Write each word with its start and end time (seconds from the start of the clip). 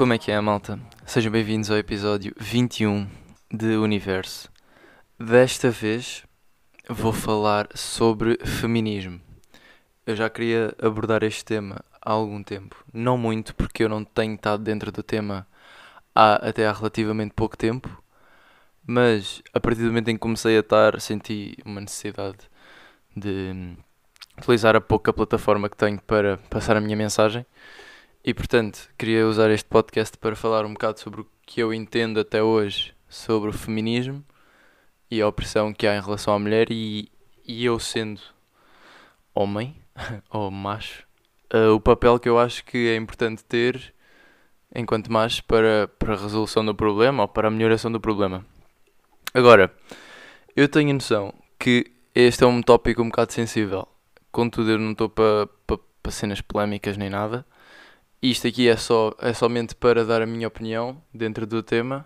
Como 0.00 0.14
é 0.14 0.18
que 0.18 0.32
é, 0.32 0.40
malta? 0.40 0.80
Sejam 1.04 1.30
bem-vindos 1.30 1.70
ao 1.70 1.76
episódio 1.76 2.34
21 2.38 3.06
de 3.52 3.76
Universo. 3.76 4.50
Desta 5.18 5.70
vez 5.70 6.24
vou 6.88 7.12
falar 7.12 7.68
sobre 7.74 8.38
feminismo. 8.46 9.20
Eu 10.06 10.16
já 10.16 10.30
queria 10.30 10.74
abordar 10.80 11.22
este 11.22 11.44
tema 11.44 11.84
há 12.00 12.12
algum 12.12 12.42
tempo. 12.42 12.82
Não 12.94 13.18
muito, 13.18 13.54
porque 13.54 13.84
eu 13.84 13.90
não 13.90 14.02
tenho 14.02 14.36
estado 14.36 14.62
dentro 14.62 14.90
do 14.90 15.02
tema 15.02 15.46
há 16.14 16.48
até 16.48 16.66
há 16.66 16.72
relativamente 16.72 17.34
pouco 17.34 17.54
tempo. 17.54 18.02
Mas 18.86 19.42
a 19.52 19.60
partir 19.60 19.82
do 19.82 19.88
momento 19.88 20.08
em 20.08 20.14
que 20.14 20.20
comecei 20.20 20.56
a 20.56 20.60
estar, 20.60 20.98
senti 20.98 21.58
uma 21.62 21.78
necessidade 21.82 22.38
de 23.14 23.76
utilizar 24.38 24.74
a 24.74 24.80
pouca 24.80 25.12
plataforma 25.12 25.68
que 25.68 25.76
tenho 25.76 26.00
para 26.00 26.38
passar 26.48 26.74
a 26.74 26.80
minha 26.80 26.96
mensagem. 26.96 27.44
E 28.22 28.34
portanto, 28.34 28.90
queria 28.98 29.26
usar 29.26 29.50
este 29.50 29.66
podcast 29.66 30.18
para 30.18 30.36
falar 30.36 30.66
um 30.66 30.74
bocado 30.74 31.00
sobre 31.00 31.22
o 31.22 31.26
que 31.46 31.62
eu 31.62 31.72
entendo 31.72 32.20
até 32.20 32.42
hoje 32.42 32.92
sobre 33.08 33.48
o 33.48 33.52
feminismo 33.52 34.22
e 35.10 35.22
a 35.22 35.26
opressão 35.26 35.72
que 35.72 35.86
há 35.86 35.96
em 35.96 36.02
relação 36.02 36.34
à 36.34 36.38
mulher 36.38 36.70
e, 36.70 37.10
e 37.46 37.64
eu 37.64 37.78
sendo 37.78 38.20
homem 39.34 39.74
ou 40.28 40.50
macho, 40.50 41.06
uh, 41.54 41.72
o 41.74 41.80
papel 41.80 42.18
que 42.18 42.28
eu 42.28 42.38
acho 42.38 42.62
que 42.64 42.88
é 42.88 42.96
importante 42.96 43.42
ter 43.42 43.94
enquanto 44.74 45.10
macho 45.10 45.42
para, 45.44 45.88
para 45.98 46.12
a 46.12 46.18
resolução 46.18 46.62
do 46.62 46.74
problema 46.74 47.22
ou 47.22 47.28
para 47.28 47.48
a 47.48 47.50
melhoração 47.50 47.90
do 47.90 48.00
problema. 48.00 48.44
Agora, 49.32 49.74
eu 50.54 50.68
tenho 50.68 50.90
a 50.90 50.94
noção 50.94 51.32
que 51.58 51.90
este 52.14 52.44
é 52.44 52.46
um 52.46 52.60
tópico 52.60 53.00
um 53.00 53.08
bocado 53.08 53.32
sensível. 53.32 53.88
Contudo, 54.30 54.72
eu 54.72 54.78
não 54.78 54.92
estou 54.92 55.08
para 55.08 55.48
pa, 55.66 55.78
pa 56.02 56.10
cenas 56.10 56.42
polémicas 56.42 56.98
nem 56.98 57.08
nada. 57.08 57.46
Isto 58.22 58.48
aqui 58.48 58.68
é, 58.68 58.76
só, 58.76 59.14
é 59.18 59.32
somente 59.32 59.74
para 59.74 60.04
dar 60.04 60.20
a 60.20 60.26
minha 60.26 60.46
opinião 60.46 61.02
dentro 61.12 61.46
do 61.46 61.62
tema. 61.62 62.04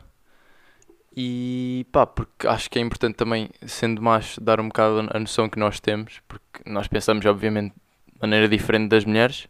E 1.17 1.87
pá, 1.93 2.07
porque 2.07 2.47
acho 2.47 2.71
que 2.71 2.79
é 2.79 2.83
importante 2.83 3.17
também, 3.17 3.51
sendo 3.67 4.01
macho, 4.01 4.41
dar 4.41 4.61
um 4.61 4.69
bocado 4.69 5.09
a 5.13 5.19
noção 5.19 5.49
que 5.49 5.59
nós 5.59 5.81
temos, 5.81 6.21
porque 6.29 6.63
nós 6.67 6.87
pensamos, 6.87 7.25
obviamente, 7.27 7.73
de 7.75 8.21
maneira 8.21 8.49
diferente 8.49 8.89
das 8.89 9.05
mulheres. 9.05 9.49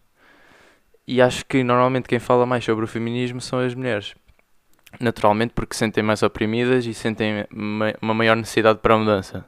E 1.07 1.21
acho 1.21 1.45
que 1.45 1.63
normalmente 1.63 2.09
quem 2.09 2.19
fala 2.19 2.47
mais 2.47 2.65
sobre 2.65 2.85
o 2.85 2.89
feminismo 2.89 3.41
são 3.41 3.59
as 3.59 3.75
mulheres. 3.75 4.15
Naturalmente, 5.01 5.53
porque 5.55 5.75
sentem 5.75 6.03
mais 6.03 6.23
oprimidas 6.23 6.87
e 6.87 6.95
sentem 6.95 7.47
uma 8.01 8.15
maior 8.15 8.37
necessidade 8.37 8.79
para 8.79 8.95
a 8.95 8.99
mudança. 8.99 9.45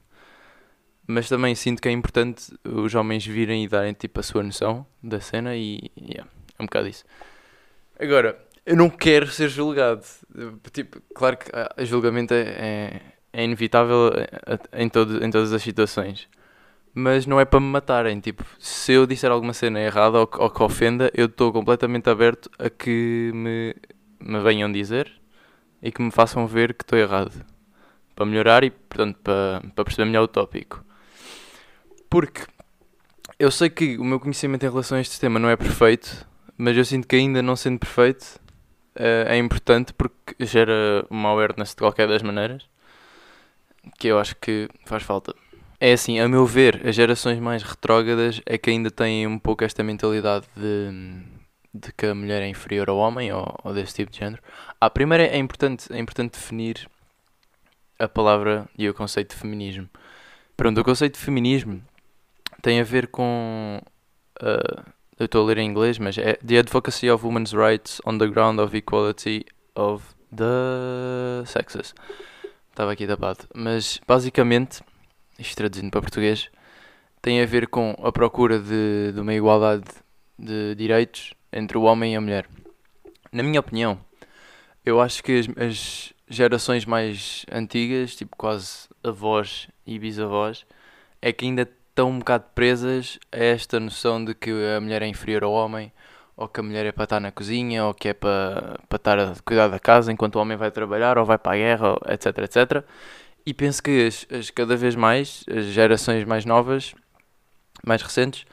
Mas 1.06 1.28
também 1.28 1.54
sinto 1.54 1.80
que 1.80 1.88
é 1.88 1.92
importante 1.92 2.52
os 2.64 2.94
homens 2.94 3.24
virem 3.24 3.64
e 3.64 3.68
darem 3.68 3.92
tipo 3.94 4.20
a 4.20 4.22
sua 4.22 4.42
noção 4.42 4.84
da 5.02 5.20
cena 5.20 5.54
e 5.54 5.90
yeah, 5.96 6.28
é 6.58 6.62
um 6.62 6.66
bocado 6.66 6.88
isso. 6.88 7.04
Agora, 7.98 8.38
eu 8.64 8.76
não 8.76 8.90
quero 8.90 9.28
ser 9.28 9.48
julgado. 9.48 10.02
Tipo, 10.72 11.00
claro 11.14 11.36
que 11.36 11.50
a 11.54 11.84
julgamento 11.84 12.34
é, 12.34 12.40
é, 12.40 13.00
é 13.32 13.44
inevitável 13.44 14.10
em, 14.72 14.88
todo, 14.88 15.24
em 15.24 15.30
todas 15.30 15.52
as 15.52 15.62
situações. 15.62 16.28
Mas 16.92 17.26
não 17.26 17.38
é 17.38 17.44
para 17.44 17.60
me 17.60 17.66
matarem. 17.66 18.18
Tipo, 18.20 18.44
se 18.58 18.92
eu 18.92 19.06
disser 19.06 19.30
alguma 19.30 19.52
cena 19.52 19.80
errada 19.80 20.18
ou, 20.18 20.28
ou 20.38 20.50
que 20.50 20.62
ofenda, 20.62 21.10
eu 21.14 21.26
estou 21.26 21.52
completamente 21.52 22.10
aberto 22.10 22.50
a 22.58 22.68
que 22.68 23.30
me, 23.34 23.74
me 24.18 24.40
venham 24.40 24.70
dizer 24.72 25.12
e 25.82 25.92
que 25.92 26.02
me 26.02 26.10
façam 26.10 26.46
ver 26.46 26.74
que 26.74 26.82
estou 26.82 26.98
errado. 26.98 27.44
Para 28.14 28.26
melhorar 28.26 28.64
e, 28.64 28.70
portanto, 28.70 29.18
para, 29.22 29.62
para 29.74 29.84
perceber 29.84 30.06
melhor 30.06 30.22
o 30.24 30.28
tópico. 30.28 30.82
Porque 32.08 32.42
eu 33.38 33.50
sei 33.50 33.68
que 33.68 33.98
o 33.98 34.04
meu 34.04 34.18
conhecimento 34.18 34.64
em 34.64 34.70
relação 34.70 34.96
a 34.98 35.00
este 35.00 35.20
tema 35.20 35.38
não 35.38 35.50
é 35.50 35.56
perfeito, 35.56 36.26
mas 36.56 36.76
eu 36.76 36.84
sinto 36.84 37.06
que 37.06 37.16
ainda 37.16 37.42
não 37.42 37.56
sendo 37.56 37.78
perfeito 37.78 38.40
uh, 38.96 39.28
é 39.28 39.36
importante 39.36 39.92
porque 39.92 40.34
gera 40.40 41.06
uma 41.10 41.30
awareness 41.30 41.70
de 41.70 41.76
qualquer 41.76 42.08
das 42.08 42.22
maneiras 42.22 42.68
que 43.98 44.08
eu 44.08 44.18
acho 44.18 44.34
que 44.36 44.68
faz 44.84 45.02
falta. 45.02 45.34
É 45.78 45.92
assim, 45.92 46.18
a 46.18 46.28
meu 46.28 46.46
ver, 46.46 46.86
as 46.86 46.94
gerações 46.94 47.38
mais 47.38 47.62
retrógradas 47.62 48.40
é 48.46 48.56
que 48.56 48.70
ainda 48.70 48.90
têm 48.90 49.26
um 49.26 49.38
pouco 49.38 49.62
esta 49.62 49.82
mentalidade 49.82 50.46
de, 50.56 51.22
de 51.72 51.92
que 51.92 52.06
a 52.06 52.14
mulher 52.14 52.42
é 52.42 52.48
inferior 52.48 52.88
ao 52.88 52.96
homem 52.96 53.32
ou, 53.32 53.46
ou 53.62 53.74
desse 53.74 53.94
tipo 53.94 54.10
de 54.10 54.18
género. 54.18 54.42
A 54.80 54.88
primeira 54.88 55.24
é 55.24 55.36
importante, 55.36 55.92
é 55.92 55.98
importante 55.98 56.32
definir 56.32 56.88
a 57.98 58.08
palavra 58.08 58.68
e 58.76 58.88
o 58.88 58.94
conceito 58.94 59.34
de 59.34 59.40
feminismo. 59.40 59.88
Pronto, 60.56 60.80
o 60.80 60.84
conceito 60.84 61.18
de 61.18 61.24
feminismo 61.24 61.82
tem 62.62 62.80
a 62.80 62.84
ver 62.84 63.08
com. 63.08 63.80
Uh, 64.40 64.95
eu 65.18 65.24
estou 65.26 65.42
a 65.42 65.46
ler 65.46 65.58
em 65.58 65.68
inglês, 65.68 65.98
mas 65.98 66.18
é 66.18 66.34
The 66.34 66.58
Advocacy 66.58 67.10
of 67.10 67.24
Women's 67.24 67.52
Rights 67.52 68.00
on 68.04 68.18
the 68.18 68.26
Ground 68.26 68.58
of 68.60 68.76
Equality 68.76 69.46
of 69.74 70.04
the 70.34 71.46
Sexes. 71.46 71.94
Estava 72.70 72.92
aqui 72.92 73.06
tapado. 73.06 73.46
Mas 73.54 73.98
basicamente, 74.06 74.82
isto 75.38 75.56
traduzindo 75.56 75.90
para 75.90 76.02
português, 76.02 76.50
tem 77.22 77.40
a 77.40 77.46
ver 77.46 77.66
com 77.68 77.96
a 78.02 78.12
procura 78.12 78.58
de, 78.58 79.12
de 79.12 79.20
uma 79.20 79.32
igualdade 79.32 79.84
de 80.38 80.74
direitos 80.74 81.32
entre 81.50 81.78
o 81.78 81.82
homem 81.82 82.12
e 82.12 82.16
a 82.16 82.20
mulher. 82.20 82.46
Na 83.32 83.42
minha 83.42 83.60
opinião, 83.60 83.98
eu 84.84 85.00
acho 85.00 85.22
que 85.22 85.38
as, 85.38 85.48
as 85.56 86.12
gerações 86.28 86.84
mais 86.84 87.46
antigas, 87.50 88.14
tipo 88.14 88.36
quase 88.36 88.88
avós 89.02 89.68
e 89.86 89.98
bisavós, 89.98 90.66
é 91.22 91.32
que 91.32 91.46
ainda 91.46 91.66
estão 91.96 92.10
um 92.10 92.18
bocado 92.18 92.44
presas 92.54 93.18
a 93.32 93.38
esta 93.38 93.80
noção 93.80 94.22
de 94.22 94.34
que 94.34 94.50
a 94.76 94.78
mulher 94.82 95.00
é 95.00 95.06
inferior 95.06 95.44
ao 95.44 95.52
homem, 95.52 95.90
ou 96.36 96.46
que 96.46 96.60
a 96.60 96.62
mulher 96.62 96.84
é 96.84 96.92
para 96.92 97.04
estar 97.04 97.20
na 97.20 97.32
cozinha, 97.32 97.86
ou 97.86 97.94
que 97.94 98.10
é 98.10 98.12
para, 98.12 98.78
para 98.86 98.96
estar 98.96 99.18
a 99.18 99.34
cuidar 99.42 99.68
da 99.68 99.78
casa 99.78 100.12
enquanto 100.12 100.36
o 100.36 100.38
homem 100.38 100.58
vai 100.58 100.70
trabalhar, 100.70 101.16
ou 101.16 101.24
vai 101.24 101.38
para 101.38 101.52
a 101.52 101.56
guerra, 101.56 101.96
etc, 102.08 102.38
etc. 102.40 102.84
E 103.46 103.54
penso 103.54 103.82
que 103.82 104.06
as, 104.06 104.26
as, 104.30 104.50
cada 104.50 104.76
vez 104.76 104.94
mais, 104.94 105.42
as 105.48 105.64
gerações 105.66 106.26
mais 106.26 106.44
novas, 106.44 106.94
mais 107.82 108.02
recentes, 108.02 108.44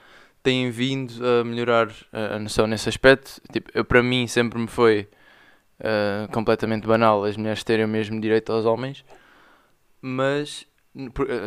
têm 0.41 0.71
vindo 0.71 1.13
a 1.25 1.43
melhorar 1.43 1.89
a, 2.13 2.39
noção 2.39 2.65
nesse 2.65 2.87
aspecto. 2.87 3.41
Tipo, 3.51 3.69
eu, 3.73 3.83
para 3.83 4.01
mim 4.01 4.25
sempre 4.25 4.57
me 4.57 4.67
foi 4.67 5.09
uh, 5.81 6.31
completamente 6.31 6.87
banal 6.87 7.25
as 7.25 7.35
mulheres 7.35 7.61
terem 7.61 7.83
o 7.83 7.89
mesmo 7.89 8.21
direito 8.21 8.53
aos 8.53 8.63
homens, 8.63 9.03
mas 10.01 10.65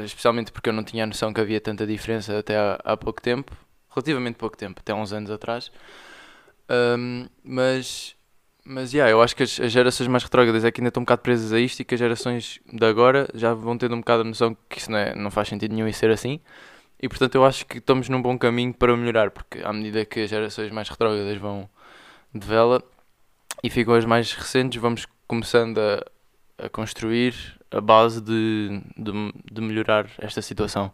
especialmente 0.05 0.51
porque 0.51 0.69
eu 0.69 0.73
não 0.73 0.83
tinha 0.83 1.05
a 1.05 1.07
noção 1.07 1.33
que 1.33 1.41
havia 1.41 1.61
tanta 1.61 1.87
diferença 1.87 2.39
até 2.39 2.57
há, 2.57 2.81
há 2.85 2.97
pouco 2.97 3.23
tempo, 3.23 3.57
relativamente 3.91 4.37
pouco 4.37 4.57
tempo, 4.57 4.81
até 4.81 4.93
uns 4.93 5.13
anos 5.13 5.31
atrás. 5.31 5.71
Um, 6.69 7.27
mas, 7.45 8.17
mas 8.65 8.93
yeah, 8.93 9.11
eu 9.11 9.23
acho 9.23 9.37
que 9.37 9.45
as, 9.45 9.61
as, 9.61 9.71
gerações 9.71 10.09
mais 10.09 10.25
retrógradas 10.25 10.65
é 10.65 10.71
que 10.71 10.81
ainda 10.81 10.89
estão 10.89 11.01
um 11.01 11.05
bocado 11.05 11.23
presas 11.23 11.53
a 11.53 11.61
isto 11.61 11.81
e 11.81 11.85
que 11.85 11.95
as 11.95 12.01
gerações 12.01 12.61
de 12.73 12.85
agora 12.85 13.29
já 13.35 13.55
vão 13.55 13.79
tendo 13.79 13.95
um 13.95 14.01
bocado 14.01 14.23
a 14.23 14.25
noção 14.25 14.57
que 14.69 14.79
isso 14.79 14.91
não, 14.91 14.99
é, 14.99 15.15
não 15.15 15.31
faz 15.31 15.49
sentido 15.49 15.73
nenhum 15.73 15.87
e 15.87 15.93
ser 15.93 16.11
assim. 16.11 16.41
E 17.01 17.09
portanto 17.09 17.35
eu 17.37 17.45
acho 17.45 17.67
que 17.67 17.79
estamos 17.79 18.09
num 18.09 18.21
bom 18.21 18.39
caminho 18.39 18.75
para 18.75 18.97
melhorar, 18.97 19.31
porque 19.31 19.61
à 19.63 19.73
medida 19.73 20.05
que 20.05 20.21
as 20.21 20.31
gerações 20.31 20.73
mais 20.73 20.89
retrógradas 20.89 21.39
vão 21.39 21.69
de 22.35 22.47
vela 22.47 22.83
e 23.63 23.71
ficam 23.71 23.95
as 23.95 24.05
mais 24.05 24.33
recentes, 24.33 24.81
vamos 24.81 25.07
começando 25.29 25.79
a, 25.79 26.05
a 26.67 26.69
construir 26.69 27.56
a 27.77 27.81
base 27.81 28.21
de, 28.21 28.81
de, 28.97 29.13
de, 29.53 29.61
melhorar 29.61 30.09
esta 30.19 30.41
situação. 30.41 30.91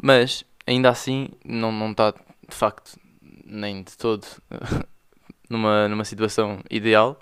Mas, 0.00 0.44
ainda 0.66 0.88
assim, 0.88 1.30
não, 1.44 1.72
não 1.72 1.90
está 1.90 2.12
de 2.12 2.54
facto 2.54 2.98
nem 3.44 3.82
de 3.82 3.96
todo 3.96 4.24
numa, 5.50 5.88
numa 5.88 6.04
situação 6.04 6.60
ideal. 6.70 7.18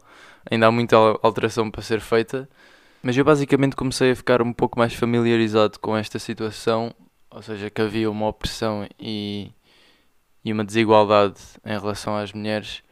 Ainda 0.50 0.66
há 0.66 0.70
muita 0.70 0.96
alteração 1.22 1.70
para 1.70 1.82
ser 1.82 2.00
feita. 2.00 2.48
Mas 3.02 3.16
eu 3.16 3.24
basicamente 3.24 3.74
comecei 3.74 4.12
a 4.12 4.16
ficar 4.16 4.42
um 4.42 4.52
pouco 4.52 4.78
mais 4.78 4.94
familiarizado 4.94 5.78
com 5.80 5.96
esta 5.96 6.18
situação, 6.18 6.94
ou 7.30 7.42
seja, 7.42 7.70
que 7.70 7.80
havia 7.80 8.10
uma 8.10 8.28
opressão 8.28 8.86
e, 9.00 9.50
e 10.44 10.52
uma 10.52 10.64
desigualdade 10.64 11.40
em 11.64 11.70
relação 11.70 12.16
às 12.16 12.32
mulheres, 12.32 12.82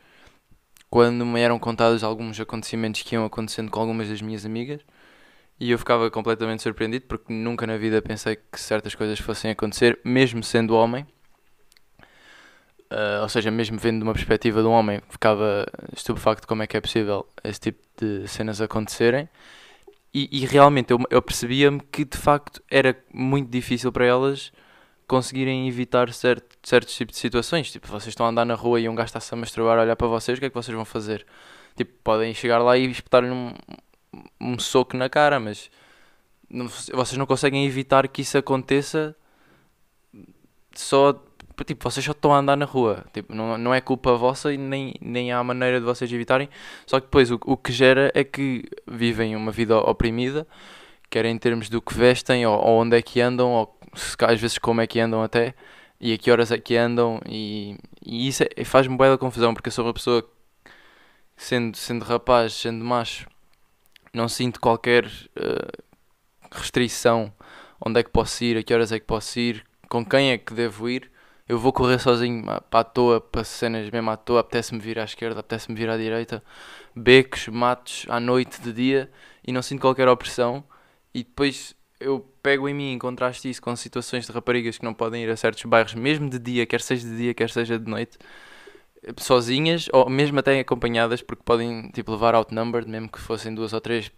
quando 0.88 1.24
me 1.24 1.40
eram 1.40 1.58
contados 1.60 2.02
alguns 2.02 2.40
acontecimentos 2.40 3.02
que 3.02 3.14
iam 3.14 3.24
acontecendo 3.24 3.70
com 3.70 3.78
algumas 3.78 4.08
das 4.08 4.20
minhas 4.20 4.44
amigas 4.44 4.80
e 5.60 5.70
eu 5.70 5.78
ficava 5.78 6.10
completamente 6.10 6.62
surpreendido 6.62 7.04
porque 7.06 7.30
nunca 7.30 7.66
na 7.66 7.76
vida 7.76 8.00
pensei 8.00 8.36
que 8.36 8.58
certas 8.58 8.94
coisas 8.94 9.18
fossem 9.20 9.50
acontecer, 9.50 10.00
mesmo 10.02 10.42
sendo 10.42 10.74
homem. 10.74 11.06
Uh, 12.90 13.22
ou 13.22 13.28
seja, 13.28 13.50
mesmo 13.50 13.78
vendo 13.78 13.98
de 13.98 14.02
uma 14.02 14.14
perspectiva 14.14 14.62
de 14.62 14.66
um 14.66 14.72
homem, 14.72 15.00
ficava 15.10 15.66
estupefacto 15.94 16.48
como 16.48 16.62
é 16.62 16.66
que 16.66 16.76
é 16.76 16.80
possível 16.80 17.26
esse 17.44 17.60
tipo 17.60 17.78
de 18.00 18.26
cenas 18.26 18.60
acontecerem. 18.60 19.28
E, 20.12 20.28
e 20.32 20.46
realmente 20.46 20.92
eu, 20.92 20.98
eu 21.10 21.22
percebia-me 21.22 21.80
que 21.92 22.04
de 22.06 22.16
facto 22.16 22.60
era 22.68 22.96
muito 23.12 23.50
difícil 23.50 23.92
para 23.92 24.06
elas 24.06 24.50
conseguirem 25.06 25.68
evitar 25.68 26.12
certo, 26.12 26.56
certos 26.62 26.96
tipos 26.96 27.14
de 27.14 27.20
situações. 27.20 27.70
Tipo, 27.70 27.86
vocês 27.86 28.08
estão 28.08 28.24
a 28.24 28.30
andar 28.30 28.46
na 28.46 28.54
rua 28.54 28.80
e 28.80 28.88
um 28.88 28.94
gajo 28.94 29.08
está-se 29.08 29.32
a 29.34 29.36
masturbar 29.36 29.78
a 29.78 29.82
olhar 29.82 29.96
para 29.96 30.06
vocês, 30.06 30.38
o 30.38 30.40
que 30.40 30.46
é 30.46 30.48
que 30.48 30.54
vocês 30.54 30.74
vão 30.74 30.86
fazer? 30.86 31.26
Tipo, 31.76 31.92
podem 32.02 32.32
chegar 32.32 32.58
lá 32.58 32.76
e 32.76 32.90
espetar-lhe 32.90 33.30
um, 33.30 33.54
um 34.40 34.58
soco 34.58 34.96
na 34.96 35.08
cara, 35.08 35.38
mas 35.38 35.70
não, 36.48 36.68
vocês 36.68 37.16
não 37.16 37.26
conseguem 37.26 37.64
evitar 37.66 38.06
que 38.08 38.22
isso 38.22 38.36
aconteça 38.38 39.14
só 40.74 41.12
tipo, 41.64 41.88
vocês 41.88 42.04
só 42.04 42.12
estão 42.12 42.32
a 42.32 42.38
andar 42.38 42.56
na 42.56 42.64
rua. 42.64 43.04
Tipo, 43.12 43.34
não, 43.34 43.58
não 43.58 43.74
é 43.74 43.80
culpa 43.80 44.14
vossa 44.16 44.52
e 44.52 44.58
nem, 44.58 44.94
nem 45.00 45.32
há 45.32 45.42
maneira 45.42 45.78
de 45.78 45.84
vocês 45.86 46.12
evitarem. 46.12 46.48
Só 46.86 47.00
que 47.00 47.06
depois 47.06 47.30
o, 47.30 47.38
o 47.44 47.56
que 47.56 47.72
gera 47.72 48.10
é 48.14 48.24
que 48.24 48.64
vivem 48.86 49.36
uma 49.36 49.52
vida 49.52 49.78
oprimida, 49.78 50.46
quer 51.08 51.24
em 51.24 51.38
termos 51.38 51.68
do 51.68 51.80
que 51.82 51.94
vestem, 51.94 52.46
ou, 52.46 52.58
ou 52.58 52.80
onde 52.80 52.96
é 52.96 53.02
que 53.02 53.20
andam, 53.20 53.50
ou 53.50 53.78
se, 53.94 54.16
às 54.20 54.40
vezes 54.40 54.58
como 54.58 54.80
é 54.80 54.86
que 54.86 55.00
andam 55.00 55.22
até, 55.22 55.54
e 56.00 56.12
a 56.14 56.18
que 56.18 56.30
horas 56.30 56.50
é 56.50 56.58
que 56.58 56.76
andam, 56.76 57.20
e, 57.26 57.76
e 58.04 58.28
isso 58.28 58.44
é, 58.56 58.64
faz-me 58.64 58.96
boa 58.96 59.18
confusão, 59.18 59.54
porque 59.54 59.68
eu 59.68 59.72
sou 59.72 59.84
uma 59.84 59.94
pessoa, 59.94 60.24
sendo, 61.36 61.76
sendo 61.76 62.04
rapaz, 62.04 62.54
sendo 62.54 62.84
macho, 62.84 63.26
não 64.12 64.28
sinto 64.28 64.60
qualquer 64.60 65.06
uh, 65.06 65.82
restrição. 66.50 67.32
Onde 67.84 68.00
é 68.00 68.02
que 68.02 68.10
posso 68.10 68.44
ir, 68.44 68.58
a 68.58 68.62
que 68.62 68.74
horas 68.74 68.92
é 68.92 68.98
que 68.98 69.06
posso 69.06 69.38
ir, 69.38 69.64
com 69.88 70.04
quem 70.04 70.30
é 70.30 70.38
que 70.38 70.52
devo 70.52 70.88
ir. 70.88 71.10
Eu 71.48 71.58
vou 71.58 71.72
correr 71.72 71.98
sozinho 71.98 72.44
para 72.44 72.80
a 72.80 72.84
toa, 72.84 73.20
para 73.20 73.42
cenas 73.42 73.90
mesmo 73.90 74.10
à 74.10 74.16
toa, 74.16 74.40
apetece-me 74.40 74.78
vir 74.78 75.00
à 75.00 75.04
esquerda, 75.04 75.40
apetece-me 75.40 75.76
vir 75.76 75.90
à 75.90 75.96
direita, 75.96 76.44
becos, 76.94 77.48
matos, 77.48 78.06
à 78.08 78.20
noite, 78.20 78.60
de 78.60 78.72
dia, 78.72 79.10
e 79.44 79.50
não 79.50 79.60
sinto 79.60 79.80
qualquer 79.80 80.06
opressão. 80.08 80.62
E 81.12 81.24
depois 81.24 81.74
eu 81.98 82.20
pego 82.42 82.68
em 82.68 82.74
mim 82.74 82.94
e 82.94 82.98
contraste 82.98 83.50
isso 83.50 83.60
com 83.60 83.74
situações 83.74 84.26
de 84.26 84.32
raparigas 84.32 84.78
que 84.78 84.84
não 84.84 84.94
podem 84.94 85.24
ir 85.24 85.30
a 85.30 85.36
certos 85.36 85.64
bairros, 85.64 85.94
mesmo 85.94 86.30
de 86.30 86.38
dia, 86.38 86.64
quer 86.66 86.80
seja 86.80 87.08
de 87.08 87.16
dia, 87.16 87.34
quer 87.34 87.50
seja 87.50 87.78
de 87.78 87.90
noite, 87.90 88.16
sozinhas, 89.18 89.88
ou 89.92 90.08
mesmo 90.08 90.38
até 90.38 90.58
acompanhadas, 90.58 91.22
porque 91.22 91.42
podem 91.44 91.90
tipo, 91.90 92.12
levar 92.12 92.34
outnumbered, 92.34 92.88
mesmo 92.88 93.08
que 93.08 93.18
fossem 93.18 93.54
duas 93.54 93.72
ou 93.72 93.80
três, 93.80 94.10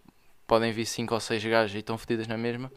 podem 0.46 0.72
vir 0.72 0.86
cinco 0.86 1.14
ou 1.14 1.20
seis 1.20 1.44
gajos 1.44 1.74
e 1.74 1.78
estão 1.78 1.96
fedidas 1.98 2.26
na 2.26 2.36
mesma 2.36 2.70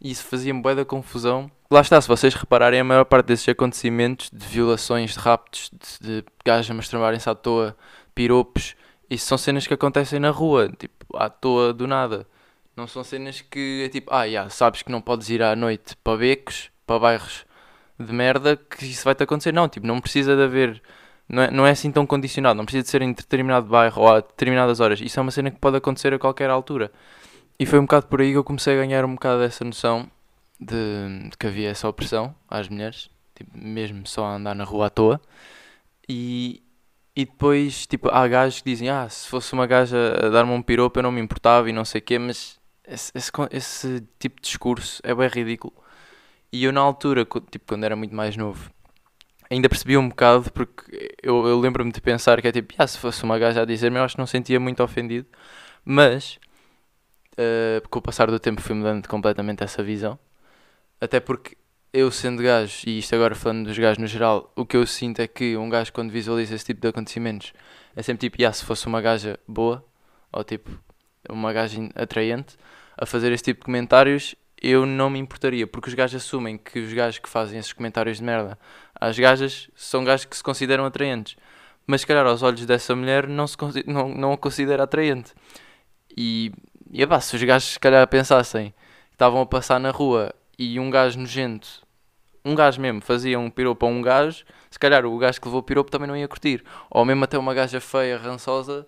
e 0.00 0.10
isso 0.10 0.24
fazia-me 0.24 0.60
bué 0.60 0.74
da 0.74 0.84
confusão. 0.84 1.50
Lá 1.70 1.80
está, 1.80 2.00
se 2.00 2.08
vocês 2.08 2.34
repararem, 2.34 2.80
a 2.80 2.84
maior 2.84 3.04
parte 3.04 3.26
desses 3.26 3.48
acontecimentos 3.48 4.30
de 4.30 4.46
violações, 4.46 5.14
de 5.14 5.18
raptos, 5.18 5.70
de, 6.00 6.22
de 6.22 6.50
a 6.50 6.74
masturbarem-se 6.74 7.28
à 7.28 7.34
toa, 7.34 7.76
piropos, 8.14 8.76
isso 9.08 9.26
são 9.26 9.38
cenas 9.38 9.66
que 9.66 9.74
acontecem 9.74 10.20
na 10.20 10.30
rua, 10.30 10.68
tipo, 10.78 11.16
à 11.16 11.28
toa 11.28 11.72
do 11.72 11.86
nada. 11.86 12.26
Não 12.76 12.86
são 12.86 13.04
cenas 13.04 13.40
que 13.40 13.84
é 13.84 13.88
tipo, 13.88 14.12
ah, 14.12 14.24
yeah, 14.24 14.50
sabes 14.50 14.82
que 14.82 14.90
não 14.90 15.00
podes 15.00 15.30
ir 15.30 15.42
à 15.42 15.54
noite 15.54 15.96
para 16.02 16.18
becos, 16.18 16.70
para 16.86 16.98
bairros 16.98 17.46
de 17.98 18.12
merda, 18.12 18.56
que 18.56 18.84
isso 18.84 19.04
vai-te 19.04 19.22
acontecer. 19.22 19.52
Não, 19.52 19.68
tipo, 19.68 19.86
não 19.86 20.00
precisa 20.00 20.36
de 20.36 20.42
haver. 20.42 20.82
Não 21.28 21.42
é, 21.42 21.50
não 21.50 21.66
é 21.66 21.70
assim 21.70 21.90
tão 21.90 22.06
condicionado, 22.06 22.56
não 22.56 22.64
precisa 22.64 22.82
de 22.82 22.90
ser 22.90 23.02
em 23.02 23.12
determinado 23.12 23.66
bairro 23.66 24.02
ou 24.02 24.08
a 24.08 24.20
determinadas 24.20 24.80
horas. 24.80 25.00
Isso 25.00 25.18
é 25.18 25.22
uma 25.22 25.30
cena 25.30 25.50
que 25.50 25.58
pode 25.58 25.76
acontecer 25.76 26.12
a 26.12 26.18
qualquer 26.18 26.50
altura. 26.50 26.92
E 27.58 27.66
foi 27.66 27.78
um 27.78 27.82
bocado 27.82 28.06
por 28.06 28.20
aí 28.20 28.32
que 28.32 28.36
eu 28.36 28.44
comecei 28.44 28.74
a 28.74 28.76
ganhar 28.76 29.04
um 29.04 29.14
bocado 29.14 29.40
dessa 29.40 29.64
noção 29.64 30.10
de, 30.60 31.28
de 31.30 31.36
que 31.36 31.46
havia 31.46 31.70
essa 31.70 31.88
opressão 31.88 32.34
às 32.48 32.68
mulheres, 32.68 33.10
tipo, 33.34 33.56
mesmo 33.56 34.06
só 34.06 34.26
a 34.26 34.36
andar 34.36 34.54
na 34.54 34.64
rua 34.64 34.86
à 34.86 34.90
toa. 34.90 35.20
E, 36.08 36.62
e 37.16 37.24
depois, 37.24 37.86
tipo, 37.86 38.08
há 38.10 38.26
gajos 38.28 38.60
que 38.60 38.70
dizem: 38.70 38.88
Ah, 38.90 39.08
se 39.08 39.28
fosse 39.28 39.52
uma 39.52 39.66
gaja 39.66 39.96
a 40.26 40.28
dar-me 40.28 40.52
um 40.52 40.62
piropo 40.62 40.98
eu 40.98 41.02
não 41.04 41.12
me 41.12 41.20
importava 41.20 41.70
e 41.70 41.72
não 41.72 41.84
sei 41.84 42.00
o 42.00 42.02
quê, 42.02 42.18
mas 42.18 42.58
esse, 42.86 43.12
esse, 43.14 43.30
esse, 43.50 44.00
tipo 44.18 44.36
de 44.36 44.42
discurso 44.42 45.00
é 45.04 45.14
bem 45.14 45.28
ridículo. 45.28 45.72
E 46.52 46.64
eu, 46.64 46.72
na 46.72 46.80
altura, 46.80 47.24
tipo, 47.50 47.66
quando 47.66 47.84
era 47.84 47.96
muito 47.96 48.14
mais 48.14 48.36
novo, 48.36 48.70
ainda 49.50 49.68
percebi 49.68 49.96
um 49.96 50.08
bocado, 50.08 50.50
porque 50.52 51.14
eu, 51.22 51.46
eu 51.46 51.60
lembro-me 51.60 51.92
de 51.92 52.00
pensar 52.00 52.40
que 52.40 52.48
é 52.48 52.52
tipo: 52.52 52.74
Ah, 52.78 52.86
se 52.86 52.98
fosse 52.98 53.22
uma 53.24 53.38
gaja 53.38 53.62
a 53.62 53.64
dizer-me, 53.64 53.98
eu 53.98 54.04
acho 54.04 54.14
que 54.14 54.20
não 54.20 54.26
sentia 54.26 54.58
muito 54.60 54.82
ofendido, 54.82 55.26
mas 55.84 56.38
uh, 57.32 57.88
com 57.88 57.98
o 57.98 58.02
passar 58.02 58.30
do 58.30 58.38
tempo 58.38 58.60
fui 58.60 58.74
mudando 58.74 59.06
completamente 59.08 59.62
essa 59.62 59.82
visão. 59.82 60.18
Até 61.00 61.20
porque 61.20 61.56
eu 61.92 62.10
sendo 62.10 62.42
gajo, 62.42 62.82
e 62.86 62.98
isto 62.98 63.14
agora 63.14 63.34
falando 63.34 63.66
dos 63.66 63.78
gajos 63.78 63.98
no 63.98 64.06
geral, 64.06 64.52
o 64.56 64.66
que 64.66 64.76
eu 64.76 64.86
sinto 64.86 65.20
é 65.20 65.28
que 65.28 65.56
um 65.56 65.68
gajo 65.68 65.92
quando 65.92 66.10
visualiza 66.10 66.54
esse 66.54 66.64
tipo 66.64 66.80
de 66.80 66.88
acontecimentos 66.88 67.52
é 67.94 68.02
sempre 68.02 68.22
tipo, 68.28 68.40
yeah, 68.40 68.52
se 68.52 68.64
fosse 68.64 68.86
uma 68.86 69.00
gaja 69.00 69.38
boa, 69.46 69.84
ou 70.32 70.42
tipo, 70.42 70.70
uma 71.28 71.52
gaja 71.52 71.80
atraente, 71.94 72.56
a 72.96 73.06
fazer 73.06 73.32
esse 73.32 73.44
tipo 73.44 73.60
de 73.60 73.66
comentários, 73.66 74.34
eu 74.60 74.86
não 74.86 75.10
me 75.10 75.18
importaria, 75.18 75.66
porque 75.66 75.88
os 75.88 75.94
gajos 75.94 76.22
assumem 76.22 76.58
que 76.58 76.80
os 76.80 76.92
gajos 76.92 77.18
que 77.18 77.28
fazem 77.28 77.58
esses 77.58 77.72
comentários 77.72 78.18
de 78.18 78.24
merda 78.24 78.58
às 79.00 79.18
gajas 79.18 79.70
são 79.74 80.04
gajos 80.04 80.26
que 80.26 80.36
se 80.36 80.42
consideram 80.42 80.84
atraentes. 80.84 81.36
Mas 81.86 82.00
se 82.00 82.06
calhar 82.06 82.26
aos 82.26 82.42
olhos 82.42 82.64
dessa 82.64 82.96
mulher 82.96 83.26
não, 83.28 83.46
se, 83.46 83.56
não, 83.86 84.08
não 84.08 84.32
a 84.32 84.38
considera 84.38 84.84
atraente. 84.84 85.32
E 86.16 86.52
e 86.96 87.02
epá, 87.02 87.20
se 87.20 87.34
os 87.34 87.42
gajos 87.42 87.72
se 87.72 87.80
calhar 87.80 88.06
pensassem 88.06 88.70
que 88.70 89.14
estavam 89.14 89.40
a 89.40 89.46
passar 89.46 89.80
na 89.80 89.90
rua 89.90 90.32
e 90.56 90.78
um 90.78 90.88
gajo 90.88 91.18
nojento, 91.18 91.82
um 92.44 92.54
gajo 92.54 92.80
mesmo, 92.80 93.00
fazia 93.00 93.36
um 93.36 93.50
piropo 93.50 93.84
a 93.84 93.88
um 93.88 94.00
gajo, 94.00 94.44
se 94.70 94.78
calhar 94.78 95.04
o 95.04 95.18
gajo 95.18 95.40
que 95.40 95.48
levou 95.48 95.58
o 95.58 95.62
piropo 95.64 95.90
também 95.90 96.06
não 96.06 96.16
ia 96.16 96.28
curtir. 96.28 96.62
Ou 96.88 97.04
mesmo 97.04 97.24
até 97.24 97.36
uma 97.36 97.52
gaja 97.52 97.80
feia, 97.80 98.16
rançosa, 98.16 98.86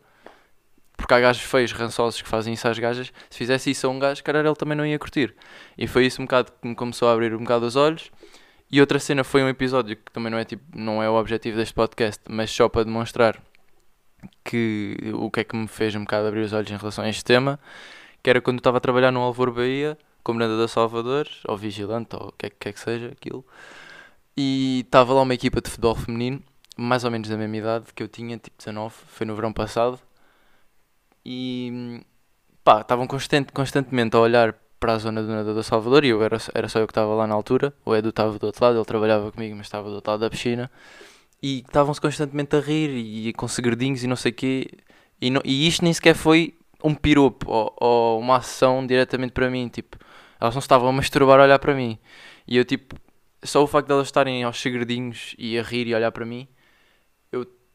porque 0.96 1.12
há 1.12 1.18
gajos 1.18 1.42
feios, 1.42 1.72
rançosos 1.72 2.22
que 2.22 2.28
fazem 2.28 2.54
isso 2.54 2.68
às 2.68 2.78
gajas, 2.78 3.12
se 3.28 3.38
fizesse 3.38 3.72
isso 3.72 3.88
a 3.88 3.90
um 3.90 3.98
gajo, 3.98 4.18
se 4.18 4.22
calhar 4.22 4.46
ele 4.46 4.54
também 4.54 4.78
não 4.78 4.86
ia 4.86 5.00
curtir. 5.00 5.34
E 5.76 5.88
foi 5.88 6.06
isso 6.06 6.22
um 6.22 6.26
bocado 6.26 6.52
que 6.52 6.68
me 6.68 6.76
começou 6.76 7.08
a 7.08 7.12
abrir 7.12 7.34
um 7.34 7.40
bocado 7.40 7.66
os 7.66 7.74
olhos. 7.74 8.08
E 8.70 8.80
outra 8.80 8.98
cena 8.98 9.22
foi 9.22 9.42
um 9.42 9.48
episódio 9.48 9.96
que 9.96 10.10
também 10.10 10.30
não 10.30 10.38
é, 10.38 10.44
tipo, 10.44 10.64
não 10.76 11.02
é 11.02 11.08
o 11.08 11.14
objetivo 11.14 11.56
deste 11.56 11.74
podcast, 11.74 12.22
mas 12.28 12.50
só 12.50 12.68
para 12.68 12.84
demonstrar 12.84 13.40
que 14.44 14.96
o 15.14 15.30
que 15.30 15.40
é 15.40 15.44
que 15.44 15.56
me 15.56 15.68
fez 15.68 15.94
um 15.94 16.00
bocado 16.00 16.26
abrir 16.26 16.40
os 16.40 16.52
olhos 16.52 16.70
em 16.70 16.76
relação 16.76 17.04
a 17.04 17.08
este 17.08 17.24
tema, 17.24 17.60
que 18.22 18.30
era 18.30 18.40
quando 18.40 18.56
eu 18.56 18.60
estava 18.60 18.78
a 18.78 18.80
trabalhar 18.80 19.12
no 19.12 19.20
Alvor 19.20 19.52
Bahia, 19.52 19.96
comandante 20.22 20.58
da 20.58 20.66
Salvador, 20.66 21.28
ou 21.46 21.56
vigilante, 21.56 22.16
ou 22.16 22.28
o 22.28 22.32
que 22.32 22.46
é 22.46 22.50
que, 22.50 22.68
é 22.68 22.72
que 22.72 22.80
seja 22.80 23.08
aquilo, 23.08 23.44
e 24.36 24.80
estava 24.84 25.12
lá 25.14 25.22
uma 25.22 25.34
equipa 25.34 25.60
de 25.60 25.70
futebol 25.70 25.94
feminino, 25.94 26.42
mais 26.76 27.04
ou 27.04 27.10
menos 27.10 27.28
da 27.28 27.36
mesma 27.36 27.56
idade 27.56 27.86
que 27.94 28.02
eu 28.02 28.08
tinha, 28.08 28.36
tipo 28.36 28.56
19, 28.58 28.94
foi 29.06 29.26
no 29.26 29.34
verão 29.36 29.52
passado, 29.52 30.00
e 31.24 32.02
pá, 32.64 32.80
estavam 32.80 33.06
constant, 33.06 33.50
constantemente 33.52 34.16
a 34.16 34.20
olhar 34.20 34.56
para 34.78 34.94
a 34.94 34.98
zona 34.98 35.22
do 35.22 35.28
nadador 35.28 35.54
da 35.54 35.62
Salvador 35.62 36.04
e 36.04 36.08
eu 36.08 36.22
era, 36.22 36.38
era 36.54 36.68
só 36.68 36.78
eu 36.78 36.86
que 36.86 36.92
estava 36.92 37.14
lá 37.14 37.26
na 37.26 37.34
altura, 37.34 37.72
o 37.84 37.94
Edu 37.94 38.10
estava 38.10 38.38
do 38.38 38.46
outro 38.46 38.64
lado, 38.64 38.78
ele 38.78 38.84
trabalhava 38.84 39.32
comigo, 39.32 39.56
mas 39.56 39.66
estava 39.66 39.88
do 39.88 39.96
outro 39.96 40.10
lado 40.10 40.20
da 40.20 40.30
piscina 40.30 40.70
e 41.42 41.58
estavam-se 41.60 42.00
constantemente 42.00 42.56
a 42.56 42.60
rir 42.60 42.90
e, 42.90 43.32
com 43.32 43.46
segredinhos 43.46 44.02
e 44.02 44.06
não 44.06 44.16
sei 44.16 44.32
o 44.32 44.34
quê. 44.34 44.70
E, 45.20 45.30
não, 45.30 45.40
e 45.44 45.66
isto 45.66 45.84
nem 45.84 45.92
sequer 45.92 46.14
foi 46.14 46.54
um 46.82 46.94
piropo 46.94 47.50
ou, 47.50 47.76
ou, 47.80 48.20
uma 48.20 48.36
ação 48.36 48.86
diretamente 48.86 49.32
para 49.32 49.50
mim. 49.50 49.68
Tipo, 49.68 49.98
elas 50.40 50.54
não 50.54 50.60
estavam 50.60 50.88
a 50.88 50.92
masturbar 50.92 51.40
a 51.40 51.44
olhar 51.44 51.58
para 51.58 51.74
mim. 51.74 51.98
E 52.46 52.56
eu, 52.56 52.64
tipo, 52.64 52.96
só 53.42 53.62
o 53.62 53.66
facto 53.66 53.86
de 53.86 53.92
elas 53.92 54.08
estarem 54.08 54.44
aos 54.44 54.60
segredinhos 54.60 55.34
e 55.38 55.58
a 55.58 55.62
rir 55.62 55.86
e 55.86 55.94
olhar 55.94 56.12
para 56.12 56.24
mim, 56.24 56.48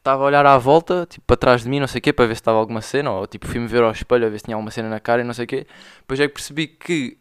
estava 0.02 0.24
a 0.24 0.26
olhar 0.26 0.44
à 0.44 0.58
volta, 0.58 1.06
tipo, 1.08 1.24
para 1.24 1.36
trás 1.36 1.62
de 1.62 1.68
mim, 1.68 1.78
não 1.78 1.86
sei 1.86 2.00
o 2.00 2.02
quê, 2.02 2.12
para 2.12 2.26
ver 2.26 2.34
se 2.34 2.40
estava 2.40 2.58
alguma 2.58 2.80
cena. 2.80 3.12
Ou, 3.12 3.26
tipo, 3.26 3.46
fui-me 3.46 3.68
ver 3.68 3.82
ao 3.82 3.92
espelho 3.92 4.26
a 4.26 4.28
ver 4.28 4.38
se 4.38 4.44
tinha 4.44 4.56
alguma 4.56 4.70
cena 4.70 4.88
na 4.88 4.98
cara 4.98 5.22
e 5.22 5.24
não 5.24 5.32
sei 5.32 5.44
o 5.44 5.48
quê. 5.48 5.66
Depois 6.00 6.18
é 6.18 6.26
que 6.26 6.34
percebi 6.34 6.66
que, 6.66 7.18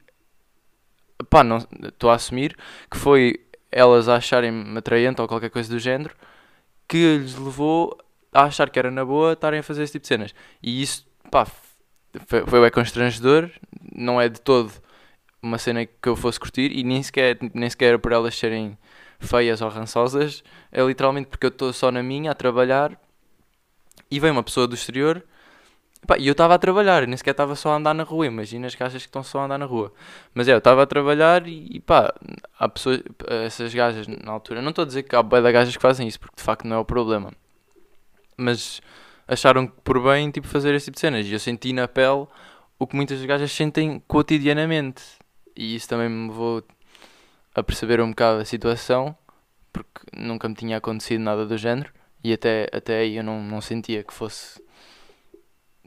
pá, 1.30 1.44
não 1.44 1.58
estou 1.84 2.10
a 2.10 2.16
assumir 2.16 2.58
que 2.90 2.98
foi 2.98 3.40
elas 3.72 4.10
acharem-me 4.10 4.78
atraente 4.78 5.22
ou 5.22 5.28
qualquer 5.28 5.50
coisa 5.50 5.70
do 5.70 5.80
género 5.80 6.14
que 6.88 7.20
lhes 7.20 7.36
levou 7.36 7.98
a 8.34 8.44
achar 8.44 8.70
que 8.70 8.78
era 8.78 8.92
na 8.92 9.06
boa 9.06 9.34
estarem 9.34 9.60
a 9.60 9.64
fazer 9.64 9.84
esse 9.84 9.94
tipo 9.94 10.04
de 10.04 10.08
cenas. 10.08 10.36
E 10.62 10.82
isso, 10.82 11.08
pá, 11.30 11.46
foi, 12.26 12.46
foi 12.46 12.62
bem 12.62 12.72
constrangedor, 12.72 13.50
não 13.94 14.20
é 14.20 14.28
de 14.28 14.42
todo 14.42 14.72
uma 15.42 15.58
cena 15.58 15.86
que 15.86 16.10
eu 16.10 16.16
fosse 16.16 16.40
curtir 16.40 16.72
e 16.72 16.84
nem 16.84 17.02
sequer, 17.02 17.38
nem 17.54 17.70
sequer 17.70 17.90
era 17.90 18.00
por 18.00 18.12
elas 18.12 18.36
serem 18.38 18.78
feias 19.22 19.62
ou 19.62 19.70
rançosas, 19.70 20.44
é 20.72 20.84
literalmente 20.84 21.30
porque 21.30 21.46
eu 21.46 21.50
estou 21.50 21.72
só 21.72 21.92
na 21.92 22.04
minha 22.04 22.32
a 22.32 22.36
trabalhar 22.36 23.00
e 24.10 24.20
vem 24.20 24.32
uma 24.32 24.44
pessoa 24.44 24.68
do 24.68 24.76
exterior 24.76 25.24
e 26.18 26.28
eu 26.28 26.32
estava 26.32 26.56
a 26.56 26.58
trabalhar, 26.58 27.06
nem 27.08 27.16
sequer 27.16 27.32
estava 27.32 27.56
só 27.56 27.72
a 27.72 27.76
andar 27.76 27.94
na 27.94 28.04
rua. 28.04 28.26
Imagina 28.26 28.68
as 28.68 28.76
gajas 28.76 29.04
que 29.04 29.08
estão 29.08 29.24
só 29.24 29.40
a 29.40 29.46
andar 29.46 29.58
na 29.58 29.66
rua. 29.66 29.94
Mas 30.34 30.48
é, 30.48 30.54
eu 30.54 30.58
estava 30.58 30.82
a 30.84 30.86
trabalhar 30.86 31.48
e, 31.48 31.80
pá, 31.80 32.14
há 32.58 32.68
pessoas, 32.68 33.02
essas 33.46 33.74
gajas 33.74 34.08
na 34.08 34.32
altura. 34.32 34.62
Não 34.62 34.72
estou 34.72 34.84
a 34.84 34.86
dizer 34.86 35.04
que 35.04 35.16
há 35.16 35.22
boia 35.22 35.44
de 35.44 35.52
gajas 35.52 35.76
que 35.76 35.82
fazem 35.82 36.08
isso, 36.08 36.20
porque 36.20 36.36
de 36.38 36.44
facto 36.44 36.66
não 36.68 36.78
é 36.78 36.80
o 36.80 36.86
problema. 36.86 37.32
Mas 38.36 38.82
acharam 39.28 39.68
por 39.68 40.02
bem 40.02 40.32
tipo, 40.32 40.48
fazer 40.48 40.74
esse 40.74 40.86
tipo 40.86 40.96
de 40.96 41.02
cenas. 41.02 41.28
E 41.28 41.34
eu 41.34 41.40
senti 41.40 41.72
na 41.72 41.88
pele 41.88 42.26
o 42.80 42.88
que 42.88 42.96
muitas 42.96 43.24
gajas 43.24 43.52
sentem 43.52 44.02
cotidianamente. 44.08 45.04
E 45.56 45.76
isso 45.76 45.88
também 45.88 46.10
me 46.10 46.30
levou 46.30 46.64
a 47.56 47.64
perceber 47.64 48.02
um 48.02 48.10
bocado 48.10 48.42
a 48.42 48.46
situação, 48.46 49.16
porque 49.72 50.02
nunca 50.16 50.48
me 50.48 50.56
tinha 50.56 50.78
acontecido 50.78 51.22
nada 51.22 51.46
do 51.46 51.58
género. 51.58 51.92
E 52.24 52.34
até, 52.34 52.68
até 52.72 53.00
aí 53.00 53.18
eu 53.18 53.24
não, 53.24 53.42
não 53.42 53.62
sentia 53.62 54.04
que 54.04 54.14
fosse 54.14 54.62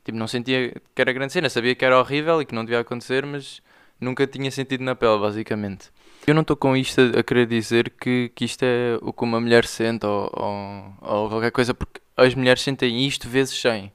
Tipo, 0.04 0.18
não 0.18 0.28
sentia 0.28 0.70
que 0.94 1.00
era 1.00 1.12
grande 1.12 1.32
cena, 1.32 1.48
sabia 1.48 1.74
que 1.74 1.84
era 1.84 1.98
horrível 1.98 2.40
e 2.42 2.44
que 2.44 2.54
não 2.54 2.62
devia 2.62 2.80
acontecer, 2.80 3.24
mas 3.24 3.62
nunca 3.98 4.26
tinha 4.26 4.50
sentido 4.50 4.84
na 4.84 4.94
pele, 4.94 5.18
basicamente. 5.18 5.90
Eu 6.26 6.34
não 6.34 6.42
estou 6.42 6.56
com 6.56 6.76
isto 6.76 7.00
a, 7.18 7.22
querer 7.22 7.46
dizer 7.46 7.90
que, 7.90 8.30
que 8.34 8.44
isto 8.44 8.62
é 8.62 8.98
o 9.00 9.14
que 9.14 9.24
uma 9.24 9.40
mulher 9.40 9.64
sente 9.64 10.04
ou, 10.04 10.30
ou, 10.34 10.94
ou 11.00 11.28
qualquer 11.30 11.50
coisa, 11.50 11.72
porque 11.72 12.02
as 12.16 12.34
mulheres 12.34 12.60
sentem 12.60 13.06
isto 13.06 13.28
vezes 13.28 13.58
100. 13.58 13.90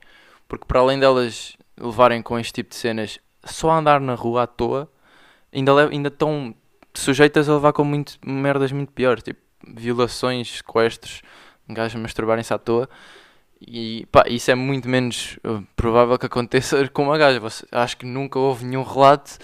Porque 0.48 0.66
para 0.66 0.80
além 0.80 1.00
delas 1.00 1.56
levarem 1.80 2.24
com 2.24 2.40
este 2.40 2.54
tipo 2.54 2.72
de 2.72 2.76
cenas 2.76 3.20
só 3.44 3.70
andar 3.70 4.02
na 4.02 4.16
rua 4.16 4.44
à 4.44 4.48
toa, 4.48 4.92
ainda, 5.54 5.90
ainda 5.90 6.08
estão 6.08 6.56
sujeitas 6.94 7.50
a 7.50 7.54
levar 7.54 7.74
com 7.74 7.84
muito, 7.84 8.18
merdas 8.26 8.72
muito 8.72 8.92
piores. 8.92 9.24
Tipo, 9.24 9.40
violações, 9.68 10.58
sequestros, 10.58 11.22
gajos 11.68 12.00
masturbarem-se 12.02 12.54
à 12.54 12.58
toa. 12.58 12.90
E 13.62 14.06
pá, 14.12 14.24
isso 14.28 14.50
é 14.52 14.56
muito 14.56 14.88
menos 14.88 15.38
uh, 15.46 15.66
provável 15.76 16.18
que 16.18 16.26
aconteça 16.26 16.88
com 16.90 17.04
uma 17.04 17.18
gaja. 17.18 17.40
Você, 17.40 17.66
acho 17.72 17.98
que 17.98 18.06
nunca 18.06 18.40
houve 18.40 18.66
nenhum 18.66 18.84
relato 18.84 19.38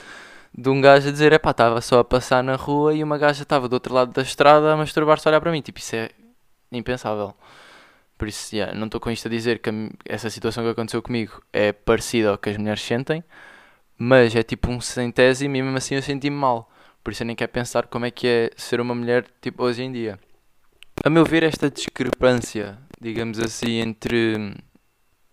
de 0.57 0.69
um 0.69 0.79
gajo 0.79 1.09
a 1.09 1.11
dizer: 1.11 1.33
é 1.33 1.39
pá, 1.39 1.51
estava 1.51 1.81
só 1.81 1.99
a 1.99 2.03
passar 2.03 2.43
na 2.43 2.55
rua 2.55 2.93
e 2.93 3.03
uma 3.03 3.17
gaja 3.17 3.43
estava 3.43 3.67
do 3.67 3.73
outro 3.73 3.93
lado 3.93 4.11
da 4.13 4.21
estrada 4.21 4.73
a 4.73 4.77
masturbar-se 4.77 5.27
a 5.27 5.31
olhar 5.31 5.41
para 5.41 5.51
mim. 5.51 5.61
Tipo, 5.61 5.79
isso 5.79 5.95
é 5.95 6.09
impensável. 6.71 7.33
Por 8.17 8.27
isso, 8.29 8.55
yeah, 8.55 8.73
não 8.77 8.85
estou 8.85 9.01
com 9.01 9.11
isto 9.11 9.27
a 9.27 9.31
dizer 9.31 9.59
que 9.59 9.69
essa 10.05 10.29
situação 10.29 10.63
que 10.63 10.69
aconteceu 10.69 11.01
comigo 11.01 11.41
é 11.51 11.73
parecida 11.73 12.29
ao 12.31 12.37
que 12.37 12.49
as 12.49 12.57
mulheres 12.57 12.81
sentem, 12.81 13.23
mas 13.97 14.33
é 14.35 14.43
tipo 14.43 14.71
um 14.71 14.79
centésimo 14.79 15.55
e 15.55 15.61
mesmo 15.61 15.77
assim 15.77 15.95
eu 15.95 16.01
senti-me 16.01 16.35
mal. 16.35 16.69
Por 17.05 17.11
isso 17.11 17.21
eu 17.21 17.27
nem 17.27 17.35
quero 17.35 17.51
pensar 17.51 17.85
como 17.85 18.07
é 18.07 18.09
que 18.09 18.27
é 18.27 18.49
ser 18.57 18.81
uma 18.81 18.95
mulher 18.95 19.27
tipo 19.39 19.63
hoje 19.63 19.83
em 19.83 19.91
dia. 19.91 20.19
A 21.03 21.09
meu 21.09 21.23
ver, 21.23 21.43
esta 21.43 21.69
discrepância, 21.69 22.79
digamos 22.99 23.37
assim, 23.37 23.73
entre 23.73 24.55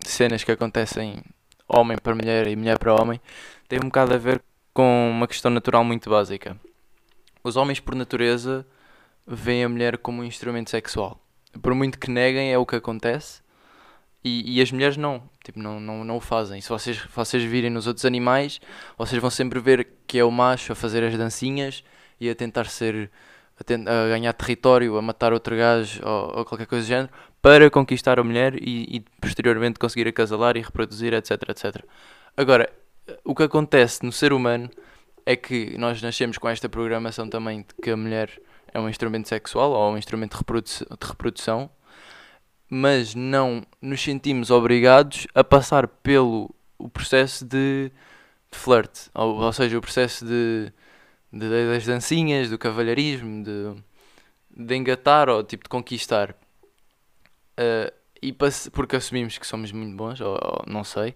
cenas 0.00 0.44
que 0.44 0.52
acontecem 0.52 1.22
homem 1.66 1.96
para 1.96 2.14
mulher 2.14 2.46
e 2.46 2.54
mulher 2.54 2.78
para 2.78 2.94
homem, 2.94 3.18
tem 3.66 3.78
um 3.78 3.86
bocado 3.86 4.12
a 4.12 4.18
ver 4.18 4.42
com 4.74 5.10
uma 5.10 5.26
questão 5.26 5.50
natural 5.50 5.82
muito 5.82 6.10
básica. 6.10 6.60
Os 7.42 7.56
homens, 7.56 7.80
por 7.80 7.94
natureza, 7.94 8.66
veem 9.26 9.64
a 9.64 9.68
mulher 9.70 9.96
como 9.96 10.20
um 10.20 10.26
instrumento 10.26 10.68
sexual. 10.68 11.18
Por 11.62 11.74
muito 11.74 11.98
que 11.98 12.10
neguem, 12.10 12.52
é 12.52 12.58
o 12.58 12.66
que 12.66 12.76
acontece. 12.76 13.40
E, 14.22 14.58
e 14.58 14.60
as 14.60 14.70
mulheres 14.70 14.98
não, 14.98 15.22
tipo, 15.42 15.58
não, 15.58 15.80
não, 15.80 16.04
não 16.04 16.16
o 16.16 16.20
fazem. 16.20 16.60
Se 16.60 16.68
vocês, 16.68 16.98
vocês 17.14 17.42
virem 17.42 17.70
nos 17.70 17.86
outros 17.86 18.04
animais, 18.04 18.60
vocês 18.96 19.20
vão 19.20 19.30
sempre 19.30 19.60
ver 19.60 19.88
que 20.06 20.18
é 20.18 20.24
o 20.24 20.30
macho 20.30 20.72
a 20.72 20.74
fazer 20.74 21.02
as 21.04 21.16
dancinhas 21.16 21.84
e 22.20 22.30
a 22.30 22.34
tentar 22.34 22.66
ser. 22.66 23.10
a, 23.58 23.64
tent, 23.64 23.86
a 23.88 24.08
ganhar 24.08 24.32
território, 24.32 24.96
a 24.96 25.02
matar 25.02 25.32
outro 25.32 25.56
gajo 25.56 26.00
ou, 26.04 26.38
ou, 26.38 26.44
qualquer 26.44 26.66
coisa 26.66 26.84
do 26.84 26.88
género, 26.88 27.10
para 27.40 27.70
conquistar 27.70 28.18
a 28.18 28.24
mulher 28.24 28.54
e, 28.54 28.96
e 28.96 29.00
posteriormente 29.20 29.78
conseguir 29.78 30.08
acasalar 30.08 30.56
e 30.56 30.60
reproduzir, 30.60 31.12
etc, 31.12 31.32
etc. 31.48 31.84
Agora, 32.36 32.70
o 33.24 33.34
que 33.34 33.42
acontece 33.42 34.04
no 34.04 34.12
ser 34.12 34.32
humano 34.32 34.70
é 35.26 35.36
que 35.36 35.76
nós 35.78 36.00
nascemos 36.02 36.38
com 36.38 36.48
esta 36.48 36.68
programação 36.68 37.28
também 37.28 37.60
de 37.60 37.74
que 37.82 37.90
a 37.90 37.96
mulher 37.96 38.40
é 38.72 38.80
um 38.80 38.88
instrumento 38.88 39.28
sexual 39.28 39.72
ou 39.72 39.92
um 39.92 39.98
instrumento 39.98 40.32
de, 40.32 40.38
reprodu 40.38 40.68
de 40.68 41.06
reprodução, 41.06 41.70
mas 42.74 43.14
não 43.14 43.62
nos 43.82 44.02
sentimos 44.02 44.50
obrigados 44.50 45.26
a 45.34 45.44
passar 45.44 45.86
pelo 45.86 46.48
o 46.78 46.88
processo 46.88 47.44
de, 47.44 47.92
de 48.50 48.58
flirt, 48.58 49.08
ou, 49.14 49.42
ou, 49.42 49.52
seja, 49.52 49.76
o 49.76 49.80
processo 49.82 50.24
de, 50.24 50.72
de, 51.30 51.66
das 51.66 51.84
dancinhas, 51.84 52.48
do 52.48 52.56
cavalheirismo, 52.56 53.44
de, 53.44 53.74
de 54.56 54.74
engatar 54.74 55.28
ou 55.28 55.44
tipo 55.44 55.64
de 55.64 55.68
conquistar. 55.68 56.30
Uh, 57.60 57.92
e 58.22 58.34
porque 58.72 58.96
assumimos 58.96 59.36
que 59.36 59.46
somos 59.46 59.70
muito 59.70 59.94
bons, 59.94 60.22
ou, 60.22 60.32
ou 60.42 60.64
não 60.66 60.82
sei, 60.82 61.14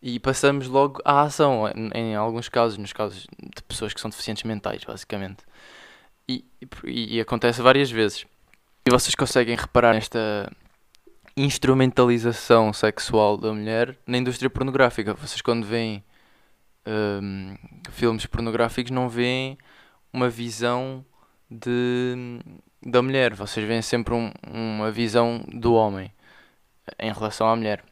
e 0.00 0.18
passamos 0.18 0.68
logo 0.68 1.02
à 1.04 1.20
ação, 1.20 1.68
em, 1.68 1.90
em, 1.94 2.14
alguns 2.14 2.48
casos, 2.48 2.78
nos 2.78 2.94
casos 2.94 3.26
de 3.38 3.62
pessoas 3.62 3.92
que 3.92 4.00
são 4.00 4.08
deficientes 4.08 4.42
mentais, 4.42 4.84
basicamente. 4.84 5.44
E, 6.26 6.46
e, 6.82 7.16
e, 7.16 7.20
acontece 7.20 7.60
várias 7.60 7.90
vezes. 7.90 8.24
E 8.86 8.90
vocês 8.90 9.14
conseguem 9.14 9.54
reparar 9.54 9.92
nesta 9.92 10.50
instrumentalização 11.38 12.72
sexual 12.72 13.36
da 13.36 13.52
mulher 13.52 13.96
na 14.06 14.18
indústria 14.18 14.50
pornográfica. 14.50 15.14
Vocês, 15.14 15.40
quando 15.40 15.64
veem 15.64 16.02
um, 16.86 17.54
filmes 17.92 18.26
pornográficos, 18.26 18.90
não 18.90 19.08
veem 19.08 19.56
uma 20.12 20.28
visão 20.28 21.04
de, 21.48 22.40
da 22.84 23.00
mulher. 23.00 23.34
Vocês 23.34 23.66
veem 23.66 23.82
sempre 23.82 24.14
um, 24.14 24.32
uma 24.46 24.90
visão 24.90 25.44
do 25.48 25.74
homem 25.74 26.12
em 26.98 27.12
relação 27.12 27.46
à 27.48 27.54
mulher. 27.54 27.84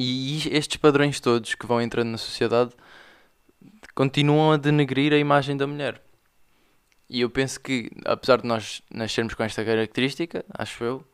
E 0.00 0.48
estes 0.50 0.76
padrões 0.78 1.20
todos 1.20 1.54
que 1.54 1.66
vão 1.66 1.80
entrando 1.80 2.08
na 2.08 2.18
sociedade 2.18 2.72
continuam 3.94 4.52
a 4.52 4.56
denegrir 4.56 5.12
a 5.12 5.18
imagem 5.18 5.56
da 5.56 5.66
mulher. 5.66 6.02
E 7.08 7.20
eu 7.20 7.30
penso 7.30 7.60
que, 7.60 7.90
apesar 8.04 8.40
de 8.40 8.46
nós 8.46 8.82
nascermos 8.90 9.34
com 9.34 9.42
esta 9.42 9.64
característica, 9.64 10.44
acho 10.50 10.84
eu, 10.84 11.04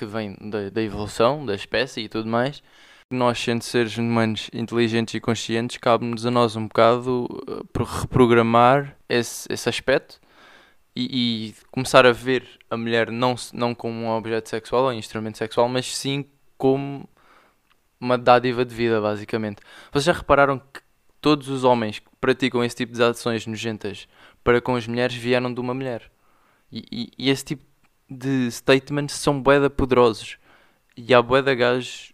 que 0.00 0.06
vem 0.06 0.34
da, 0.40 0.70
da 0.70 0.82
evolução 0.82 1.44
da 1.44 1.54
espécie 1.54 2.00
e 2.00 2.08
tudo 2.08 2.26
mais, 2.26 2.62
nós, 3.10 3.38
sendo 3.38 3.62
seres 3.62 3.98
humanos 3.98 4.48
inteligentes 4.52 5.14
e 5.14 5.20
conscientes, 5.20 5.76
cabe-nos 5.76 6.24
a 6.24 6.30
nós 6.30 6.56
um 6.56 6.66
bocado 6.66 7.26
uh, 7.26 7.84
reprogramar 8.00 8.96
esse, 9.08 9.46
esse 9.52 9.68
aspecto 9.68 10.18
e, 10.96 11.50
e, 11.50 11.54
começar 11.70 12.06
a 12.06 12.12
ver 12.12 12.48
a 12.70 12.76
mulher 12.76 13.10
não, 13.10 13.34
não 13.52 13.74
como 13.74 13.94
um 13.94 14.10
objeto 14.10 14.48
sexual 14.48 14.84
ou 14.84 14.90
um 14.90 14.94
instrumento 14.94 15.36
sexual, 15.36 15.68
mas 15.68 15.94
sim 15.94 16.24
como 16.56 17.06
uma 18.00 18.16
dádiva 18.16 18.64
de 18.64 18.74
vida, 18.74 19.00
basicamente. 19.00 19.60
Vocês 19.92 20.04
já 20.04 20.12
repararam 20.12 20.58
que 20.58 20.80
todos 21.20 21.48
os 21.48 21.62
homens 21.62 21.98
que 21.98 22.08
praticam 22.18 22.64
esse 22.64 22.76
tipo 22.76 22.94
de 22.94 23.02
ações 23.02 23.46
nojentas 23.46 24.08
para 24.42 24.62
com 24.62 24.76
as 24.76 24.86
mulheres 24.86 25.14
vieram 25.14 25.52
de 25.52 25.60
uma 25.60 25.74
mulher? 25.74 26.10
E, 26.72 26.84
e, 26.90 27.12
e 27.18 27.28
esse 27.28 27.44
tipo 27.44 27.69
de 28.10 28.50
statements 28.50 29.14
são 29.14 29.40
boeda 29.40 29.70
poderosos. 29.70 30.38
E 30.96 31.14
há 31.14 31.22
boeda 31.22 31.54
gajos. 31.54 32.12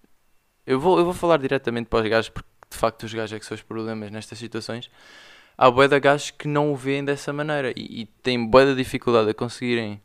Eu 0.66 0.78
vou, 0.78 0.98
eu 0.98 1.04
vou 1.04 1.14
falar 1.14 1.38
diretamente 1.38 1.88
para 1.88 2.04
os 2.04 2.10
gajos, 2.10 2.28
porque 2.28 2.48
de 2.70 2.76
facto 2.76 3.04
os 3.04 3.14
gajos 3.14 3.36
é 3.36 3.38
que 3.38 3.46
são 3.46 3.54
os 3.54 3.62
problemas 3.62 4.10
nestas 4.10 4.38
situações. 4.38 4.90
Há 5.56 5.70
boeda 5.70 5.98
gajos 5.98 6.30
que 6.30 6.46
não 6.46 6.72
o 6.72 6.76
veem 6.76 7.04
dessa 7.04 7.32
maneira 7.32 7.72
e, 7.76 8.02
e 8.02 8.06
têm 8.22 8.44
boeda 8.44 8.74
dificuldade 8.74 9.30
a 9.30 9.34
conseguirem 9.34 10.00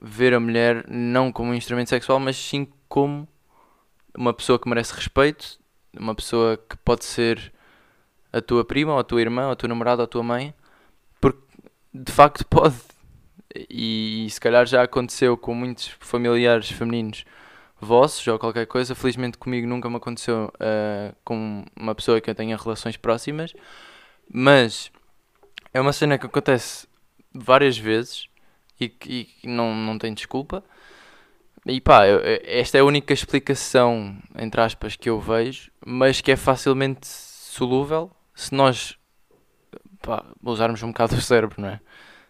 ver 0.00 0.34
a 0.34 0.40
mulher 0.40 0.84
não 0.88 1.32
como 1.32 1.50
um 1.50 1.54
instrumento 1.54 1.90
sexual, 1.90 2.18
mas 2.18 2.36
sim 2.36 2.66
como 2.88 3.28
uma 4.16 4.32
pessoa 4.32 4.58
que 4.58 4.68
merece 4.68 4.94
respeito, 4.94 5.58
uma 5.98 6.14
pessoa 6.14 6.56
que 6.56 6.76
pode 6.78 7.04
ser 7.04 7.52
a 8.32 8.40
tua 8.40 8.64
prima, 8.64 8.92
ou 8.92 8.98
a 8.98 9.04
tua 9.04 9.20
irmã, 9.20 9.46
ou 9.46 9.52
a 9.52 9.56
tua 9.56 9.68
namorada, 9.68 10.02
ou 10.02 10.04
a 10.04 10.08
tua 10.08 10.22
mãe, 10.22 10.54
porque 11.20 11.42
de 11.92 12.12
facto 12.12 12.44
pode. 12.48 12.76
E, 13.70 14.26
se 14.30 14.40
calhar 14.40 14.66
já 14.66 14.82
aconteceu 14.82 15.36
com 15.36 15.54
muitos 15.54 15.88
familiares 16.00 16.70
femininos 16.70 17.24
vossos 17.80 18.26
ou 18.26 18.38
qualquer 18.38 18.66
coisa. 18.66 18.94
Felizmente 18.94 19.38
comigo 19.38 19.66
nunca 19.66 19.88
me 19.88 19.96
aconteceu 19.96 20.52
uh, 20.54 21.14
com 21.24 21.64
uma 21.76 21.94
pessoa 21.94 22.20
que 22.20 22.30
eu 22.30 22.34
tenha 22.34 22.56
relações 22.56 22.96
próximas, 22.96 23.54
mas 24.32 24.90
é 25.72 25.80
uma 25.80 25.92
cena 25.92 26.18
que 26.18 26.26
acontece 26.26 26.86
várias 27.32 27.76
vezes 27.76 28.28
e 28.80 28.88
que 28.88 29.28
não, 29.44 29.74
não 29.74 29.98
tem 29.98 30.12
desculpa. 30.14 30.64
E 31.64 31.80
pá, 31.80 32.04
esta 32.44 32.78
é 32.78 32.80
a 32.80 32.84
única 32.84 33.12
explicação, 33.12 34.16
entre 34.38 34.60
aspas, 34.60 34.94
que 34.94 35.10
eu 35.10 35.20
vejo, 35.20 35.70
mas 35.84 36.20
que 36.20 36.30
é 36.30 36.36
facilmente 36.36 37.06
solúvel 37.06 38.10
se 38.34 38.54
nós 38.54 38.96
pá, 40.00 40.24
usarmos 40.42 40.82
um 40.82 40.88
bocado 40.88 41.16
o 41.16 41.20
cérebro, 41.20 41.60
não 41.60 41.68
é? 41.68 41.80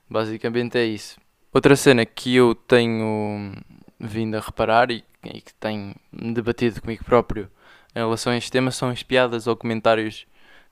Basicamente 0.09 0.79
é 0.79 0.85
isso. 0.85 1.19
Outra 1.53 1.75
cena 1.75 2.05
que 2.05 2.35
eu 2.35 2.55
tenho 2.55 3.53
vindo 3.99 4.37
a 4.37 4.41
reparar 4.41 4.91
e, 4.91 5.03
e 5.25 5.41
que 5.41 5.55
tenho 5.55 5.95
debatido 6.13 6.81
comigo 6.81 7.05
próprio 7.05 7.51
em 7.95 7.99
relação 7.99 8.33
a 8.33 8.37
este 8.37 8.51
tema 8.51 8.71
são 8.71 8.91
as 8.91 9.03
piadas 9.03 9.47
ou 9.47 9.57
comentários 9.57 10.27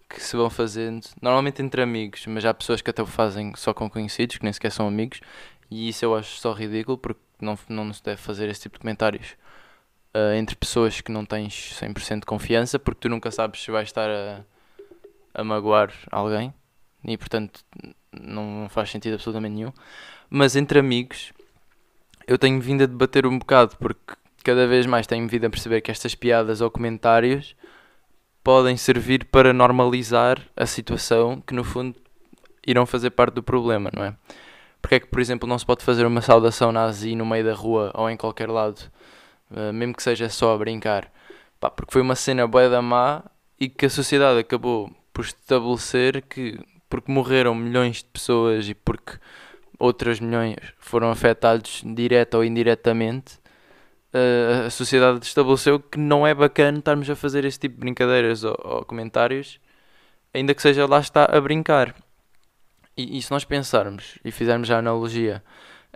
que 0.09 0.23
se 0.23 0.37
vão 0.37 0.51
fazendo, 0.51 1.07
normalmente 1.21 1.63
entre 1.63 1.81
amigos, 1.81 2.27
mas 2.27 2.45
há 2.45 2.53
pessoas 2.53 2.83
que 2.83 2.91
até 2.91 3.03
o 3.03 3.07
fazem 3.07 3.55
só 3.57 3.73
com 3.73 3.89
conhecidos, 3.89 4.37
que 4.37 4.45
nem 4.45 4.53
sequer 4.53 4.71
são 4.71 4.87
amigos, 4.87 5.21
e 5.71 5.89
isso 5.89 6.05
eu 6.05 6.15
acho 6.15 6.37
só 6.39 6.53
ridículo 6.53 6.99
porque 6.99 7.21
não, 7.41 7.59
não 7.69 7.93
se 7.93 8.03
deve 8.03 8.21
fazer 8.21 8.49
esse 8.51 8.61
tipo 8.61 8.75
de 8.75 8.83
comentários 8.83 9.35
uh, 10.15 10.35
entre 10.37 10.55
pessoas 10.55 11.01
que 11.01 11.11
não 11.11 11.25
tens 11.25 11.75
100% 11.81 12.21
de 12.21 12.27
confiança, 12.27 12.79
porque 12.79 13.01
tu 13.01 13.09
nunca 13.09 13.31
sabes 13.31 13.63
se 13.63 13.71
vais 13.71 13.89
estar 13.89 14.11
a, 14.11 14.45
a 15.33 15.43
magoar 15.43 15.93
alguém 16.11 16.53
e 17.05 17.17
portanto 17.17 17.65
não 18.13 18.67
faz 18.69 18.91
sentido 18.91 19.15
absolutamente 19.15 19.55
nenhum. 19.55 19.73
Mas 20.31 20.57
entre 20.57 20.79
amigos 20.79 21.33
eu 22.27 22.39
tenho 22.39 22.61
vindo 22.61 22.83
a 22.83 22.87
debater 22.87 23.27
um 23.27 23.39
bocado 23.39 23.77
porque 23.77 24.15
cada 24.43 24.67
vez 24.67 24.87
mais 24.87 25.07
tenho 25.07 25.27
vindo 25.29 25.47
a 25.47 25.51
perceber 25.51 25.81
que 25.81 25.91
estas 25.91 26.15
piadas 26.15 26.61
ou 26.61 26.71
comentários 26.71 27.57
podem 28.43 28.77
servir 28.77 29.25
para 29.25 29.53
normalizar 29.53 30.39
a 30.55 30.67
situação 30.67 31.41
que 31.41 31.55
no 31.55 31.65
fundo 31.65 31.97
irão 32.67 32.85
fazer 32.85 33.11
parte 33.11 33.35
do 33.35 33.43
problema, 33.43 33.91
não 33.95 34.05
é? 34.05 34.15
Porque 34.81 34.97
é 34.97 35.01
que, 35.01 35.07
por 35.07 35.19
exemplo, 35.19 35.49
não 35.49 35.59
se 35.59 35.65
pode 35.65 35.83
fazer 35.83 36.05
uma 36.05 36.21
saudação 36.21 36.71
nazi 36.71 37.15
no 37.15 37.25
meio 37.25 37.43
da 37.43 37.55
rua 37.55 37.91
ou 37.95 38.11
em 38.11 38.19
qualquer 38.19 38.51
lado, 38.51 38.79
uh, 39.51 39.73
mesmo 39.73 39.95
que 39.95 40.03
seja 40.03 40.29
só 40.29 40.55
a 40.55 40.59
brincar? 40.59 41.11
Pá, 41.59 41.71
porque 41.71 41.91
foi 41.91 42.03
uma 42.03 42.15
cena 42.15 42.47
boa 42.47 42.69
da 42.69 42.83
má 42.83 43.23
e 43.59 43.67
que 43.67 43.87
a 43.87 43.91
sociedade 43.91 44.39
acabou 44.39 44.91
por 45.11 45.25
estabelecer 45.25 46.21
que, 46.23 46.61
porque 46.89 47.11
morreram 47.11 47.55
milhões 47.55 47.99
de 47.99 48.07
pessoas 48.07 48.69
e 48.69 48.75
porque 48.75 49.19
outras 49.79 50.21
milhões 50.21 50.57
foram 50.79 51.11
afetados 51.11 51.83
direta 51.85 52.37
ou 52.37 52.45
indiretamente, 52.45 53.39
uh, 54.15 54.67
a 54.67 54.71
sociedade 54.71 55.25
estabeleceu 55.25 55.81
que 55.81 55.99
não 55.99 56.27
é 56.27 56.35
bacana 56.35 56.79
estarmos 56.79 57.09
a 57.11 57.17
fazer 57.17 57.45
esse 57.45 57.59
tipo 57.59 57.75
de 57.75 57.81
brincadeiras 57.81 58.45
ou, 58.45 58.57
ou 58.63 58.85
comentários, 58.85 59.61
ainda 60.33 60.55
que 60.55 60.63
seja 60.63 60.87
lá 60.87 61.01
está 61.01 61.25
a 61.25 61.41
brincar. 61.41 61.95
E, 62.97 63.19
e, 63.19 63.23
se 63.23 63.31
nós 63.31 63.45
pensarmos 63.45 64.19
e 64.25 64.31
fizermos 64.31 64.71
a 64.71 64.79
analogia 64.79 65.43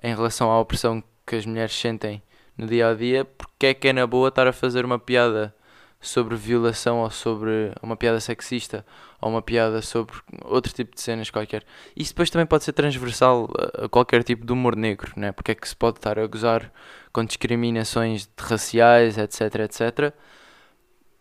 em 0.02 0.14
relação 0.14 0.50
à 0.50 0.58
opressão 0.60 1.02
que 1.26 1.36
as 1.36 1.46
mulheres 1.46 1.72
sentem 1.72 2.22
no 2.56 2.66
dia 2.66 2.88
a 2.88 2.94
dia, 2.94 3.24
porque 3.24 3.66
é 3.66 3.74
que 3.74 3.88
é 3.88 3.92
na 3.92 4.06
boa 4.06 4.28
estar 4.28 4.48
a 4.48 4.52
fazer 4.52 4.84
uma 4.84 4.98
piada 4.98 5.54
sobre 6.00 6.36
violação 6.36 7.00
ou 7.00 7.10
sobre 7.10 7.72
uma 7.82 7.96
piada 7.96 8.20
sexista 8.20 8.86
ou 9.20 9.30
uma 9.30 9.42
piada 9.42 9.82
sobre 9.82 10.14
outro 10.44 10.72
tipo 10.72 10.94
de 10.94 11.00
cenas 11.00 11.30
qualquer. 11.30 11.64
Isso 11.96 12.12
depois 12.12 12.30
também 12.30 12.46
pode 12.46 12.64
ser 12.64 12.72
transversal 12.72 13.50
a 13.74 13.88
qualquer 13.88 14.22
tipo 14.22 14.46
de 14.46 14.52
humor 14.52 14.76
negro, 14.76 15.12
né? 15.16 15.32
porque 15.32 15.52
é 15.52 15.54
que 15.54 15.68
se 15.68 15.74
pode 15.74 15.98
estar 15.98 16.18
a 16.18 16.26
gozar 16.26 16.72
com 17.12 17.24
discriminações 17.24 18.28
raciais, 18.38 19.18
etc, 19.18 19.40
etc. 19.60 20.14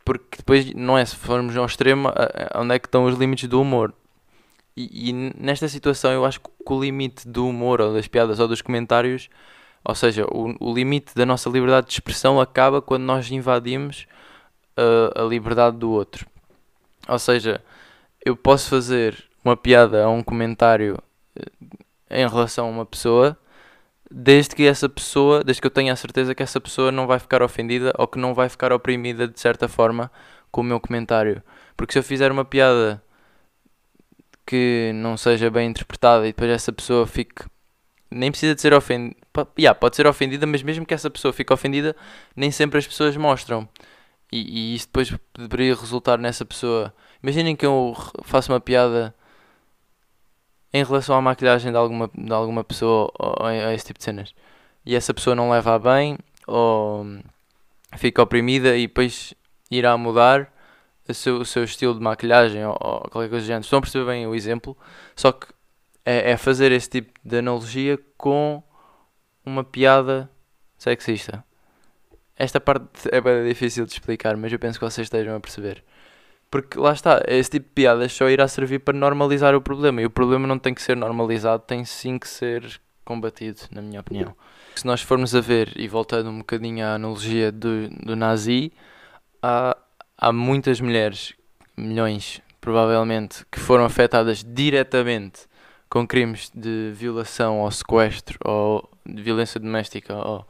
Porque 0.05 0.37
depois, 0.37 0.73
não 0.73 0.97
é, 0.97 1.03
se 1.03 1.15
formos 1.15 1.57
ao 1.57 1.65
extremo, 1.65 2.09
onde 2.55 2.75
é 2.75 2.79
que 2.79 2.87
estão 2.87 3.05
os 3.05 3.17
limites 3.17 3.49
do 3.49 3.59
humor? 3.59 3.93
E, 4.75 5.09
e 5.09 5.13
nesta 5.13 5.67
situação 5.67 6.11
eu 6.11 6.23
acho 6.23 6.39
que 6.39 6.49
o 6.65 6.79
limite 6.79 7.27
do 7.27 7.47
humor 7.47 7.81
ou 7.81 7.93
das 7.93 8.07
piadas 8.07 8.39
ou 8.39 8.47
dos 8.47 8.61
comentários, 8.61 9.27
ou 9.83 9.95
seja, 9.95 10.25
o, 10.25 10.55
o 10.59 10.73
limite 10.73 11.15
da 11.15 11.25
nossa 11.25 11.49
liberdade 11.49 11.87
de 11.87 11.93
expressão 11.93 12.39
acaba 12.39 12.79
quando 12.79 13.03
nós 13.03 13.31
invadimos 13.31 14.05
a, 14.77 15.23
a 15.23 15.25
liberdade 15.25 15.77
do 15.77 15.91
outro. 15.91 16.25
Ou 17.07 17.19
seja, 17.19 17.61
eu 18.23 18.35
posso 18.35 18.69
fazer 18.69 19.23
uma 19.43 19.57
piada 19.57 20.03
a 20.03 20.09
um 20.09 20.21
comentário 20.21 20.97
eh, 21.35 22.21
em 22.21 22.27
relação 22.27 22.67
a 22.67 22.69
uma 22.69 22.85
pessoa, 22.85 23.37
desde 24.09 24.55
que 24.55 24.63
essa 24.65 24.87
pessoa, 24.87 25.43
desde 25.43 25.61
que 25.61 25.67
eu 25.67 25.71
tenha 25.71 25.93
a 25.93 25.95
certeza 25.95 26.35
que 26.35 26.43
essa 26.43 26.59
pessoa 26.59 26.91
não 26.91 27.07
vai 27.07 27.19
ficar 27.19 27.41
ofendida 27.41 27.93
ou 27.97 28.07
que 28.07 28.19
não 28.19 28.33
vai 28.33 28.49
ficar 28.49 28.71
oprimida 28.71 29.27
de 29.27 29.39
certa 29.39 29.67
forma 29.67 30.11
com 30.51 30.61
o 30.61 30.63
meu 30.63 30.79
comentário. 30.79 31.41
Porque 31.75 31.93
se 31.93 31.99
eu 31.99 32.03
fizer 32.03 32.31
uma 32.31 32.45
piada 32.45 33.01
que 34.47 34.91
não 34.95 35.17
seja 35.17 35.51
bem 35.51 35.69
interpretada 35.69 36.25
e 36.25 36.29
depois 36.29 36.49
essa 36.49 36.71
pessoa 36.71 37.05
fique. 37.05 37.43
Nem 38.09 38.31
precisa 38.31 38.55
de 38.55 38.61
ser 38.61 38.73
ofendida. 38.73 39.17
Yeah, 39.59 39.77
pode 39.77 39.97
ser 39.97 40.07
ofendida, 40.07 40.47
mas 40.47 40.63
mesmo 40.63 40.85
que 40.85 40.93
essa 40.93 41.09
pessoa 41.09 41.33
fique 41.33 41.53
ofendida, 41.53 41.93
nem 42.33 42.49
sempre 42.49 42.79
as 42.79 42.87
pessoas 42.87 43.15
mostram. 43.17 43.67
E, 44.31 44.73
e 44.73 44.75
isso 44.75 44.87
depois 44.87 45.13
deveria 45.37 45.75
resultar 45.75 46.17
nessa 46.17 46.45
pessoa. 46.45 46.93
Imaginem 47.23 47.55
que 47.55 47.65
eu 47.65 47.95
faço 48.23 48.51
uma 48.51 48.59
piada 48.59 49.15
em 50.73 50.83
relação 50.83 51.15
à 51.15 51.21
maquilhagem 51.21 51.71
de 51.71 51.77
alguma, 51.77 52.09
de 52.13 52.33
alguma 52.33 52.63
pessoa 52.63 53.11
ou 53.17 53.45
a 53.45 53.73
esse 53.73 53.85
tipo 53.85 53.99
de 53.99 54.05
cenas. 54.05 54.33
E 54.85 54.95
essa 54.95 55.13
pessoa 55.13 55.35
não 55.35 55.49
leva 55.49 55.75
a 55.75 55.79
bem 55.79 56.17
ou 56.45 57.05
fica 57.97 58.21
oprimida 58.21 58.75
e 58.77 58.87
depois 58.87 59.33
irá 59.71 59.97
mudar 59.97 60.51
o 61.07 61.13
seu, 61.13 61.37
o 61.39 61.45
seu 61.45 61.63
estilo 61.63 61.93
de 61.93 62.01
maquilhagem 62.01 62.65
ou, 62.65 62.77
ou 62.79 63.01
qualquer 63.09 63.29
coisa 63.29 63.45
do 63.45 63.47
género. 63.47 63.63
Estão 63.63 63.79
a 63.79 63.81
perceber 63.81 64.05
bem 64.05 64.27
o 64.27 64.35
exemplo? 64.35 64.77
Só 65.15 65.31
que 65.31 65.47
é, 66.05 66.31
é 66.31 66.37
fazer 66.37 66.71
esse 66.71 66.89
tipo 66.89 67.13
de 67.23 67.37
analogia 67.37 67.99
com 68.17 68.61
uma 69.45 69.63
piada 69.63 70.29
sexista. 70.77 71.43
Esta 72.37 72.59
parte 72.59 72.87
é 73.11 73.19
bem 73.19 73.47
difícil 73.47 73.85
de 73.85 73.93
explicar, 73.93 74.37
mas 74.37 74.51
eu 74.51 74.59
penso 74.59 74.77
que 74.79 74.85
vocês 74.85 75.05
estejam 75.05 75.35
a 75.35 75.39
perceber. 75.39 75.83
Porque 76.49 76.79
lá 76.79 76.93
está, 76.93 77.21
esse 77.27 77.49
tipo 77.49 77.67
de 77.67 77.73
piadas 77.73 78.13
só 78.13 78.29
irá 78.29 78.47
servir 78.47 78.79
para 78.79 78.97
normalizar 78.97 79.55
o 79.55 79.61
problema. 79.61 80.01
E 80.01 80.05
o 80.05 80.09
problema 80.09 80.47
não 80.47 80.57
tem 80.57 80.73
que 80.73 80.81
ser 80.81 80.95
normalizado, 80.95 81.63
tem 81.65 81.83
sim 81.83 82.17
que 82.17 82.27
ser 82.27 82.79
combatido, 83.03 83.61
na 83.71 83.81
minha 83.81 84.01
opinião. 84.01 84.35
Se 84.75 84.85
nós 84.85 85.01
formos 85.01 85.33
a 85.33 85.41
ver, 85.41 85.71
e 85.75 85.87
voltando 85.87 86.29
um 86.29 86.37
bocadinho 86.39 86.85
à 86.85 86.93
analogia 86.93 87.51
do, 87.51 87.89
do 87.89 88.15
nazi, 88.15 88.71
há, 89.41 89.75
há 90.17 90.31
muitas 90.31 90.79
mulheres, 90.79 91.33
milhões 91.75 92.41
provavelmente, 92.61 93.45
que 93.51 93.59
foram 93.59 93.85
afetadas 93.85 94.43
diretamente 94.43 95.47
com 95.89 96.05
crimes 96.05 96.51
de 96.53 96.91
violação 96.93 97.61
ou 97.61 97.71
sequestro 97.71 98.37
ou 98.43 98.89
de 99.05 99.21
violência 99.21 99.59
doméstica 99.59 100.13
ou 100.13 100.45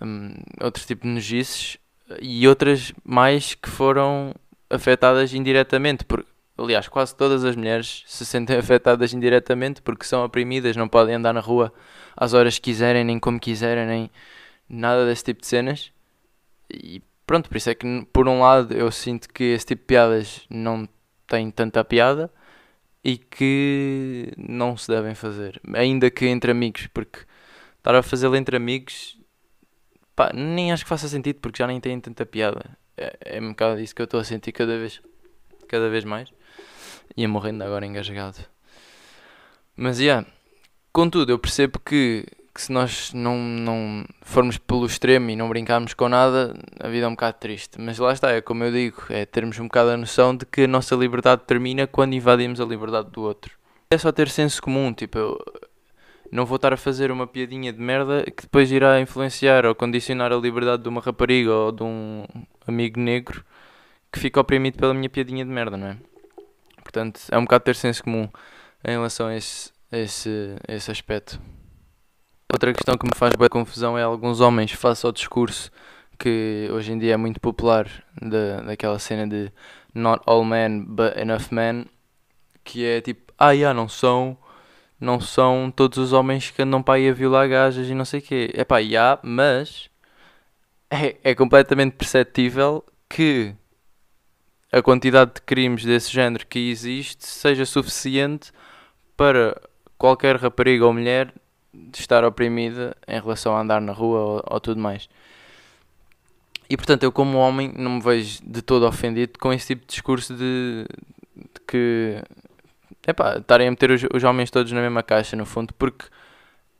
um, 0.00 0.34
outro 0.60 0.84
tipo 0.84 1.02
de 1.02 1.08
nojices 1.08 1.78
e 2.20 2.46
outras 2.48 2.92
mais 3.04 3.54
que 3.54 3.68
foram 3.68 4.34
afetadas 4.68 5.32
indiretamente. 5.34 6.04
Por, 6.04 6.24
aliás, 6.58 6.88
quase 6.88 7.14
todas 7.14 7.44
as 7.44 7.56
mulheres 7.56 8.04
se 8.06 8.24
sentem 8.24 8.56
afetadas 8.56 9.12
indiretamente 9.12 9.82
porque 9.82 10.04
são 10.04 10.24
oprimidas, 10.24 10.76
não 10.76 10.88
podem 10.88 11.14
andar 11.16 11.32
na 11.32 11.40
rua 11.40 11.72
às 12.16 12.34
horas 12.34 12.56
que 12.56 12.70
quiserem, 12.70 13.04
nem 13.04 13.18
como 13.18 13.38
quiserem, 13.38 13.86
nem 13.86 14.10
nada 14.68 15.06
desse 15.06 15.24
tipo 15.24 15.40
de 15.40 15.46
cenas. 15.46 15.92
E 16.72 17.02
pronto, 17.26 17.48
por 17.48 17.56
isso 17.56 17.70
é 17.70 17.74
que, 17.74 18.06
por 18.12 18.28
um 18.28 18.40
lado, 18.40 18.74
eu 18.74 18.90
sinto 18.90 19.28
que 19.28 19.44
esse 19.44 19.66
tipo 19.66 19.82
de 19.82 19.86
piadas 19.86 20.42
não 20.48 20.88
tem 21.26 21.50
tanta 21.50 21.84
piada 21.84 22.30
e 23.02 23.16
que 23.16 24.32
não 24.36 24.76
se 24.76 24.88
devem 24.88 25.14
fazer, 25.14 25.60
ainda 25.74 26.10
que 26.10 26.26
entre 26.26 26.50
amigos, 26.50 26.86
porque 26.88 27.20
estar 27.78 27.94
a 27.94 28.02
fazê-lo 28.02 28.36
entre 28.36 28.56
amigos 28.56 29.19
pá, 30.20 30.30
nem 30.34 30.70
acho 30.70 30.84
que 30.84 30.88
faça 30.90 31.08
sentido 31.08 31.36
porque 31.40 31.62
já 31.62 31.66
nem 31.66 31.80
tem 31.80 31.98
tanta 31.98 32.26
piada. 32.26 32.76
É, 32.94 33.38
é 33.38 33.40
um 33.40 33.50
bocado 33.50 33.80
isso 33.80 33.94
que 33.94 34.02
eu 34.02 34.04
estou 34.04 34.20
a 34.20 34.24
sentir 34.24 34.52
cada 34.52 34.76
vez, 34.76 35.00
cada 35.66 35.88
vez 35.88 36.04
mais. 36.04 36.30
Ia 37.16 37.26
morrendo 37.26 37.64
agora 37.64 37.86
engasgado. 37.86 38.36
Mas, 39.74 39.98
yeah, 39.98 40.26
contudo, 40.92 41.32
eu 41.32 41.38
percebo 41.38 41.80
que, 41.80 42.26
que 42.54 42.60
se 42.60 42.70
nós 42.70 43.14
não, 43.14 43.38
não 43.38 44.04
formos 44.20 44.58
pelo 44.58 44.84
extremo 44.84 45.30
e 45.30 45.36
não 45.36 45.48
brincarmos 45.48 45.94
com 45.94 46.06
nada, 46.06 46.54
a 46.78 46.88
vida 46.88 47.06
é 47.06 47.08
um 47.08 47.12
bocado 47.12 47.38
triste. 47.38 47.80
Mas 47.80 47.98
lá 47.98 48.12
está, 48.12 48.30
é 48.30 48.42
como 48.42 48.62
eu 48.64 48.70
digo, 48.70 49.02
é 49.08 49.24
termos 49.24 49.58
um 49.58 49.64
bocado 49.64 49.88
a 49.88 49.96
noção 49.96 50.36
de 50.36 50.44
que 50.44 50.64
a 50.64 50.68
nossa 50.68 50.94
liberdade 50.94 51.44
termina 51.46 51.86
quando 51.86 52.12
invadimos 52.12 52.60
a 52.60 52.66
liberdade 52.66 53.08
do 53.10 53.22
outro. 53.22 53.58
É 53.90 53.96
só 53.96 54.12
ter 54.12 54.28
senso 54.28 54.60
comum, 54.60 54.92
tipo, 54.92 55.16
eu, 55.16 55.38
não 56.30 56.46
vou 56.46 56.56
estar 56.56 56.72
a 56.72 56.76
fazer 56.76 57.10
uma 57.10 57.26
piadinha 57.26 57.72
de 57.72 57.80
merda 57.80 58.24
que 58.24 58.42
depois 58.42 58.70
irá 58.70 59.00
influenciar 59.00 59.66
ou 59.66 59.74
condicionar 59.74 60.32
a 60.32 60.36
liberdade 60.36 60.82
de 60.82 60.88
uma 60.88 61.00
rapariga 61.00 61.52
ou 61.52 61.72
de 61.72 61.82
um 61.82 62.24
amigo 62.66 63.00
negro 63.00 63.44
que 64.12 64.18
fica 64.18 64.40
oprimido 64.40 64.78
pela 64.78 64.94
minha 64.94 65.08
piadinha 65.08 65.44
de 65.44 65.50
merda, 65.50 65.76
não 65.76 65.88
é? 65.88 65.96
Portanto, 66.82 67.20
é 67.30 67.38
um 67.38 67.42
bocado 67.42 67.64
ter 67.64 67.76
senso 67.76 68.02
comum 68.02 68.28
em 68.84 68.92
relação 68.92 69.28
a 69.28 69.36
esse, 69.36 69.70
esse, 69.92 70.56
esse 70.66 70.90
aspecto. 70.90 71.40
Outra 72.52 72.72
questão 72.72 72.96
que 72.96 73.06
me 73.06 73.12
faz 73.14 73.32
bem 73.38 73.48
confusão 73.48 73.96
é 73.96 74.02
alguns 74.02 74.40
homens, 74.40 74.72
face 74.72 75.06
ao 75.06 75.12
discurso 75.12 75.70
que 76.18 76.68
hoje 76.70 76.92
em 76.92 76.98
dia 76.98 77.14
é 77.14 77.16
muito 77.16 77.40
popular, 77.40 77.88
da, 78.20 78.60
daquela 78.60 78.98
cena 78.98 79.26
de 79.26 79.50
Not 79.94 80.22
all 80.26 80.44
men, 80.44 80.84
but 80.84 81.16
enough 81.16 81.50
men, 81.50 81.86
que 82.62 82.84
é 82.84 83.00
tipo, 83.00 83.32
ah, 83.38 83.56
já, 83.56 83.72
não 83.72 83.88
são 83.88 84.36
não 85.00 85.20
são 85.20 85.72
todos 85.74 85.98
os 85.98 86.12
homens 86.12 86.50
que 86.50 86.62
andam 86.62 86.82
para 86.82 86.94
aí 86.94 87.08
a 87.08 87.12
violar 87.12 87.48
gajas 87.48 87.88
e 87.88 87.94
não 87.94 88.04
sei 88.04 88.20
o 88.20 88.22
quê. 88.22 88.50
É 88.54 88.64
pá, 88.64 88.82
já, 88.82 89.18
mas 89.22 89.88
é, 90.90 91.16
é 91.24 91.34
completamente 91.34 91.94
perceptível 91.94 92.84
que 93.08 93.54
a 94.70 94.82
quantidade 94.82 95.34
de 95.34 95.40
crimes 95.40 95.84
desse 95.84 96.12
género 96.12 96.46
que 96.46 96.70
existe 96.70 97.26
seja 97.26 97.64
suficiente 97.64 98.52
para 99.16 99.60
qualquer 99.98 100.36
rapariga 100.36 100.86
ou 100.86 100.92
mulher 100.92 101.32
estar 101.94 102.24
oprimida 102.24 102.96
em 103.06 103.20
relação 103.20 103.56
a 103.56 103.60
andar 103.60 103.80
na 103.80 103.92
rua 103.92 104.20
ou, 104.20 104.44
ou 104.46 104.60
tudo 104.60 104.80
mais. 104.80 105.08
E 106.68 106.76
portanto, 106.76 107.02
eu 107.02 107.10
como 107.10 107.38
homem 107.38 107.72
não 107.76 107.92
me 107.92 108.00
vejo 108.00 108.40
de 108.44 108.62
todo 108.62 108.86
ofendido 108.86 109.38
com 109.38 109.52
esse 109.52 109.68
tipo 109.68 109.80
de 109.82 109.88
discurso 109.88 110.34
de, 110.34 110.86
de 111.34 111.60
que 111.66 112.22
epá, 113.06 113.38
estarem 113.38 113.68
a 113.68 113.70
meter 113.70 113.90
os, 113.90 114.02
os 114.12 114.24
homens 114.24 114.50
todos 114.50 114.70
na 114.72 114.80
mesma 114.80 115.02
caixa, 115.02 115.36
no 115.36 115.46
fundo, 115.46 115.72
porque 115.74 116.06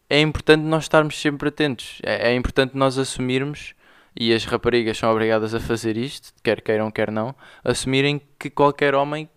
é 0.08 0.20
importante 0.20 0.62
nós 0.62 0.84
estarmos 0.84 1.18
sempre 1.18 1.48
atentos. 1.48 2.00
É, 2.02 2.30
é, 2.30 2.34
importante 2.34 2.76
nós 2.76 2.98
assumirmos, 2.98 3.74
e 4.14 4.34
as 4.34 4.44
raparigas 4.44 4.98
são 4.98 5.10
obrigadas 5.10 5.54
a 5.54 5.60
fazer 5.60 5.96
isto, 5.96 6.32
quer 6.42 6.60
queiram, 6.60 6.90
quer 6.90 7.10
não, 7.10 7.34
assumirem 7.62 8.20
que 8.38 8.50
qualquer 8.50 8.94
homem 8.94 9.28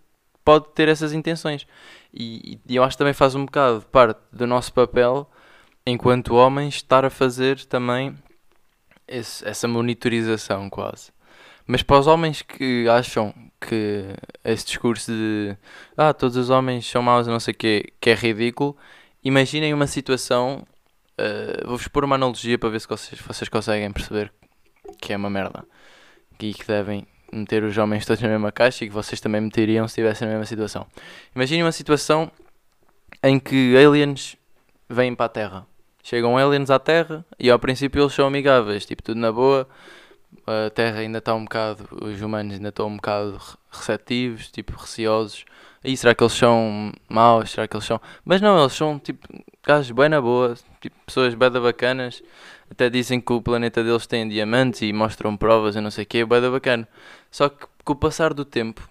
pode 0.44 0.66
ter 0.74 0.88
essas 0.88 1.12
intenções. 1.12 1.66
E, 2.12 2.60
e 2.68 2.76
eu 2.76 2.82
acho 2.82 2.96
que 2.96 2.98
também 2.98 3.14
faz 3.14 3.34
um 3.34 3.44
bocado 3.44 3.82
parte 3.86 4.20
do 4.32 4.46
nosso 4.46 4.72
papel, 4.72 5.30
enquanto 5.86 6.34
homens, 6.34 6.76
estar 6.76 7.04
a 7.04 7.10
fazer 7.10 7.64
também 7.66 8.16
esse, 9.06 9.46
essa 9.46 9.68
monitorização 9.68 10.68
quase. 10.68 11.12
Mas 11.66 11.82
para 11.82 11.98
os 11.98 12.06
homens 12.06 12.42
que 12.42 12.86
acham 12.88 13.34
que 13.60 14.04
esse 14.44 14.66
discurso 14.66 15.10
de 15.10 15.56
ah, 15.96 16.12
todos 16.12 16.36
os 16.36 16.50
homens 16.50 16.86
são 16.86 17.02
maus, 17.02 17.26
não 17.26 17.40
sei 17.40 17.52
o 17.52 17.56
quê, 17.56 17.92
que 18.00 18.10
é 18.10 18.14
ridículo, 18.14 18.76
imaginem 19.22 19.72
uma 19.72 19.86
situação. 19.86 20.66
Uh, 21.18 21.66
Vou-vos 21.68 21.88
pôr 21.88 22.04
uma 22.04 22.16
analogia 22.16 22.58
para 22.58 22.68
ver 22.68 22.80
se 22.80 22.88
vocês, 22.88 23.20
vocês 23.20 23.48
conseguem 23.48 23.90
perceber 23.92 24.32
que 25.00 25.12
é 25.12 25.16
uma 25.16 25.30
merda 25.30 25.64
e 26.40 26.52
que 26.52 26.66
devem 26.66 27.06
meter 27.32 27.62
os 27.62 27.76
homens 27.78 28.04
todos 28.04 28.22
na 28.22 28.28
mesma 28.28 28.52
caixa 28.52 28.84
e 28.84 28.88
que 28.88 28.94
vocês 28.94 29.20
também 29.20 29.40
meteriam 29.40 29.86
se 29.88 29.92
estivessem 29.92 30.26
na 30.26 30.34
mesma 30.34 30.46
situação. 30.46 30.86
Imaginem 31.34 31.62
uma 31.62 31.72
situação 31.72 32.30
em 33.22 33.38
que 33.38 33.76
aliens 33.76 34.36
vêm 34.88 35.14
para 35.14 35.26
a 35.26 35.28
Terra. 35.28 35.66
Chegam 36.02 36.36
aliens 36.36 36.68
à 36.68 36.78
Terra 36.78 37.24
e 37.38 37.50
ao 37.50 37.58
princípio 37.58 38.02
eles 38.02 38.12
são 38.12 38.26
amigáveis, 38.26 38.84
tipo 38.84 39.02
tudo 39.02 39.18
na 39.18 39.32
boa 39.32 39.68
a 40.46 40.70
Terra 40.70 40.98
ainda 40.98 41.18
está 41.18 41.34
um 41.34 41.44
bocado, 41.44 41.88
os 42.02 42.20
humanos 42.20 42.54
ainda 42.54 42.68
estão 42.68 42.88
um 42.88 42.96
bocado 42.96 43.40
receptivos, 43.70 44.50
tipo, 44.50 44.72
receosos. 44.76 45.44
E 45.82 45.96
será 45.96 46.14
que 46.14 46.22
eles 46.22 46.32
são 46.32 46.92
maus? 47.08 47.50
Será 47.50 47.68
que 47.68 47.76
eles 47.76 47.84
são. 47.84 48.00
Mas 48.24 48.40
não, 48.40 48.58
eles 48.58 48.72
são 48.72 48.98
tipo 48.98 49.28
gajos 49.62 49.90
bem 49.90 50.08
na 50.08 50.20
boa, 50.20 50.54
tipo, 50.80 50.96
pessoas 51.04 51.34
bem 51.34 51.50
bacanas. 51.50 52.22
Até 52.70 52.88
dizem 52.88 53.20
que 53.20 53.32
o 53.32 53.42
planeta 53.42 53.84
deles 53.84 54.06
tem 54.06 54.28
diamantes 54.28 54.82
e 54.82 54.92
mostram 54.92 55.36
provas 55.36 55.76
e 55.76 55.80
não 55.80 55.90
sei 55.90 56.04
o 56.04 56.06
que, 56.06 56.24
bem 56.24 56.50
bacana. 56.50 56.88
Só 57.30 57.48
que 57.48 57.66
com 57.84 57.92
o 57.92 57.96
passar 57.96 58.32
do 58.32 58.44
tempo, 58.44 58.88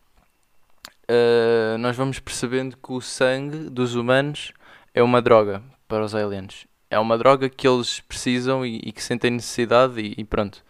uh, 1.10 1.78
nós 1.80 1.96
vamos 1.96 2.20
percebendo 2.20 2.78
que 2.78 2.92
o 2.92 3.02
sangue 3.02 3.70
dos 3.70 3.96
humanos 3.96 4.54
é 4.94 5.02
uma 5.02 5.22
droga 5.22 5.64
para 5.88 6.04
os 6.06 6.14
aliens. 6.14 6.68
É 6.90 7.00
uma 7.00 7.18
droga 7.18 7.50
que 7.50 7.68
eles 7.68 8.00
precisam 8.02 8.64
e, 8.64 8.78
e 8.84 8.92
que 8.92 9.02
sentem 9.04 9.32
necessidade 9.32 10.00
e, 10.00 10.14
e 10.18 10.24
pronto. 10.24 10.64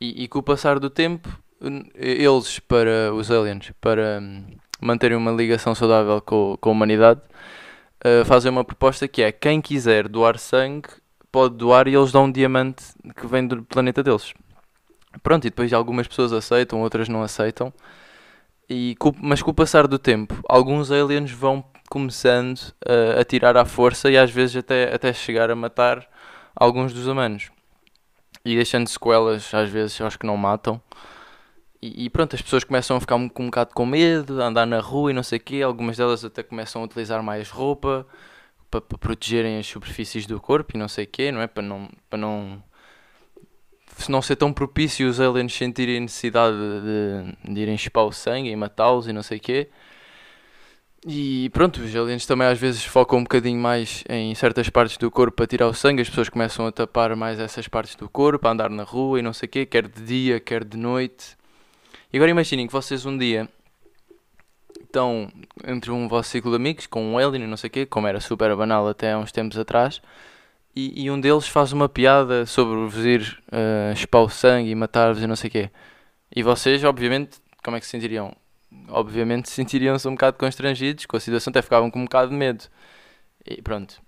E, 0.00 0.24
e, 0.24 0.28
com 0.28 0.38
o 0.38 0.42
passar 0.42 0.78
do 0.78 0.88
tempo, 0.88 1.28
eles, 1.94 2.58
para 2.58 3.12
os 3.12 3.30
aliens, 3.30 3.70
para 3.80 4.18
hum, 4.22 4.44
manterem 4.80 5.16
uma 5.16 5.30
ligação 5.30 5.74
saudável 5.74 6.20
com, 6.22 6.56
com 6.58 6.70
a 6.70 6.72
humanidade, 6.72 7.20
uh, 8.04 8.24
fazem 8.24 8.50
uma 8.50 8.64
proposta 8.64 9.06
que 9.06 9.22
é 9.22 9.30
quem 9.30 9.60
quiser 9.60 10.08
doar 10.08 10.38
sangue 10.38 10.88
pode 11.30 11.54
doar 11.56 11.86
e 11.86 11.94
eles 11.94 12.12
dão 12.12 12.24
um 12.24 12.32
diamante 12.32 12.84
que 13.16 13.26
vem 13.26 13.46
do 13.46 13.62
planeta 13.62 14.02
deles. 14.02 14.34
Pronto, 15.22 15.46
e 15.46 15.50
depois 15.50 15.72
algumas 15.72 16.06
pessoas 16.08 16.32
aceitam, 16.32 16.80
outras 16.80 17.08
não 17.08 17.22
aceitam. 17.22 17.72
E, 18.68 18.96
mas 19.20 19.42
com 19.42 19.50
o 19.50 19.54
passar 19.54 19.86
do 19.86 19.98
tempo, 19.98 20.38
alguns 20.48 20.90
aliens 20.90 21.30
vão 21.30 21.64
começando 21.88 22.60
a, 22.86 23.20
a 23.20 23.24
tirar 23.24 23.56
à 23.56 23.64
força 23.64 24.10
e 24.10 24.16
às 24.16 24.30
vezes 24.30 24.56
até, 24.56 24.94
até 24.94 25.12
chegar 25.12 25.50
a 25.50 25.56
matar 25.56 26.06
alguns 26.54 26.92
dos 26.92 27.06
humanos. 27.06 27.50
E 28.44 28.54
deixando 28.54 28.88
sequelas, 28.88 29.52
às 29.54 29.68
vezes, 29.68 30.00
acho 30.00 30.18
que 30.18 30.26
não 30.26 30.36
matam. 30.36 30.80
E, 31.82 32.04
e, 32.06 32.10
pronto, 32.10 32.36
as 32.36 32.42
pessoas 32.42 32.64
começam 32.64 32.96
a 32.96 33.00
ficar 33.00 33.16
um, 33.16 33.30
um 33.38 33.46
bocado 33.46 33.74
com 33.74 33.86
medo, 33.86 34.42
a 34.42 34.46
andar 34.46 34.66
na 34.66 34.80
rua 34.80 35.10
e 35.10 35.14
não 35.14 35.22
sei 35.22 35.38
o 35.38 35.42
quê. 35.42 35.62
Algumas 35.62 35.96
delas 35.96 36.24
até 36.24 36.42
começam 36.42 36.82
a 36.82 36.84
utilizar 36.84 37.22
mais 37.22 37.50
roupa 37.50 38.06
para, 38.70 38.80
para 38.80 38.98
protegerem 38.98 39.58
as 39.58 39.66
superfícies 39.66 40.26
do 40.26 40.40
corpo 40.40 40.76
e 40.76 40.78
não 40.78 40.88
sei 40.88 41.04
o 41.04 41.08
quê, 41.08 41.32
não 41.32 41.40
é? 41.40 41.46
Para 41.46 41.62
não, 41.62 41.88
para 42.08 42.18
não, 42.18 42.62
se 43.96 44.10
não 44.10 44.22
ser 44.22 44.36
tão 44.36 44.52
propício 44.52 45.08
os 45.08 45.20
aliens 45.20 45.54
sentirem 45.54 46.00
necessidade 46.00 46.56
de, 46.56 47.34
de, 47.46 47.54
de 47.54 47.60
irem 47.60 47.76
chupar 47.78 48.04
o 48.04 48.12
sangue 48.12 48.50
e 48.50 48.56
matá-los 48.56 49.08
e 49.08 49.12
não 49.12 49.22
sei 49.22 49.38
o 49.38 49.40
quê. 49.40 49.70
E 51.06 51.48
pronto, 51.50 51.80
os 51.80 51.96
aliens 51.96 52.26
também 52.26 52.46
às 52.46 52.58
vezes 52.58 52.84
focam 52.84 53.20
um 53.20 53.22
bocadinho 53.22 53.58
mais 53.58 54.04
em 54.06 54.34
certas 54.34 54.68
partes 54.68 54.98
do 54.98 55.10
corpo 55.10 55.34
para 55.34 55.46
tirar 55.46 55.66
o 55.66 55.72
sangue, 55.72 56.02
as 56.02 56.10
pessoas 56.10 56.28
começam 56.28 56.66
a 56.66 56.72
tapar 56.72 57.16
mais 57.16 57.40
essas 57.40 57.66
partes 57.66 57.94
do 57.94 58.06
corpo, 58.06 58.46
a 58.46 58.50
andar 58.50 58.68
na 58.68 58.82
rua 58.82 59.18
e 59.18 59.22
não 59.22 59.32
sei 59.32 59.46
o 59.46 59.50
quê, 59.50 59.64
quer 59.64 59.88
de 59.88 60.02
dia, 60.02 60.38
quer 60.38 60.62
de 60.62 60.76
noite. 60.76 61.38
E 62.12 62.18
agora 62.18 62.30
imaginem 62.30 62.66
que 62.66 62.72
vocês 62.72 63.06
um 63.06 63.16
dia 63.16 63.48
estão 64.82 65.32
entre 65.66 65.90
um 65.90 66.06
vosso 66.06 66.28
ciclo 66.28 66.50
de 66.50 66.56
amigos 66.56 66.86
com 66.86 67.02
um 67.02 67.16
alien 67.16 67.44
e 67.44 67.46
não 67.46 67.56
sei 67.56 67.68
o 67.68 67.70
quê, 67.70 67.86
como 67.86 68.06
era 68.06 68.20
super 68.20 68.54
banal 68.54 68.86
até 68.86 69.12
há 69.12 69.18
uns 69.18 69.32
tempos 69.32 69.56
atrás, 69.56 70.02
e, 70.76 71.04
e 71.04 71.10
um 71.10 71.18
deles 71.18 71.48
faz 71.48 71.72
uma 71.72 71.88
piada 71.88 72.44
sobre 72.44 72.76
vos 72.76 73.06
ir 73.06 73.42
uh, 73.48 73.96
chupar 73.96 74.22
o 74.22 74.28
sangue 74.28 74.70
e 74.70 74.74
matar-vos 74.74 75.22
e 75.22 75.26
não 75.26 75.36
sei 75.36 75.48
o 75.48 75.50
quê. 75.50 75.70
E 76.34 76.42
vocês, 76.42 76.84
obviamente, 76.84 77.38
como 77.64 77.76
é 77.76 77.80
que 77.80 77.86
se 77.86 77.92
sentiriam? 77.92 78.36
Obviamente 78.88 79.50
sentiriam-se 79.50 80.06
um 80.06 80.12
bocado 80.12 80.36
constrangidos 80.38 81.06
com 81.06 81.16
a 81.16 81.20
situação, 81.20 81.50
até 81.50 81.62
ficavam 81.62 81.90
com 81.90 82.00
um 82.00 82.04
bocado 82.04 82.30
de 82.30 82.36
medo. 82.36 82.64
E 83.44 83.60
pronto. 83.62 84.00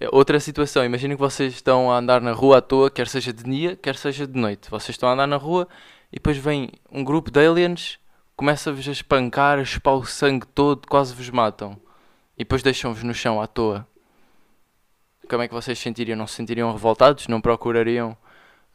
É 0.00 0.08
outra 0.12 0.38
situação, 0.38 0.84
imaginem 0.84 1.16
que 1.16 1.20
vocês 1.20 1.54
estão 1.54 1.90
a 1.90 1.98
andar 1.98 2.20
na 2.20 2.32
rua 2.32 2.58
à 2.58 2.60
toa, 2.60 2.90
quer 2.90 3.08
seja 3.08 3.32
de 3.32 3.42
dia, 3.42 3.76
quer 3.76 3.96
seja 3.96 4.26
de 4.26 4.38
noite. 4.38 4.70
Vocês 4.70 4.90
estão 4.90 5.08
a 5.08 5.12
andar 5.12 5.26
na 5.26 5.36
rua 5.36 5.66
e 6.12 6.16
depois 6.16 6.36
vem 6.36 6.70
um 6.90 7.02
grupo 7.02 7.30
de 7.30 7.44
aliens, 7.44 7.98
começa-vos 8.36 8.86
a 8.88 8.92
espancar, 8.92 9.58
a 9.58 9.64
chupar 9.64 9.94
o 9.94 10.06
sangue 10.06 10.46
todo, 10.46 10.86
quase 10.86 11.12
vos 11.14 11.28
matam. 11.30 11.76
E 12.36 12.44
depois 12.44 12.62
deixam-vos 12.62 13.02
no 13.02 13.12
chão 13.12 13.40
à 13.40 13.48
toa. 13.48 13.86
Como 15.28 15.42
é 15.42 15.48
que 15.48 15.54
vocês 15.54 15.76
se 15.76 15.82
sentiriam? 15.82 16.16
Não 16.16 16.26
se 16.26 16.34
sentiriam 16.34 16.72
revoltados? 16.72 17.26
Não 17.26 17.40
procurariam 17.40 18.16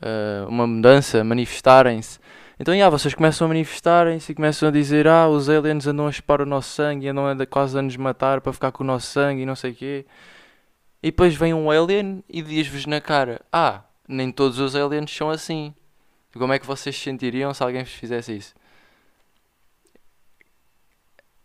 uh, 0.02 0.48
uma 0.50 0.68
mudança? 0.68 1.24
Manifestarem-se? 1.24 2.20
Então, 2.64 2.74
yeah, 2.74 2.90
vocês 2.90 3.14
começam 3.14 3.44
a 3.44 3.50
manifestarem-se 3.50 4.32
e 4.32 4.36
começam 4.36 4.70
a 4.70 4.72
dizer: 4.72 5.06
Ah, 5.06 5.28
os 5.28 5.50
aliens 5.50 5.86
andam 5.86 6.08
a 6.08 6.12
chupar 6.14 6.42
o 6.42 6.46
nosso 6.46 6.70
sangue 6.70 7.10
andam 7.10 7.28
a 7.28 7.46
quase 7.46 7.78
a 7.78 7.82
nos 7.82 7.98
matar 7.98 8.40
para 8.40 8.54
ficar 8.54 8.72
com 8.72 8.86
o 8.86 8.88
nosso 8.88 9.08
sangue 9.08 9.42
e 9.42 9.46
não 9.46 9.54
sei 9.54 9.72
o 9.72 9.76
quê. 9.76 10.06
E 11.02 11.12
depois 11.12 11.36
vem 11.36 11.54
um 11.54 11.70
alien 11.70 12.24
e 12.30 12.42
diz-vos 12.42 12.86
na 12.86 13.02
cara: 13.02 13.42
Ah, 13.52 13.84
nem 14.08 14.32
todos 14.32 14.60
os 14.60 14.78
aliens 14.78 15.14
são 15.14 15.30
assim. 15.30 15.76
Como 16.34 16.54
é 16.54 16.58
que 16.58 16.66
vocês 16.66 16.96
se 16.96 17.02
sentiriam 17.02 17.54
se 17.54 17.62
alguém 17.62 17.84
vos 17.84 17.92
fizesse 17.92 18.34
isso? 18.34 18.56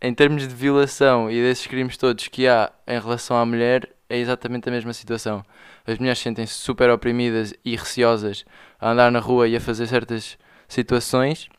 Em 0.01 0.13
termos 0.13 0.47
de 0.47 0.55
violação 0.55 1.29
e 1.29 1.33
desses 1.41 1.67
crimes 1.67 1.97
todos 1.97 2.29
que 2.29 2.47
há 2.47 2.71
em 2.87 2.97
relação 2.97 3.35
à 3.35 3.45
mulher, 3.45 3.89
é 4.07 4.17
exatamente 4.17 4.69
a 4.69 4.71
mesma 4.71 4.93
situação. 4.93 5.43
As 5.85 5.97
mulheres 5.97 6.19
sentem-se 6.19 6.53
super 6.53 6.89
oprimidas 6.89 7.53
e 7.65 7.75
receosas 7.75 8.45
a 8.79 8.91
andar 8.91 9.11
na 9.11 9.19
rua 9.19 9.49
e 9.49 9.57
a 9.57 9.59
fazer 9.59 9.85
certas 9.85 10.37
situações 10.69 11.49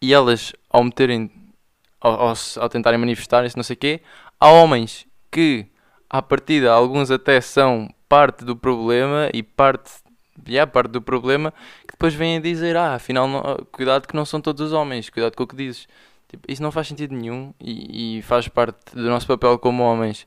e 0.00 0.14
elas, 0.14 0.52
ao 0.68 0.84
meterem, 0.84 1.30
ao, 2.00 2.28
ao, 2.28 2.34
ao 2.58 2.68
tentarem 2.68 3.00
manifestarem-se, 3.00 3.56
não 3.56 3.64
sei 3.64 3.74
o 3.74 3.78
quê, 3.78 4.00
há 4.38 4.48
homens 4.48 5.06
que, 5.30 5.66
à 6.08 6.22
partida, 6.22 6.70
alguns 6.70 7.10
até 7.10 7.40
são 7.40 7.88
parte 8.08 8.44
do 8.44 8.54
problema 8.54 9.28
e 9.32 9.42
parte 9.42 9.90
e 10.46 10.56
é 10.56 10.64
parte 10.64 10.90
do 10.90 11.02
problema 11.02 11.52
que 11.82 11.92
depois 11.92 12.14
vêm 12.14 12.38
a 12.38 12.40
dizer, 12.40 12.76
ah, 12.76 12.94
afinal, 12.94 13.28
não, 13.28 13.42
cuidado 13.70 14.06
que 14.06 14.16
não 14.16 14.24
são 14.24 14.40
todos 14.40 14.68
os 14.68 14.72
homens, 14.72 15.10
cuidado 15.10 15.36
com 15.36 15.42
o 15.42 15.46
que 15.46 15.56
dizes. 15.56 15.86
Tipo, 16.28 16.50
isso 16.50 16.62
não 16.62 16.70
faz 16.70 16.88
sentido 16.88 17.14
nenhum 17.14 17.52
e, 17.60 18.18
e, 18.18 18.22
faz 18.22 18.48
parte 18.48 18.94
do 18.94 19.02
nosso 19.10 19.26
papel 19.26 19.58
como 19.58 19.82
homens 19.82 20.26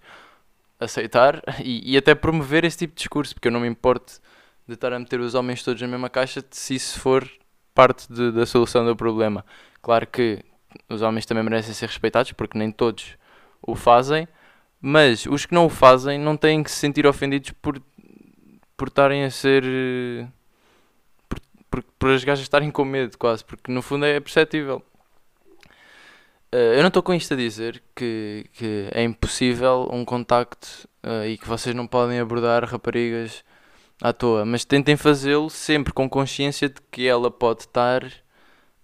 aceitar 0.79 1.41
e, 1.63 1.93
e, 1.93 1.97
até 1.97 2.13
promover 2.13 2.63
esse 2.65 2.77
tipo 2.77 2.93
de 2.93 2.97
discurso, 2.97 3.33
porque 3.33 3.47
eu 3.47 3.51
não 3.51 3.61
me 3.61 3.67
importo 3.67 4.13
de 4.67 4.73
estar 4.73 4.93
a 4.93 4.99
meter 4.99 5.19
os 5.19 5.33
homens 5.33 5.63
todos 5.63 5.81
na 5.81 5.87
mesma 5.87 6.09
caixa 6.09 6.43
se 6.51 6.75
isso 6.75 6.99
for 6.99 7.27
parte 7.73 8.11
de, 8.11 8.31
da 8.31 8.45
solução 8.45 8.85
do 8.85 8.95
problema. 8.95 9.45
Claro 9.81 10.07
que 10.07 10.43
os 10.89 11.01
homens 11.01 11.25
também 11.25 11.43
merecem 11.43 11.73
ser 11.73 11.87
respeitados, 11.87 12.31
porque 12.31 12.57
nem 12.57 12.71
todos 12.71 13.17
o 13.61 13.75
fazem, 13.75 14.27
mas 14.81 15.25
os 15.25 15.45
que 15.45 15.53
não 15.53 15.65
o 15.65 15.69
fazem 15.69 16.19
não 16.19 16.35
têm 16.35 16.63
que 16.63 16.71
se 16.71 16.77
sentir 16.77 17.05
ofendidos 17.07 17.51
por 17.61 17.81
por 18.83 18.87
estarem 18.87 19.23
a 19.23 19.31
ser. 19.31 19.63
Por, 21.29 21.39
por, 21.69 21.83
por 21.97 22.09
as 22.09 22.23
gajas 22.23 22.43
estarem 22.43 22.71
com 22.71 22.83
medo, 22.83 23.17
quase, 23.17 23.43
porque 23.43 23.71
no 23.71 23.81
fundo 23.81 24.05
é 24.05 24.19
perceptível. 24.19 24.83
Uh, 26.53 26.75
eu 26.75 26.81
não 26.81 26.89
estou 26.89 27.01
com 27.01 27.13
isto 27.13 27.33
a 27.33 27.37
dizer 27.37 27.81
que, 27.95 28.45
que 28.53 28.89
é 28.91 29.01
impossível 29.01 29.89
um 29.91 30.05
contacto 30.05 30.67
uh, 31.03 31.25
e 31.25 31.37
que 31.37 31.47
vocês 31.47 31.73
não 31.73 31.87
podem 31.87 32.19
abordar 32.19 32.63
raparigas 32.65 33.43
à 34.03 34.11
toa, 34.11 34.43
mas 34.43 34.65
tentem 34.65 34.97
fazê-lo 34.97 35.49
sempre 35.49 35.93
com 35.93 36.09
consciência 36.09 36.67
de 36.67 36.81
que 36.91 37.07
ela 37.07 37.31
pode 37.31 37.61
estar 37.61 38.03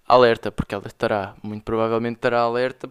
alerta, 0.08 0.50
porque 0.50 0.74
ela 0.74 0.88
estará, 0.88 1.36
muito 1.44 1.64
provavelmente 1.64 2.16
estará 2.16 2.40
alerta, 2.40 2.90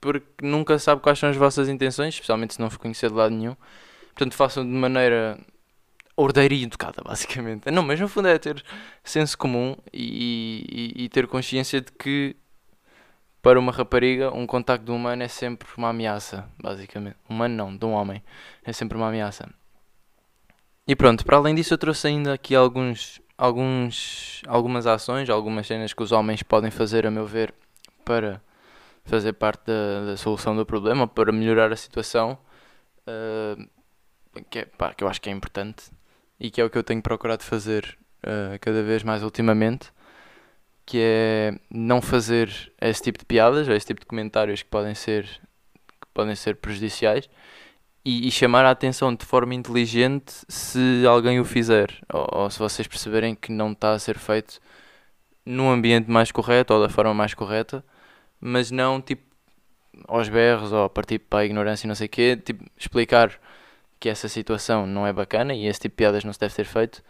porque 0.00 0.26
nunca 0.42 0.78
sabe 0.78 1.02
quais 1.02 1.18
são 1.18 1.28
as 1.28 1.36
vossas 1.36 1.68
intenções, 1.68 2.14
especialmente 2.14 2.54
se 2.54 2.60
não 2.60 2.70
for 2.70 2.78
conhecer 2.78 3.10
de 3.10 3.16
lado 3.16 3.34
nenhum. 3.34 3.54
Portanto, 4.14 4.34
façam 4.34 4.64
de 4.64 4.70
maneira 4.70 5.38
ordeira 6.16 6.54
e 6.54 6.62
educada, 6.64 7.02
basicamente. 7.04 7.70
Não, 7.70 7.82
mas 7.82 8.00
no 8.00 8.08
fundo 8.08 8.28
é 8.28 8.38
ter 8.38 8.64
senso 9.02 9.36
comum 9.36 9.76
e, 9.92 10.94
e, 10.96 11.04
e, 11.04 11.08
ter 11.10 11.26
consciência 11.26 11.82
de 11.82 11.92
que 11.92 12.36
para 13.42 13.58
uma 13.58 13.70
rapariga 13.70 14.32
um 14.34 14.46
contacto 14.46 14.86
de 14.86 14.92
um 14.92 14.96
humano 14.96 15.22
é 15.22 15.28
sempre 15.28 15.68
uma 15.76 15.90
ameaça, 15.90 16.48
basicamente. 16.58 17.16
Humano 17.28 17.54
não, 17.54 17.76
de 17.76 17.84
um 17.84 17.92
homem. 17.92 18.22
É 18.64 18.72
sempre 18.72 18.96
uma 18.96 19.08
ameaça. 19.08 19.46
E 20.86 20.94
pronto, 20.94 21.24
para 21.24 21.38
além 21.38 21.54
disso 21.54 21.72
eu 21.72 21.78
trouxe 21.78 22.08
ainda 22.08 22.34
aqui 22.34 22.54
alguns, 22.54 23.20
alguns, 23.38 24.42
algumas 24.46 24.86
ações, 24.86 25.30
algumas 25.30 25.66
cenas 25.66 25.94
que 25.94 26.02
os 26.02 26.12
homens 26.12 26.42
podem 26.42 26.70
fazer, 26.70 27.06
a 27.06 27.10
meu 27.10 27.26
ver, 27.26 27.54
para 28.04 28.40
fazer 29.04 29.32
parte 29.32 29.64
da, 29.66 30.04
da 30.06 30.16
solução 30.16 30.54
do 30.54 30.66
problema, 30.66 31.08
para 31.08 31.32
melhorar 31.32 31.72
a 31.72 31.76
situação. 31.76 32.38
Uh, 33.08 33.68
que, 34.50 34.60
é, 34.60 34.64
pá, 34.64 34.92
que 34.92 35.04
eu 35.04 35.08
acho 35.08 35.20
que 35.20 35.28
é 35.28 35.32
importante 35.32 35.90
e 36.38 36.50
que 36.50 36.60
é 36.60 36.64
o 36.64 36.70
que 36.70 36.76
eu 36.76 36.82
tenho 36.82 37.00
procurado 37.00 37.42
fazer 37.42 37.96
uh, 38.22 38.58
cada 38.60 38.82
vez 38.82 39.02
mais 39.02 39.22
ultimamente, 39.22 39.90
que 40.84 40.98
é 41.00 41.58
não 41.70 42.02
fazer 42.02 42.50
esse 42.80 43.02
tipo 43.02 43.18
de 43.18 43.24
piadas, 43.24 43.68
ou 43.68 43.74
esse 43.74 43.86
tipo 43.86 44.00
de 44.00 44.06
comentários 44.06 44.62
que 44.62 44.68
podem 44.68 44.94
ser, 44.94 45.24
que 45.24 46.08
podem 46.12 46.34
ser 46.34 46.56
prejudiciais, 46.56 47.28
e, 48.04 48.28
e 48.28 48.30
chamar 48.30 48.64
a 48.64 48.70
atenção 48.70 49.14
de 49.14 49.24
forma 49.24 49.54
inteligente 49.54 50.32
se 50.48 51.04
alguém 51.06 51.40
o 51.40 51.44
fizer, 51.44 51.90
ou, 52.12 52.42
ou 52.42 52.50
se 52.50 52.58
vocês 52.58 52.86
perceberem 52.86 53.34
que 53.34 53.50
não 53.50 53.72
está 53.72 53.92
a 53.92 53.98
ser 53.98 54.18
feito 54.18 54.60
num 55.44 55.70
ambiente 55.70 56.10
mais 56.10 56.30
correto 56.30 56.74
ou 56.74 56.80
da 56.80 56.88
forma 56.88 57.14
mais 57.14 57.34
correta, 57.34 57.84
mas 58.40 58.70
não 58.70 59.00
tipo 59.00 59.22
aos 60.08 60.28
berros 60.28 60.72
ou 60.72 60.84
a 60.84 60.90
partir 60.90 61.18
para 61.18 61.40
a 61.40 61.44
ignorância 61.44 61.86
e 61.86 61.88
não 61.88 61.94
sei 61.94 62.06
o 62.06 62.10
quê, 62.10 62.36
tipo, 62.36 62.64
explicar 62.76 63.38
que 64.00 64.08
essa 64.08 64.28
situação 64.28 64.86
não 64.86 65.06
é 65.06 65.12
bacana 65.12 65.54
e 65.54 65.66
esse 65.66 65.80
tipo 65.80 65.94
de 65.94 65.96
piadas 65.96 66.24
não 66.24 66.32
se 66.32 66.40
deve 66.40 66.54
ter 66.54 66.64
feito, 66.64 67.02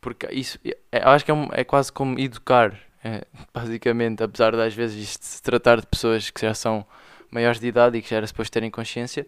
porque 0.00 0.26
isso 0.32 0.58
é, 0.92 1.02
eu 1.04 1.08
acho 1.08 1.24
que 1.24 1.30
é, 1.30 1.34
um, 1.34 1.48
é 1.52 1.64
quase 1.64 1.92
como 1.92 2.18
educar, 2.18 2.78
é, 3.04 3.24
basicamente, 3.54 4.22
apesar 4.22 4.52
de 4.52 4.62
às 4.62 4.74
vezes 4.74 5.10
isto 5.10 5.22
se 5.24 5.42
tratar 5.42 5.80
de 5.80 5.86
pessoas 5.86 6.30
que 6.30 6.40
já 6.40 6.54
são 6.54 6.84
maiores 7.30 7.60
de 7.60 7.66
idade 7.68 7.98
e 7.98 8.02
que 8.02 8.10
já 8.10 8.16
era 8.16 8.26
suposto 8.26 8.52
terem 8.52 8.70
consciência, 8.70 9.26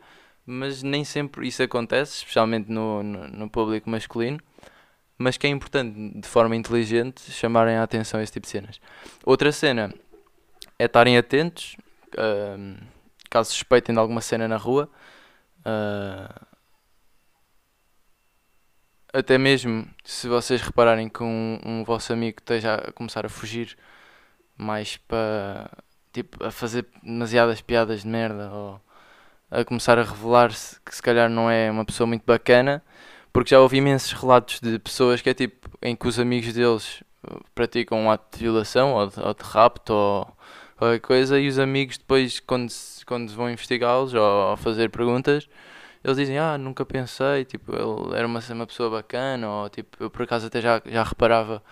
mas 0.51 0.83
nem 0.83 1.05
sempre 1.05 1.47
isso 1.47 1.63
acontece, 1.63 2.17
especialmente 2.19 2.71
no, 2.73 3.03
no, 3.03 3.29
no 3.29 3.51
público 3.51 3.91
masculino. 3.91 4.41
Mas 5.19 5.37
que 5.37 5.47
é 5.47 5.51
importante, 5.51 6.19
de 6.19 6.27
forma 6.27 6.57
inteligente, 6.57 7.31
chamarem 7.31 7.77
a 7.77 7.83
atenção 7.83 8.19
a 8.19 8.23
esse 8.23 8.33
tipo 8.33 8.47
de 8.47 8.53
cenas. 8.53 8.81
Outra 9.27 9.53
cena 9.53 9.93
é 10.79 10.87
estarem 10.87 11.19
atentos, 11.19 11.77
uh, 12.15 12.83
caso 13.29 13.51
suspeitem 13.51 13.95
de 13.95 14.01
alguma 14.01 14.23
cena 14.23 14.49
na 14.49 14.57
rua. 14.57 14.89
Uh, 15.61 16.47
até 19.13 19.37
mesmo 19.37 19.87
se 20.03 20.29
vocês 20.29 20.63
repararem 20.63 21.11
que 21.11 21.23
um, 21.23 21.59
um 21.63 21.85
vosso 21.85 22.11
amigo 22.11 22.39
esteja 22.39 22.77
a 22.77 22.93
começar 22.93 23.27
a 23.27 23.29
fugir 23.29 23.77
mais 24.57 24.97
para 24.97 25.71
tipo 26.13 26.43
a 26.43 26.51
fazer 26.51 26.87
demasiadas 27.03 27.61
piadas 27.61 28.03
de 28.03 28.09
merda 28.09 28.51
ou 28.51 28.81
a 29.51 29.65
começar 29.65 29.99
a 29.99 30.03
revelar-se 30.03 30.81
que 30.81 30.95
se 30.95 31.03
calhar 31.03 31.29
não 31.29 31.51
é 31.51 31.71
uma 31.71 31.85
pessoa 31.85 32.07
muito 32.07 32.25
bacana, 32.25 32.83
porque 33.33 33.51
já 33.51 33.61
ouvi 33.61 33.79
imensos 33.79 34.13
relatos 34.13 34.61
de 34.61 34.79
pessoas 34.79 35.21
que 35.21 35.31
é 35.31 35.35
tipo 35.35 35.69
em 35.83 35.95
que 35.97 36.09
os 36.09 36.19
amigos 36.19 36.53
deles 36.53 37.03
uh, 37.25 37.41
praticam 37.55 37.99
um 37.99 38.11
ato 38.11 38.39
de 38.39 38.45
violação 38.45 38.95
ou 38.95 39.07
de, 39.07 39.21
ou 39.21 39.35
de 39.35 39.43
rapto 39.43 39.93
ou 39.93 40.37
qualquer 40.77 41.01
coisa 41.01 41.39
e 41.41 41.49
os 41.49 41.59
amigos 41.59 41.99
depois 41.99 42.41
quando, 42.41 42.73
quando 43.07 43.33
vão 43.33 43.51
investigá-los 43.51 44.15
ou 44.15 44.57
fazer 44.57 44.91
perguntas 44.91 45.49
eles 46.03 46.17
dizem, 46.17 46.39
ah, 46.39 46.57
nunca 46.57 46.85
pensei, 46.87 47.45
tipo, 47.45 47.73
ele 47.75 48.17
era 48.17 48.27
uma, 48.27 48.41
uma 48.51 48.67
pessoa 48.67 48.89
bacana, 48.91 49.49
ou 49.49 49.69
tipo, 49.69 50.03
eu 50.03 50.11
por 50.11 50.23
acaso 50.23 50.47
até 50.47 50.61
já, 50.61 50.81
já 50.87 51.03
reparava 51.03 51.63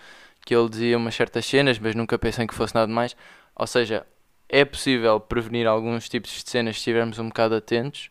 que 0.45 0.55
ele 0.55 0.69
dizia 0.69 0.97
umas 0.97 1.15
certas 1.15 1.45
cenas, 1.45 1.79
mas 1.79 1.95
nunca 1.95 2.17
pensei 2.19 2.45
que 2.47 2.53
fosse 2.53 2.75
nada 2.75 2.91
mais. 2.91 3.15
Ou 3.55 3.67
seja, 3.67 4.05
é 4.49 4.63
possível 4.65 5.19
prevenir 5.19 5.67
alguns 5.67 6.07
tipos 6.07 6.31
de 6.31 6.49
cenas 6.49 6.75
se 6.75 6.79
estivermos 6.79 7.19
um 7.19 7.27
bocado 7.27 7.55
atentos. 7.55 8.09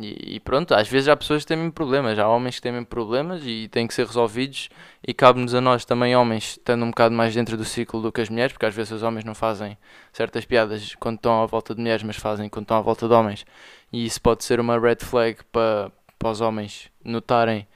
E, 0.00 0.36
e, 0.36 0.40
pronto, 0.40 0.74
às 0.74 0.88
vezes 0.88 1.08
há 1.08 1.16
pessoas 1.16 1.42
que 1.42 1.48
têm 1.48 1.70
problemas, 1.70 2.18
há 2.18 2.26
homens 2.26 2.56
que 2.56 2.62
têm 2.62 2.84
problemas 2.84 3.42
e 3.44 3.68
têm 3.68 3.86
que 3.86 3.92
ser 3.92 4.06
resolvidos. 4.06 4.68
E 5.06 5.12
cabe-nos 5.12 5.54
a 5.54 5.60
nós 5.60 5.84
também, 5.84 6.16
homens, 6.16 6.52
estando 6.52 6.84
um 6.84 6.90
bocado 6.90 7.14
mais 7.14 7.34
dentro 7.34 7.56
do 7.56 7.64
ciclo 7.64 8.00
do 8.00 8.12
que 8.12 8.20
as 8.20 8.28
mulheres, 8.28 8.52
porque 8.52 8.66
às 8.66 8.74
vezes 8.74 8.92
os 8.92 9.02
homens 9.02 9.24
não 9.24 9.34
fazem 9.34 9.76
certas 10.12 10.44
piadas 10.44 10.94
quando 10.94 11.16
estão 11.16 11.42
à 11.42 11.46
volta 11.46 11.74
de 11.74 11.80
mulheres, 11.80 12.02
mas 12.02 12.16
fazem 12.16 12.48
quando 12.48 12.64
estão 12.64 12.76
à 12.78 12.80
volta 12.80 13.06
de 13.08 13.12
homens. 13.14 13.44
E 13.92 14.06
isso 14.06 14.20
pode 14.20 14.44
ser 14.44 14.60
uma 14.60 14.78
red 14.78 14.96
flag 15.00 15.38
para, 15.50 15.92
para 16.18 16.30
os 16.30 16.40
homens 16.40 16.90
notarem. 17.04 17.66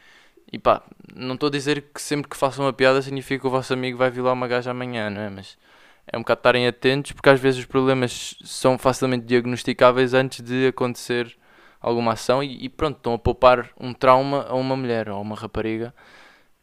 E 0.50 0.59
pá, 0.59 0.83
não 1.14 1.35
estou 1.35 1.48
a 1.48 1.50
dizer 1.50 1.83
que 1.92 2.00
sempre 2.00 2.31
que 2.31 2.37
façam 2.37 2.64
uma 2.64 2.72
piada 2.72 3.02
significa 3.02 3.40
que 3.40 3.46
o 3.46 3.50
vosso 3.50 3.72
amigo 3.74 3.98
vai 3.98 4.11
violar 4.11 4.33
uma 4.33 4.48
gaja 4.48 4.70
amanhã, 4.70 5.11
não 5.11 5.20
é? 5.20 5.29
Mas 5.29 5.59
é 6.07 6.16
um 6.16 6.21
bocado 6.21 6.38
estarem 6.38 6.66
atentos, 6.66 7.12
porque 7.12 7.29
às 7.29 7.40
vezes 7.40 7.61
os 7.61 7.66
problemas 7.66 8.37
são 8.45 8.79
facilmente 8.79 9.27
diagnosticáveis 9.27 10.14
antes 10.14 10.40
de 10.40 10.69
acontecer 10.69 11.37
alguma 11.81 12.12
ação 12.12 12.42
e, 12.42 12.64
e, 12.64 12.69
pronto, 12.69 12.97
estão 12.97 13.14
a 13.14 13.19
poupar 13.19 13.71
um 13.79 13.92
trauma 13.92 14.47
a 14.49 14.55
uma 14.55 14.77
mulher 14.77 15.09
ou 15.09 15.16
a 15.16 15.21
uma 15.21 15.37
rapariga 15.37 15.92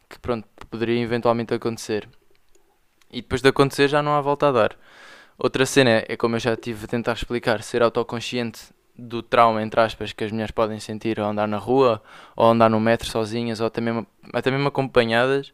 que 0.09 0.19
pronto, 0.19 0.47
poderia 0.69 1.01
eventualmente 1.01 1.53
acontecer. 1.53 2.07
E 3.11 3.21
depois 3.21 3.41
de 3.41 3.49
acontecer 3.49 3.87
já 3.87 4.01
não 4.01 4.13
há 4.13 4.21
volta 4.21 4.49
a 4.49 4.51
dar. 4.51 4.77
Outra 5.37 5.65
cena 5.65 5.89
é, 5.89 6.05
é 6.09 6.17
como 6.17 6.35
eu 6.35 6.39
já 6.39 6.55
tive 6.55 6.85
a 6.85 6.87
tentar 6.87 7.13
explicar, 7.13 7.63
ser 7.63 7.81
autoconsciente 7.81 8.61
do 8.95 9.23
trauma, 9.23 9.61
entre 9.63 9.79
aspas, 9.81 10.13
que 10.13 10.23
as 10.23 10.31
mulheres 10.31 10.51
podem 10.51 10.79
sentir 10.79 11.19
ao 11.19 11.29
andar 11.29 11.47
na 11.47 11.57
rua, 11.57 12.01
ou 12.35 12.47
andar 12.47 12.69
no 12.69 12.79
metro 12.79 13.09
sozinhas, 13.09 13.59
ou 13.59 13.67
até 13.67 13.81
mesmo, 13.81 14.05
até 14.31 14.51
mesmo 14.51 14.67
acompanhadas, 14.67 15.51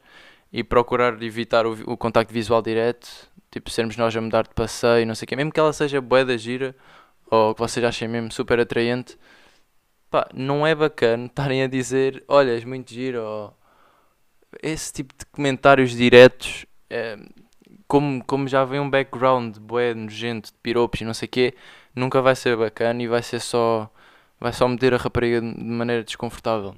e 0.51 0.63
procurar 0.63 1.21
evitar 1.21 1.65
o, 1.65 1.73
o 1.91 1.97
contacto 1.97 2.33
visual 2.33 2.61
direto, 2.61 3.07
tipo 3.51 3.69
sermos 3.69 3.97
nós 3.97 4.15
a 4.15 4.21
mudar 4.21 4.43
de 4.43 4.53
passeio, 4.53 5.05
não 5.05 5.15
sei 5.15 5.25
o 5.25 5.27
quê, 5.27 5.35
mesmo 5.35 5.51
que 5.51 5.59
ela 5.59 5.73
seja 5.73 6.01
bué 6.01 6.25
da 6.25 6.37
gira, 6.37 6.75
ou 7.29 7.53
que 7.53 7.61
vocês 7.61 7.85
achem 7.85 8.07
mesmo 8.07 8.31
super 8.31 8.59
atraente, 8.59 9.17
pá, 10.09 10.27
não 10.33 10.65
é 10.65 10.75
bacana 10.75 11.25
estarem 11.27 11.63
a 11.63 11.67
dizer, 11.67 12.23
olha, 12.27 12.51
és 12.51 12.63
muito 12.63 12.93
giro, 12.93 13.21
ou 13.23 13.57
esse 14.63 14.91
tipo 14.93 15.13
de 15.17 15.25
comentários 15.27 15.91
diretos, 15.91 16.65
é, 16.89 17.17
como, 17.87 18.23
como 18.25 18.47
já 18.47 18.65
vem 18.65 18.79
um 18.79 18.89
background 18.89 19.57
bué 19.57 19.93
nojento 19.93 20.51
de 20.51 20.57
piropos 20.61 21.01
e 21.01 21.05
não 21.05 21.13
sei 21.13 21.27
o 21.27 21.29
quê, 21.29 21.55
nunca 21.95 22.21
vai 22.21 22.35
ser 22.35 22.55
bacana 22.57 23.01
e 23.03 23.07
vai 23.07 23.21
ser 23.23 23.39
só, 23.39 23.89
vai 24.39 24.53
só 24.53 24.67
meter 24.67 24.93
a 24.93 24.97
rapariga 24.97 25.41
de 25.41 25.47
maneira 25.63 26.03
desconfortável. 26.03 26.75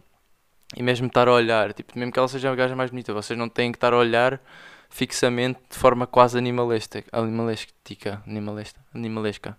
E 0.75 0.83
mesmo 0.83 1.07
estar 1.07 1.27
a 1.27 1.33
olhar, 1.33 1.73
tipo, 1.73 1.97
mesmo 1.97 2.11
que 2.11 2.19
ela 2.19 2.27
seja 2.27 2.51
a 2.51 2.55
gaja 2.55 2.75
mais 2.75 2.89
bonita, 2.89 3.13
vocês 3.13 3.37
não 3.37 3.49
têm 3.49 3.71
que 3.71 3.77
estar 3.77 3.93
a 3.93 3.97
olhar 3.97 4.41
fixamente 4.89 5.59
de 5.69 5.77
forma 5.77 6.07
quase 6.07 6.37
animalesca, 6.37 7.03
animalesca, 7.11 8.21
animalesca, 8.25 8.79
animalesca. 8.93 9.57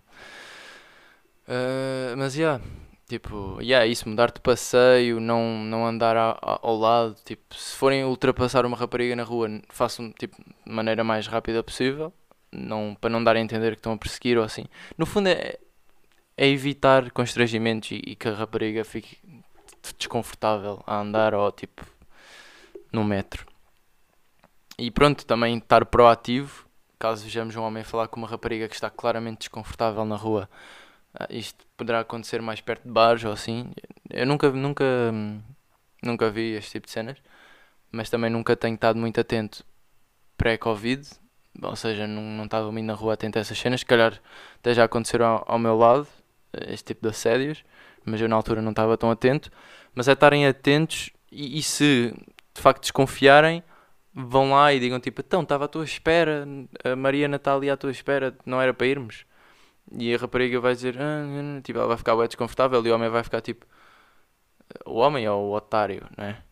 Uh, 1.47 2.15
mas, 2.17 2.35
yeah, 2.35 2.61
Tipo, 3.07 3.61
yeah, 3.61 3.85
isso, 3.85 4.07
mudar 4.09 4.31
de 4.31 4.39
passeio, 4.39 5.19
não, 5.19 5.59
não 5.63 5.85
andar 5.85 6.15
a, 6.17 6.31
a, 6.41 6.59
ao 6.63 6.75
lado. 6.77 7.15
Tipo, 7.25 7.53
se 7.53 7.75
forem 7.75 8.03
ultrapassar 8.03 8.65
uma 8.65 8.77
rapariga 8.77 9.15
na 9.15 9.23
rua, 9.23 9.61
façam 9.69 10.11
tipo, 10.11 10.35
de 10.37 10.71
maneira 10.73 11.03
mais 11.03 11.27
rápida 11.27 11.61
possível, 11.61 12.13
não, 12.51 12.95
para 12.99 13.09
não 13.09 13.23
dar 13.23 13.35
a 13.35 13.39
entender 13.39 13.71
que 13.71 13.79
estão 13.79 13.93
a 13.93 13.97
perseguir 13.97 14.37
ou 14.37 14.43
assim. 14.43 14.65
No 14.97 15.05
fundo, 15.05 15.27
é, 15.27 15.59
é 16.37 16.47
evitar 16.47 17.11
constrangimentos 17.11 17.91
e, 17.91 18.01
e 18.07 18.15
que 18.15 18.27
a 18.27 18.33
rapariga 18.33 18.83
fique 18.83 19.17
desconfortável 19.97 20.83
a 20.85 20.99
andar 20.99 21.33
ou 21.33 21.51
tipo 21.51 21.85
no 22.91 23.03
metro. 23.03 23.45
E 24.77 24.89
pronto, 24.91 25.25
também 25.25 25.57
estar 25.57 25.85
proativo, 25.85 26.65
caso 26.99 27.23
vejamos 27.23 27.55
um 27.55 27.63
homem 27.63 27.83
falar 27.83 28.07
com 28.07 28.19
uma 28.19 28.27
rapariga 28.27 28.67
que 28.67 28.75
está 28.75 28.89
claramente 28.89 29.39
desconfortável 29.39 30.05
na 30.05 30.15
rua 30.15 30.49
ah, 31.13 31.27
isto 31.29 31.65
poderá 31.77 31.99
acontecer 31.99 32.41
mais 32.41 32.59
perto 32.61 32.83
de 32.83 32.91
bares 32.91 33.23
ou 33.23 33.31
assim. 33.31 33.71
Eu 34.09 34.25
nunca, 34.25 34.49
nunca, 34.51 34.85
nunca 36.01 36.29
vi 36.31 36.53
este 36.55 36.71
tipo 36.71 36.87
de 36.87 36.91
cenas, 36.93 37.17
mas 37.91 38.09
também 38.09 38.29
nunca 38.29 38.55
tenho 38.55 38.75
estado 38.75 38.97
muito 38.99 39.19
atento 39.19 39.63
pré-Covid, 40.37 41.07
ou 41.61 41.75
seja, 41.75 42.07
não, 42.07 42.21
não 42.23 42.45
estava 42.45 42.71
muito 42.71 42.85
na 42.85 42.93
rua 42.93 43.13
atento 43.13 43.37
a 43.37 43.41
essas 43.41 43.57
cenas. 43.57 43.81
Se 43.81 43.85
calhar 43.85 44.19
até 44.57 44.73
já 44.73 44.85
aconteceram 44.85 45.25
ao, 45.27 45.45
ao 45.47 45.59
meu 45.59 45.77
lado, 45.77 46.07
este 46.67 46.85
tipo 46.85 47.01
de 47.03 47.09
assédios, 47.09 47.63
mas 48.05 48.21
eu 48.21 48.29
na 48.29 48.35
altura 48.35 48.61
não 48.61 48.71
estava 48.71 48.97
tão 48.97 49.11
atento. 49.11 49.51
Mas 49.95 50.07
é 50.07 50.13
estarem 50.13 50.47
atentos 50.47 51.11
e, 51.31 51.59
e 51.59 51.63
se 51.63 52.13
de 52.53 52.61
facto 52.61 52.81
desconfiarem, 52.81 53.63
vão 54.13 54.51
lá 54.51 54.73
e 54.73 54.79
digam 54.79 54.99
tipo, 54.99 55.21
então 55.21 55.41
estava 55.41 55.65
à 55.65 55.67
tua 55.67 55.83
espera, 55.83 56.47
a 56.83 56.95
Maria 56.95 57.27
Natália 57.27 57.73
à 57.73 57.77
tua 57.77 57.91
espera, 57.91 58.35
não 58.45 58.61
era 58.61 58.73
para 58.73 58.87
irmos? 58.87 59.25
E 59.91 60.13
a 60.13 60.17
rapariga 60.17 60.59
vai 60.59 60.73
dizer, 60.73 60.97
ah, 60.99 61.61
tipo, 61.63 61.79
ela 61.79 61.87
vai 61.87 61.97
ficar 61.97 62.15
bem 62.15 62.27
desconfortável 62.27 62.85
e 62.85 62.91
o 62.91 62.95
homem 62.95 63.09
vai 63.09 63.23
ficar 63.23 63.41
tipo, 63.41 63.65
o 64.85 64.97
homem 64.99 65.27
ou 65.27 65.49
o 65.49 65.55
otário, 65.55 66.07
né? 66.17 66.43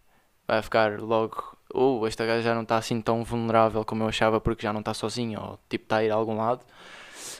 Vai 0.48 0.62
ficar 0.62 1.00
logo, 1.00 1.58
oh, 1.74 2.06
esta 2.08 2.26
gaja 2.26 2.42
já 2.42 2.56
não 2.56 2.64
está 2.64 2.78
assim 2.78 3.02
tão 3.02 3.24
vulnerável 3.24 3.86
como 3.86 4.04
eu 4.04 4.08
achava 4.10 4.42
porque 4.42 4.64
já 4.64 4.74
não 4.74 4.82
está 4.82 4.94
sozinha 4.94 5.40
ou 5.40 5.60
tipo 5.70 5.86
está 5.86 5.98
a 5.98 6.04
ir 6.04 6.12
a 6.12 6.16
algum 6.16 6.38
lado. 6.38 6.66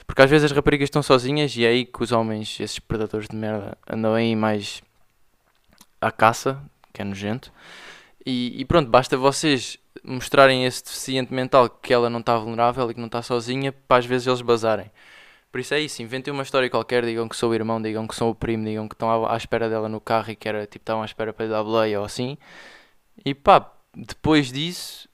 Porque 0.06 0.22
às 0.22 0.30
vezes 0.30 0.44
as 0.44 0.52
raparigas 0.52 0.86
estão 0.86 1.02
sozinhas 1.02 1.56
e 1.56 1.64
é 1.64 1.68
aí 1.68 1.84
que 1.84 2.02
os 2.02 2.12
homens, 2.12 2.58
esses 2.60 2.78
predadores 2.78 3.28
de 3.28 3.36
merda, 3.36 3.76
andam 3.88 4.14
aí 4.14 4.34
mais 4.36 4.82
à 6.00 6.10
caça, 6.10 6.62
que 6.92 7.02
é 7.02 7.04
nojento. 7.04 7.52
E, 8.24 8.60
e 8.60 8.64
pronto, 8.64 8.88
basta 8.90 9.16
vocês 9.16 9.78
mostrarem 10.04 10.64
esse 10.64 10.84
deficiente 10.84 11.32
mental 11.32 11.68
que 11.68 11.92
ela 11.92 12.10
não 12.10 12.20
está 12.20 12.36
vulnerável 12.38 12.90
e 12.90 12.94
que 12.94 13.00
não 13.00 13.06
está 13.06 13.22
sozinha 13.22 13.72
para 13.72 13.98
às 13.98 14.06
vezes 14.06 14.26
eles 14.26 14.42
bazarem. 14.42 14.90
Por 15.50 15.60
isso 15.60 15.74
é 15.74 15.80
isso, 15.80 16.02
inventem 16.02 16.32
uma 16.32 16.42
história 16.42 16.70
qualquer, 16.70 17.04
digam 17.04 17.28
que 17.28 17.36
sou 17.36 17.50
o 17.50 17.54
irmão, 17.54 17.80
digam 17.80 18.06
que 18.08 18.14
sou 18.14 18.30
o 18.30 18.34
primo, 18.34 18.64
digam 18.64 18.88
que 18.88 18.94
estão 18.94 19.26
à, 19.26 19.34
à 19.34 19.36
espera 19.36 19.68
dela 19.68 19.88
no 19.88 20.00
carro 20.00 20.30
e 20.30 20.36
que 20.36 20.48
era 20.48 20.66
tipo, 20.66 20.82
estavam 20.82 21.02
à 21.02 21.04
espera 21.04 21.32
para 21.32 21.44
lhe 21.44 21.52
dar 21.52 21.62
boleia 21.62 22.00
ou 22.00 22.06
assim. 22.06 22.38
E 23.24 23.34
pá, 23.34 23.70
depois 23.94 24.50
disso, 24.50 25.08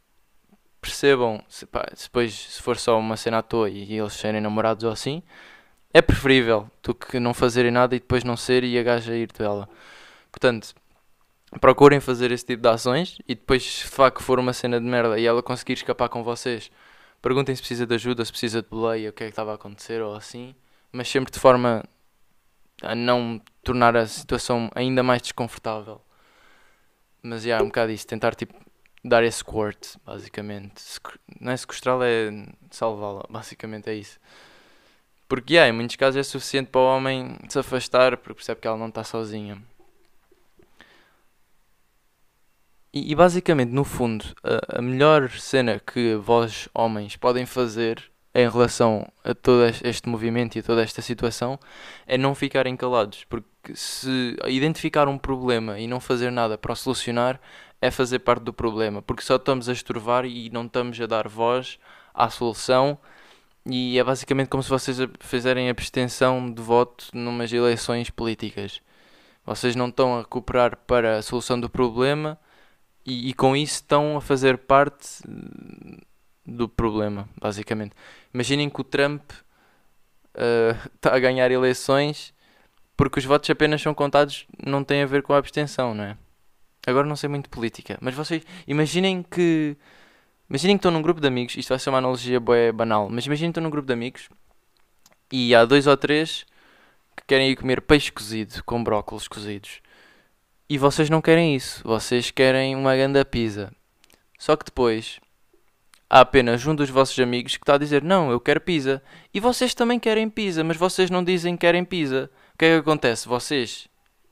percebam, 0.80 1.42
se, 1.48 1.66
pá, 1.66 1.86
depois 2.00 2.34
se 2.34 2.62
for 2.62 2.76
só 2.76 2.98
uma 2.98 3.16
cena 3.16 3.38
à 3.38 3.42
toa 3.42 3.68
e, 3.68 3.94
eles 3.98 4.12
serem 4.14 4.40
namorados 4.40 4.84
ou 4.84 4.90
assim, 4.92 5.22
é 5.92 6.02
preferível 6.02 6.70
do 6.82 6.94
que 6.94 7.18
não 7.18 7.34
fazerem 7.34 7.70
nada 7.70 7.96
e 7.96 8.00
depois 8.00 8.24
não 8.24 8.36
ser 8.36 8.64
e 8.64 8.78
a 8.78 8.82
gaja 8.82 9.14
ir 9.14 9.32
dela. 9.32 9.68
Portanto, 10.30 10.74
procurem 11.60 12.00
fazer 12.00 12.30
esse 12.30 12.44
tipo 12.44 12.62
de 12.62 12.68
ações 12.68 13.18
e 13.28 13.34
depois, 13.34 13.64
se 13.64 13.84
de 13.84 13.90
facto 13.90 14.22
for 14.22 14.38
uma 14.38 14.52
cena 14.52 14.80
de 14.80 14.86
merda 14.86 15.18
e 15.18 15.26
ela 15.26 15.42
conseguir 15.42 15.74
escapar 15.74 16.08
com 16.08 16.22
vocês 16.22 16.70
Perguntem 17.20 17.54
se 17.54 17.62
precisa 17.62 17.86
de 17.86 17.94
ajuda, 17.94 18.24
se 18.24 18.30
precisa 18.30 18.62
de 18.62 18.68
boleia, 18.68 19.10
o 19.10 19.12
que 19.12 19.24
é 19.24 19.26
que 19.26 19.32
estava 19.32 19.50
a 19.52 19.54
acontecer 19.56 20.00
ou 20.00 20.14
assim, 20.14 20.54
mas 20.92 21.08
sempre 21.08 21.32
de 21.32 21.38
forma 21.38 21.84
a 22.80 22.94
não 22.94 23.40
tornar 23.62 23.96
a 23.96 24.06
situação 24.06 24.70
ainda 24.74 25.02
mais 25.02 25.20
desconfortável. 25.20 26.00
Mas 27.20 27.44
é 27.44 27.48
yeah, 27.48 27.64
um 27.64 27.68
bocado 27.68 27.90
isso, 27.90 28.06
tentar 28.06 28.36
tipo 28.36 28.54
dar 29.04 29.22
esse 29.22 29.44
basicamente. 30.04 30.82
Não 31.40 31.52
é 31.52 31.56
sequestrá-la, 31.56 32.06
é 32.06 32.30
salvá-la, 32.70 33.24
basicamente 33.28 33.88
é 33.88 33.94
isso. 33.94 34.18
Porque 35.28 35.54
yeah, 35.54 35.68
em 35.68 35.76
muitos 35.76 35.96
casos 35.96 36.16
é 36.16 36.22
suficiente 36.22 36.70
para 36.70 36.80
o 36.80 36.84
homem 36.84 37.36
se 37.48 37.58
afastar 37.58 38.16
porque 38.16 38.34
percebe 38.34 38.60
que 38.60 38.66
ela 38.66 38.78
não 38.78 38.88
está 38.88 39.04
sozinha. 39.04 39.62
E, 42.92 43.12
e 43.12 43.14
basicamente, 43.14 43.70
no 43.70 43.84
fundo, 43.84 44.24
a, 44.42 44.78
a 44.78 44.82
melhor 44.82 45.30
cena 45.30 45.78
que 45.78 46.14
vós, 46.16 46.68
homens, 46.74 47.16
podem 47.16 47.44
fazer 47.44 48.10
em 48.34 48.48
relação 48.48 49.10
a 49.24 49.34
todo 49.34 49.64
este 49.82 50.08
movimento 50.08 50.56
e 50.56 50.60
a 50.60 50.62
toda 50.62 50.82
esta 50.82 51.02
situação 51.02 51.58
é 52.06 52.16
não 52.16 52.34
ficarem 52.34 52.76
calados, 52.76 53.24
porque 53.24 53.48
se 53.74 54.36
identificar 54.46 55.08
um 55.08 55.18
problema 55.18 55.78
e 55.78 55.86
não 55.86 56.00
fazer 56.00 56.30
nada 56.30 56.56
para 56.56 56.72
o 56.72 56.76
solucionar 56.76 57.40
é 57.80 57.90
fazer 57.90 58.20
parte 58.20 58.42
do 58.42 58.52
problema, 58.52 59.02
porque 59.02 59.22
só 59.22 59.36
estamos 59.36 59.68
a 59.68 59.72
estorvar 59.72 60.24
e 60.24 60.50
não 60.50 60.66
estamos 60.66 61.00
a 61.00 61.06
dar 61.06 61.28
voz 61.28 61.78
à 62.12 62.28
solução. 62.28 62.98
E 63.66 63.98
é 63.98 64.04
basicamente 64.04 64.48
como 64.48 64.62
se 64.62 64.70
vocês 64.70 64.98
fizerem 65.20 65.68
abstenção 65.68 66.50
de 66.50 66.62
voto 66.62 67.06
numas 67.12 67.52
eleições 67.52 68.10
políticas. 68.10 68.80
Vocês 69.44 69.76
não 69.76 69.88
estão 69.88 70.18
a 70.18 70.24
cooperar 70.24 70.76
para 70.86 71.18
a 71.18 71.22
solução 71.22 71.60
do 71.60 71.68
problema 71.68 72.38
e, 73.04 73.30
e 73.30 73.34
com 73.34 73.56
isso 73.56 73.76
estão 73.76 74.16
a 74.16 74.20
fazer 74.20 74.58
parte 74.58 75.22
do 76.46 76.68
problema, 76.68 77.28
basicamente. 77.40 77.94
Imaginem 78.32 78.70
que 78.70 78.80
o 78.80 78.84
Trump 78.84 79.22
está 80.94 81.12
uh, 81.12 81.14
a 81.14 81.18
ganhar 81.18 81.50
eleições 81.50 82.34
porque 82.96 83.20
os 83.20 83.24
votos 83.24 83.48
apenas 83.48 83.80
são 83.80 83.94
contados, 83.94 84.46
não 84.66 84.82
tem 84.82 85.02
a 85.02 85.06
ver 85.06 85.22
com 85.22 85.32
a 85.32 85.38
abstenção, 85.38 85.94
não 85.94 86.04
é? 86.04 86.16
Agora 86.88 87.06
não 87.06 87.16
sei 87.16 87.28
muito 87.28 87.50
política, 87.50 87.98
mas 88.00 88.14
vocês 88.14 88.42
imaginem 88.66 89.22
que. 89.22 89.76
Imaginem 90.48 90.76
que 90.76 90.78
estão 90.78 90.90
num 90.90 91.02
grupo 91.02 91.20
de 91.20 91.28
amigos, 91.28 91.54
isto 91.56 91.68
vai 91.68 91.78
ser 91.78 91.90
uma 91.90 91.98
analogia 91.98 92.40
boa 92.40 92.72
banal, 92.72 93.10
mas 93.10 93.26
imaginem 93.26 93.50
que 93.50 93.52
estão 93.52 93.62
num 93.62 93.68
grupo 93.68 93.86
de 93.86 93.92
amigos 93.92 94.30
e 95.30 95.54
há 95.54 95.66
dois 95.66 95.86
ou 95.86 95.94
três 95.94 96.46
que 97.14 97.22
querem 97.26 97.50
ir 97.50 97.56
comer 97.56 97.82
peixe 97.82 98.10
cozido 98.10 98.64
com 98.64 98.82
brócolos 98.82 99.28
cozidos. 99.28 99.82
E 100.66 100.78
vocês 100.78 101.10
não 101.10 101.20
querem 101.20 101.54
isso, 101.54 101.82
vocês 101.84 102.30
querem 102.30 102.74
uma 102.74 102.96
grande 102.96 103.22
pizza. 103.26 103.70
Só 104.38 104.56
que 104.56 104.64
depois 104.64 105.20
há 106.08 106.20
apenas 106.20 106.64
um 106.66 106.74
dos 106.74 106.88
vossos 106.88 107.18
amigos 107.18 107.58
que 107.58 107.64
está 107.64 107.74
a 107.74 107.78
dizer: 107.78 108.02
Não, 108.02 108.30
eu 108.30 108.40
quero 108.40 108.62
pizza. 108.62 109.02
E 109.34 109.40
vocês 109.40 109.74
também 109.74 110.00
querem 110.00 110.30
pizza, 110.30 110.64
mas 110.64 110.78
vocês 110.78 111.10
não 111.10 111.22
dizem 111.22 111.54
que 111.54 111.60
querem 111.60 111.84
pizza. 111.84 112.30
O 112.54 112.58
que 112.58 112.64
é 112.64 112.74
que 112.74 112.80
acontece? 112.80 113.28
Vocês 113.28 113.86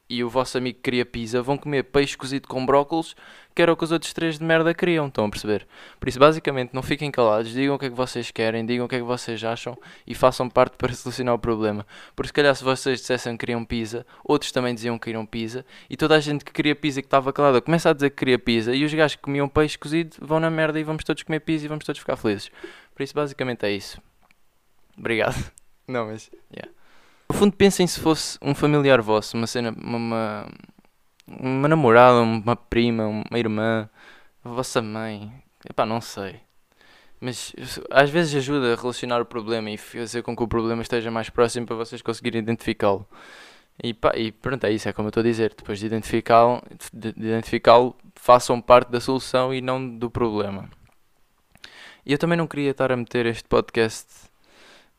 e 0.09 0.23
o 0.23 0.31
vosso 0.31 0.57
amigo 0.57 0.77
que 0.77 0.83
queria 0.83 1.05
pizza 1.05 1.42
vão 1.42 1.57
comer 1.57 1.83
peixe 1.85 2.16
cozido 2.16 2.47
com 2.47 2.64
brócolos, 2.64 3.16
que 3.55 3.62
era 3.62 3.73
o 3.73 3.77
que 3.77 3.85
os 3.85 3.90
outros 3.90 4.12
três 4.12 4.38
de 4.38 4.45
merda 4.45 4.73
queriam, 4.75 5.09
estão 5.09 5.25
a 5.25 5.31
perceber? 5.31 5.66
Por 5.99 6.09
isso, 6.09 6.19
basicamente, 6.19 6.73
não 6.73 6.83
fiquem 6.83 7.11
calados, 7.11 7.53
digam 7.53 7.75
o 7.75 7.79
que 7.79 7.87
é 7.87 7.90
que 7.90 7.97
vocês 7.97 8.31
querem, 8.31 8.64
digam 8.64 8.87
o 8.87 8.88
que 8.88 8.97
é 8.97 8.99
que 8.99 9.05
vocês 9.05 9.42
acham 9.42 9.77
e 10.07 10.14
façam 10.14 10.49
parte 10.49 10.77
para 10.79 10.92
solucionar 10.92 11.35
o 11.35 11.38
problema. 11.38 11.87
Porque 12.14 12.29
se 12.29 12.33
calhar 12.33 12.55
se 12.55 12.62
vocês 12.62 13.01
dissessem 13.01 13.33
que 13.33 13.38
queriam 13.38 13.64
pizza, 13.64 14.07
outros 14.23 14.53
também 14.53 14.75
diziam 14.75 14.99
que 14.99 15.07
queriam 15.07 15.27
pizza, 15.27 15.64
e 15.90 15.97
toda 15.97 16.14
a 16.14 16.21
gente 16.21 16.45
que 16.45 16.53
queria 16.53 16.77
pizza 16.77 17.01
que 17.01 17.07
estava 17.07 17.33
calada 17.33 17.61
começa 17.61 17.90
a 17.90 17.92
dizer 17.92 18.11
que 18.11 18.16
queria 18.16 18.38
pizza, 18.38 18.75
e 18.75 18.85
os 18.85 18.92
gajos 18.95 19.16
que 19.16 19.23
comiam 19.23 19.49
peixe 19.49 19.79
cozido 19.79 20.16
vão 20.21 20.38
na 20.38 20.51
merda 20.51 20.79
e 20.79 20.85
vamos 20.85 21.03
todos 21.03 21.23
comer 21.23 21.40
pizza 21.40 21.64
e 21.64 21.69
vamos 21.69 21.85
todos 21.85 21.99
ficar 21.99 22.16
felizes. 22.16 22.51
Por 22.95 23.03
isso, 23.03 23.14
basicamente, 23.14 23.64
é 23.64 23.71
isso. 23.71 24.01
Obrigado. 24.99 25.37
Não, 25.87 26.07
mas. 26.07 26.31
Yeah. 26.53 26.71
No 27.28 27.36
fundo, 27.36 27.56
pensem 27.56 27.86
se 27.86 28.00
fosse 28.00 28.38
um 28.40 28.54
familiar 28.54 29.00
vosso, 29.00 29.36
uma 29.36 29.46
cena, 29.46 29.74
uma, 29.82 30.46
uma 31.26 31.68
namorada, 31.68 32.20
uma 32.20 32.56
prima, 32.56 33.06
uma 33.06 33.38
irmã, 33.38 33.88
a 34.44 34.48
vossa 34.48 34.80
mãe. 34.80 35.32
Epá, 35.68 35.84
não 35.84 36.00
sei. 36.00 36.40
Mas 37.20 37.52
às 37.90 38.10
vezes 38.10 38.34
ajuda 38.36 38.74
a 38.74 38.76
relacionar 38.76 39.20
o 39.20 39.26
problema 39.26 39.70
e 39.70 39.76
fazer 39.76 40.22
com 40.22 40.36
que 40.36 40.42
o 40.42 40.48
problema 40.48 40.82
esteja 40.82 41.10
mais 41.10 41.30
próximo 41.30 41.66
para 41.66 41.76
vocês 41.76 42.02
conseguirem 42.02 42.40
identificá-lo. 42.40 43.06
E, 43.82 43.92
pá, 43.92 44.12
e 44.16 44.32
pronto, 44.32 44.64
é 44.64 44.72
isso, 44.72 44.88
é 44.88 44.92
como 44.92 45.06
eu 45.06 45.10
estou 45.10 45.20
a 45.20 45.24
dizer. 45.24 45.54
Depois 45.56 45.78
de 45.78 45.86
identificá-lo, 45.86 46.62
de, 46.92 47.12
de 47.12 47.26
identificá-lo, 47.26 47.96
façam 48.14 48.60
parte 48.60 48.90
da 48.90 49.00
solução 49.00 49.52
e 49.52 49.60
não 49.60 49.96
do 49.98 50.10
problema. 50.10 50.70
E 52.04 52.12
eu 52.12 52.18
também 52.18 52.38
não 52.38 52.46
queria 52.46 52.70
estar 52.70 52.92
a 52.92 52.96
meter 52.96 53.26
este 53.26 53.48
podcast 53.48 54.06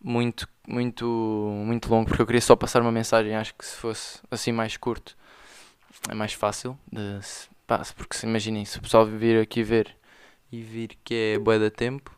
muito, 0.01 0.47
muito, 0.67 1.05
muito 1.05 1.89
longo, 1.89 2.07
porque 2.07 2.21
eu 2.21 2.25
queria 2.25 2.41
só 2.41 2.55
passar 2.55 2.81
uma 2.81 2.91
mensagem. 2.91 3.35
Acho 3.35 3.53
que 3.55 3.65
se 3.65 3.75
fosse 3.75 4.19
assim 4.29 4.51
mais 4.51 4.77
curto, 4.77 5.17
é 6.09 6.13
mais 6.13 6.33
fácil. 6.33 6.77
De, 6.91 7.19
pá, 7.65 7.81
porque 7.95 8.15
se 8.15 8.25
imaginem, 8.25 8.65
se 8.65 8.77
o 8.77 8.81
pessoal 8.81 9.05
vir 9.05 9.41
aqui 9.41 9.63
ver 9.63 9.95
e 10.51 10.61
vir 10.61 10.97
que 11.03 11.33
é 11.35 11.39
boa 11.39 11.59
da 11.59 11.69
tempo, 11.69 12.15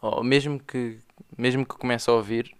ou 0.00 0.22
mesmo 0.22 0.58
que, 0.60 0.98
mesmo 1.36 1.64
que 1.66 1.76
comece 1.76 2.08
a 2.08 2.12
ouvir, 2.12 2.54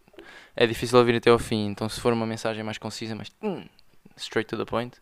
é 0.55 0.67
difícil 0.67 0.99
ouvir 0.99 1.17
até 1.17 1.31
ao 1.31 1.39
fim. 1.39 1.67
Então, 1.67 1.89
se 1.89 2.01
for 2.01 2.13
uma 2.13 2.27
mensagem 2.27 2.63
mais 2.65 2.79
concisa, 2.79 3.15
mas 3.15 3.31
hum, 3.43 3.65
straight 4.17 4.49
to 4.49 4.57
the 4.57 4.65
point, 4.65 4.99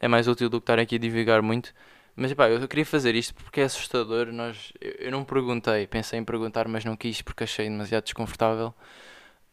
é 0.00 0.08
mais 0.08 0.26
útil 0.28 0.48
do 0.48 0.60
que 0.60 0.64
estar 0.64 0.78
aqui 0.78 0.96
a 0.96 0.98
divulgar 0.98 1.42
muito. 1.42 1.72
Mas 2.14 2.32
pá, 2.34 2.48
eu 2.48 2.66
queria 2.68 2.84
fazer 2.84 3.14
isto 3.14 3.34
porque 3.34 3.60
é 3.60 3.64
assustador. 3.64 4.32
Nós, 4.32 4.72
eu, 4.80 4.92
eu 5.06 5.10
não 5.10 5.24
perguntei, 5.24 5.86
pensei 5.86 6.18
em 6.18 6.24
perguntar, 6.24 6.68
mas 6.68 6.84
não 6.84 6.96
quis 6.96 7.22
porque 7.22 7.44
achei 7.44 7.68
demasiado 7.68 8.04
desconfortável. 8.04 8.74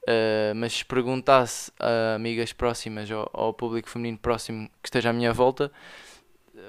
Uh, 0.04 0.56
mas 0.56 0.74
se 0.74 0.86
perguntasse 0.86 1.72
a 1.80 2.15
amigas 2.15 2.54
próximas 2.54 3.10
ou 3.12 3.30
ao 3.34 3.54
público 3.54 3.89
feminino 3.89 4.17
próximo 4.17 4.69
que 4.82 4.88
esteja 4.88 5.10
à 5.10 5.13
minha 5.13 5.32
volta, 5.34 5.72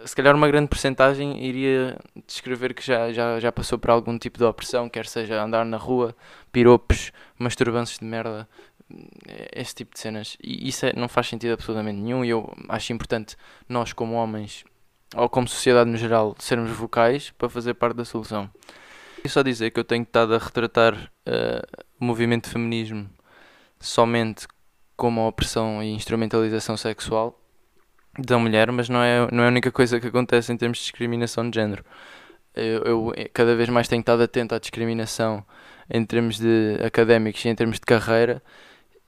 se 0.05 0.15
calhar 0.15 0.35
uma 0.35 0.49
grande 0.49 0.69
porcentagem 0.69 1.45
iria 1.45 1.99
descrever 2.27 2.75
que 2.75 2.85
já, 2.85 3.13
já, 3.13 3.39
já 3.41 3.53
passou 3.53 3.79
por 3.79 3.91
algum 3.91 4.19
tipo 4.19 4.39
de 4.39 4.45
opressão, 4.45 4.89
quer 4.89 5.07
seja 5.07 5.43
andar 5.43 5.65
na 5.65 5.77
rua, 5.77 6.15
piropos, 6.53 7.13
masturbanços 7.39 7.99
de 7.99 8.05
merda, 8.05 8.49
esse 9.55 9.75
tipo 9.75 9.95
de 9.95 10.01
cenas. 10.01 10.37
E 10.43 10.69
isso 10.69 10.87
é, 10.87 10.93
não 10.95 11.09
faz 11.09 11.29
sentido 11.29 11.53
absolutamente 11.53 11.99
nenhum. 11.99 12.25
E 12.25 12.31
eu 12.31 12.53
acho 12.69 12.93
importante 12.93 13.37
nós, 13.69 13.93
como 13.93 14.15
homens, 14.15 14.65
ou 15.15 15.29
como 15.29 15.49
sociedade 15.49 15.91
no 15.91 15.97
geral, 15.97 16.35
sermos 16.39 16.71
vocais 16.71 17.31
para 17.31 17.49
fazer 17.49 17.75
parte 17.75 17.97
da 17.97 18.05
solução. 18.05 18.51
E 19.25 19.29
só 19.29 19.43
dizer 19.43 19.71
que 19.71 19.81
eu 19.81 19.85
tenho 19.85 20.03
estado 20.03 20.35
a 20.35 20.39
retratar 20.39 20.95
uh, 20.95 21.85
o 22.01 22.05
movimento 22.05 22.45
de 22.45 22.51
feminismo 22.51 23.09
somente 23.79 24.47
como 24.97 25.21
a 25.21 25.29
opressão 25.29 25.83
e 25.83 25.91
instrumentalização 25.91 26.77
sexual 26.77 27.39
da 28.19 28.39
mulher, 28.39 28.71
mas 28.73 28.89
não 28.89 29.03
é, 29.03 29.29
não 29.33 29.45
é 29.45 29.47
a 29.47 29.51
única 29.51 29.71
coisa 29.71 30.01
que 30.01 30.07
acontece 30.07 30.53
em 30.53 30.57
termos 30.57 30.79
de 30.79 30.85
discriminação 30.85 31.49
de 31.49 31.55
género. 31.55 31.85
Eu, 32.55 32.85
eu 32.85 33.15
cada 33.33 33.55
vez 33.55 33.69
mais 33.69 33.89
tenho 33.89 34.01
estado 34.01 34.23
atento 34.23 34.55
à 34.55 34.59
discriminação 34.59 35.45
em 35.89 36.05
termos 36.05 36.39
de 36.39 36.79
académicos 36.85 37.45
e 37.45 37.49
em 37.49 37.55
termos 37.55 37.77
de 37.77 37.87
carreira 37.87 38.43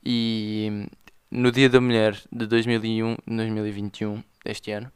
e 0.04 0.86
no 1.30 1.50
Dia 1.50 1.68
da 1.68 1.80
Mulher 1.80 2.16
de 2.30 2.46
2001, 2.46 3.16
2021, 3.26 4.22
este 4.44 4.72
ano, 4.72 4.90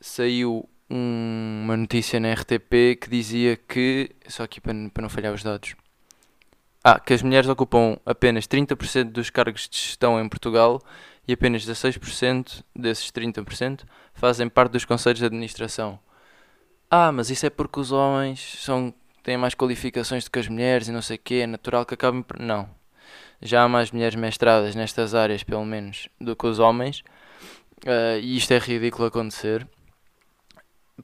saiu 0.00 0.68
um, 0.90 1.62
uma 1.64 1.76
notícia 1.76 2.18
na 2.18 2.32
RTP 2.32 2.98
que 3.00 3.08
dizia 3.08 3.56
que, 3.56 4.10
só 4.26 4.42
aqui 4.42 4.60
para, 4.60 4.74
para 4.92 5.02
não 5.02 5.08
falhar 5.08 5.32
os 5.32 5.42
dados, 5.42 5.74
ah, 6.82 6.98
que 6.98 7.12
as 7.12 7.22
mulheres 7.22 7.48
ocupam 7.48 7.98
apenas 8.06 8.46
30% 8.46 9.04
dos 9.04 9.30
cargos 9.30 9.68
de 9.68 9.76
gestão 9.76 10.20
em 10.20 10.28
Portugal 10.28 10.80
e 11.28 11.32
apenas 11.32 11.64
16% 11.64 12.64
desses 12.74 13.10
30% 13.12 13.82
fazem 14.14 14.48
parte 14.48 14.72
dos 14.72 14.84
conselhos 14.84 15.20
de 15.20 15.26
administração. 15.26 15.98
Ah, 16.90 17.12
mas 17.12 17.30
isso 17.30 17.46
é 17.46 17.50
porque 17.50 17.78
os 17.78 17.92
homens 17.92 18.56
são, 18.58 18.92
têm 19.22 19.36
mais 19.36 19.54
qualificações 19.54 20.24
do 20.24 20.30
que 20.30 20.38
as 20.38 20.48
mulheres 20.48 20.88
e 20.88 20.92
não 20.92 21.02
sei 21.02 21.16
o 21.16 21.20
quê, 21.22 21.34
é 21.42 21.46
natural 21.46 21.84
que 21.86 21.94
acabem. 21.94 22.24
Não. 22.38 22.68
Já 23.42 23.62
há 23.62 23.68
mais 23.68 23.90
mulheres 23.90 24.16
mestradas 24.16 24.74
nestas 24.74 25.14
áreas, 25.14 25.42
pelo 25.42 25.64
menos, 25.64 26.08
do 26.20 26.34
que 26.34 26.46
os 26.46 26.58
homens. 26.58 27.00
Uh, 27.84 28.18
e 28.20 28.36
isto 28.36 28.52
é 28.52 28.58
ridículo 28.58 29.06
acontecer 29.06 29.66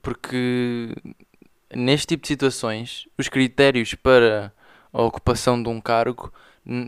porque 0.02 0.94
neste 1.74 2.08
tipo 2.08 2.22
de 2.22 2.28
situações 2.28 3.08
os 3.18 3.28
critérios 3.28 3.94
para 3.94 4.52
a 4.92 5.02
ocupação 5.02 5.62
de 5.62 5.68
um 5.68 5.80
cargo 5.80 6.32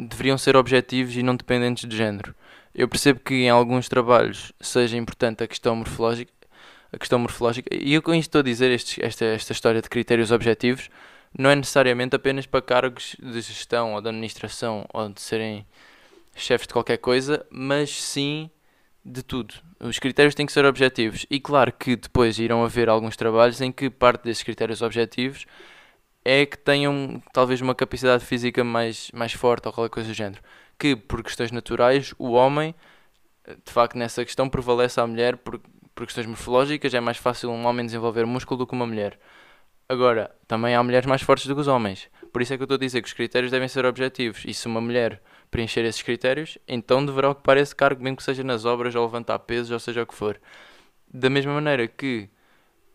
deveriam 0.09 0.39
ser 0.39 0.57
objetivos 0.57 1.17
e 1.17 1.23
não 1.23 1.37
dependentes 1.37 1.89
de 1.89 1.97
género. 1.97 2.35
Eu 2.75 2.89
percebo 2.89 3.21
que 3.21 3.35
em 3.35 3.51
alguns 3.51 3.89
trabalhos 3.89 4.53
seja 4.61 4.97
importante 4.97 5.43
a 5.43 5.47
questão 5.47 5.77
morfológica, 5.77 6.33
a 6.93 6.99
questão 6.99 7.19
morfológica 7.19 7.69
e 7.75 7.95
eu 7.95 8.03
com 8.03 8.15
isto 8.15 8.29
estou 8.29 8.41
a 8.41 8.43
dizer 8.43 8.71
este, 8.71 9.05
esta, 9.05 9.25
esta 9.25 9.53
história 9.53 9.83
de 9.83 9.89
critérios 9.89 10.31
objetivos 10.31 10.89
não 11.37 11.51
é 11.51 11.57
necessariamente 11.57 12.17
apenas 12.17 12.47
para 12.47 12.63
cargos 12.63 13.15
de 13.21 13.41
gestão 13.41 13.95
ou 13.95 14.01
de 14.01 14.09
administração 14.09 14.87
ou 14.93 15.09
de 15.09 15.21
serem 15.21 15.67
chefes 16.35 16.67
de 16.67 16.73
qualquer 16.73 16.99
coisa, 16.99 17.45
mas 17.51 17.91
sim 17.91 18.51
de 19.09 19.23
tudo. 19.23 19.55
Os 19.81 19.99
critérios 19.99 20.35
têm 20.35 20.47
que 20.47 20.53
ser 20.53 20.65
objetivos. 20.65 21.27
E 21.31 21.41
claro 21.41 21.73
que 21.73 21.97
depois 21.97 22.39
irão 22.39 22.65
haver 22.65 22.89
alguns 22.89 23.17
trabalhos 23.17 23.61
em 23.61 23.73
que 23.73 23.89
parte 23.89 24.25
desses 24.25 24.43
critérios 24.43 24.83
objetivos 24.83 25.47
é 26.25 26.45
que 26.45 26.59
tenham 26.59 27.23
talvez 27.33 27.61
uma 27.61 27.75
capacidade 27.75 28.25
física 28.25 28.63
mais, 28.63 29.11
mais 29.13 29.33
forte 29.33 29.67
ou 29.67 29.73
qualquer 29.73 29.93
coisa 29.93 30.09
do 30.11 30.15
género. 30.15 30.43
Que 30.79 30.95
por 30.95 31.23
questões 31.23 31.51
naturais 31.51 32.15
o 32.19 32.33
homem, 32.33 32.75
de 33.65 33.73
facto 33.73 33.97
nessa 33.97 34.25
questão, 34.25 34.49
prevalece 34.49 35.01
à 35.01 35.07
mulher 35.07 35.37
por, 35.39 35.61
por 35.95 36.05
questões 36.05 36.27
morfológicas. 36.27 36.93
É 36.93 37.01
mais 37.01 37.17
fácil 37.17 37.51
um 37.51 37.67
homem 37.67 37.87
desenvolver 37.87 38.27
músculo 38.27 38.59
do 38.59 38.67
que 38.67 38.75
uma 38.75 38.87
mulher. 38.87 39.19
Agora, 39.89 40.31
também 40.47 40.75
há 40.75 40.83
mulheres 40.83 41.07
mais 41.07 41.23
fortes 41.23 41.47
do 41.47 41.55
que 41.55 41.63
os 41.63 41.69
homens. 41.69 42.11
Por 42.31 42.43
isso 42.43 42.53
é 42.53 42.57
que 42.57 42.63
eu 42.63 42.67
estou 42.67 42.77
a 42.77 42.79
dizer 42.79 43.01
que 43.01 43.09
os 43.09 43.15
critérios 43.15 43.51
devem 43.51 43.69
ser 43.69 43.87
objetivos. 43.87 44.45
E 44.45 44.53
se 44.53 44.67
uma 44.67 44.83
mulher 44.83 45.23
preencher 45.51 45.85
esses 45.85 46.03
critérios, 46.03 46.59
então 46.67 47.05
deverá 47.05 47.31
ocupar 47.31 47.57
esse 47.57 47.75
cargo, 47.75 48.03
mesmo 48.03 48.17
que 48.17 48.23
seja 48.23 48.45
nas 48.45 48.65
obras, 48.65 48.95
ou 48.95 49.05
levantar 49.05 49.39
pesos, 49.41 49.71
ou 49.71 49.79
seja 49.79 50.03
o 50.03 50.07
que 50.07 50.15
for. 50.15 50.41
Da 51.13 51.31
mesma 51.31 51.53
maneira 51.55 51.87
que 51.89 52.29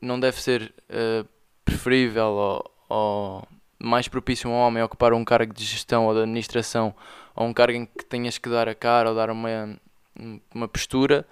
não 0.01 0.19
deve 0.19 0.41
ser 0.41 0.73
uh, 0.89 1.27
preferível 1.65 2.25
ou, 2.25 2.71
ou, 2.89 3.47
mais 3.79 4.07
propício 4.07 4.49
a 4.49 4.53
um 4.53 4.55
homem 4.55 4.83
ocupar 4.83 5.13
um 5.13 5.25
cargo 5.25 5.53
de 5.53 5.63
gestão 5.63 6.05
ou 6.05 6.13
de 6.13 6.21
administração 6.21 6.93
ou 7.35 7.47
um 7.47 7.53
cargo 7.53 7.77
em 7.77 7.85
que 7.85 8.05
tenhas 8.05 8.37
que 8.37 8.49
dar 8.49 8.69
a 8.69 8.75
cara 8.75 9.09
ou 9.09 9.15
dar 9.15 9.29
uma, 9.29 9.77
uma 10.53 10.67
postura, 10.67 11.25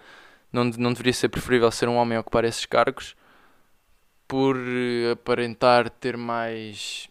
não, 0.51 0.65
não 0.65 0.91
deveria 0.91 1.13
ser 1.13 1.29
preferível 1.29 1.71
ser 1.71 1.87
um 1.87 1.95
homem 1.95 2.17
a 2.17 2.21
ocupar 2.21 2.43
esses 2.45 2.65
cargos 2.65 3.15
por 4.27 4.57
aparentar 5.11 5.89
ter 5.89 6.17
mais 6.17 7.09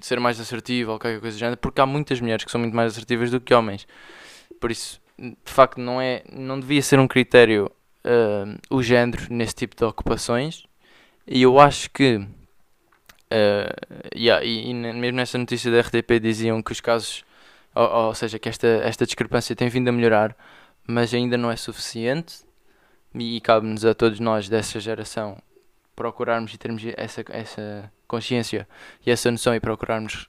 ser 0.00 0.20
mais 0.20 0.40
assertivo 0.40 0.92
ou 0.92 0.98
qualquer 0.98 1.20
coisa 1.20 1.36
do 1.36 1.40
género, 1.40 1.56
porque 1.58 1.80
há 1.80 1.86
muitas 1.86 2.20
mulheres 2.20 2.44
que 2.44 2.50
são 2.50 2.60
muito 2.60 2.74
mais 2.74 2.92
assertivas 2.92 3.30
do 3.30 3.40
que 3.40 3.54
homens. 3.54 3.86
Por 4.60 4.70
isso, 4.70 5.00
de 5.18 5.36
facto, 5.44 5.80
não, 5.80 6.00
é, 6.00 6.22
não 6.32 6.58
devia 6.60 6.82
ser 6.82 6.98
um 6.98 7.08
critério 7.08 7.70
uh, 8.04 8.58
o 8.70 8.82
género 8.82 9.26
nesse 9.30 9.54
tipo 9.54 9.76
de 9.76 9.84
ocupações. 9.84 10.64
E 11.26 11.42
eu 11.42 11.58
acho 11.58 11.90
que, 11.90 12.16
uh, 12.16 12.28
yeah, 14.14 14.44
e, 14.44 14.70
e, 14.70 14.74
mesmo 14.74 15.16
nessa 15.16 15.38
notícia 15.38 15.70
da 15.70 15.80
RTP 15.80 16.20
diziam 16.20 16.62
que 16.62 16.72
os 16.72 16.80
casos, 16.80 17.24
ou, 17.74 18.06
ou 18.06 18.14
seja, 18.14 18.38
que 18.38 18.48
esta, 18.48 18.66
esta 18.66 19.04
discrepância 19.04 19.56
tem 19.56 19.68
vindo 19.68 19.88
a 19.88 19.92
melhorar, 19.92 20.36
mas 20.86 21.12
ainda 21.12 21.36
não 21.36 21.50
é 21.50 21.56
suficiente. 21.56 22.44
E, 23.14 23.36
e 23.36 23.40
cabe-nos 23.40 23.84
a 23.84 23.94
todos 23.94 24.20
nós 24.20 24.48
dessa 24.48 24.78
geração 24.78 25.38
procurarmos 25.96 26.52
e 26.52 26.58
termos 26.58 26.82
essa, 26.96 27.24
essa 27.30 27.92
consciência 28.06 28.68
e 29.04 29.10
essa 29.10 29.30
noção 29.30 29.54
e 29.54 29.60
procurarmos 29.60 30.28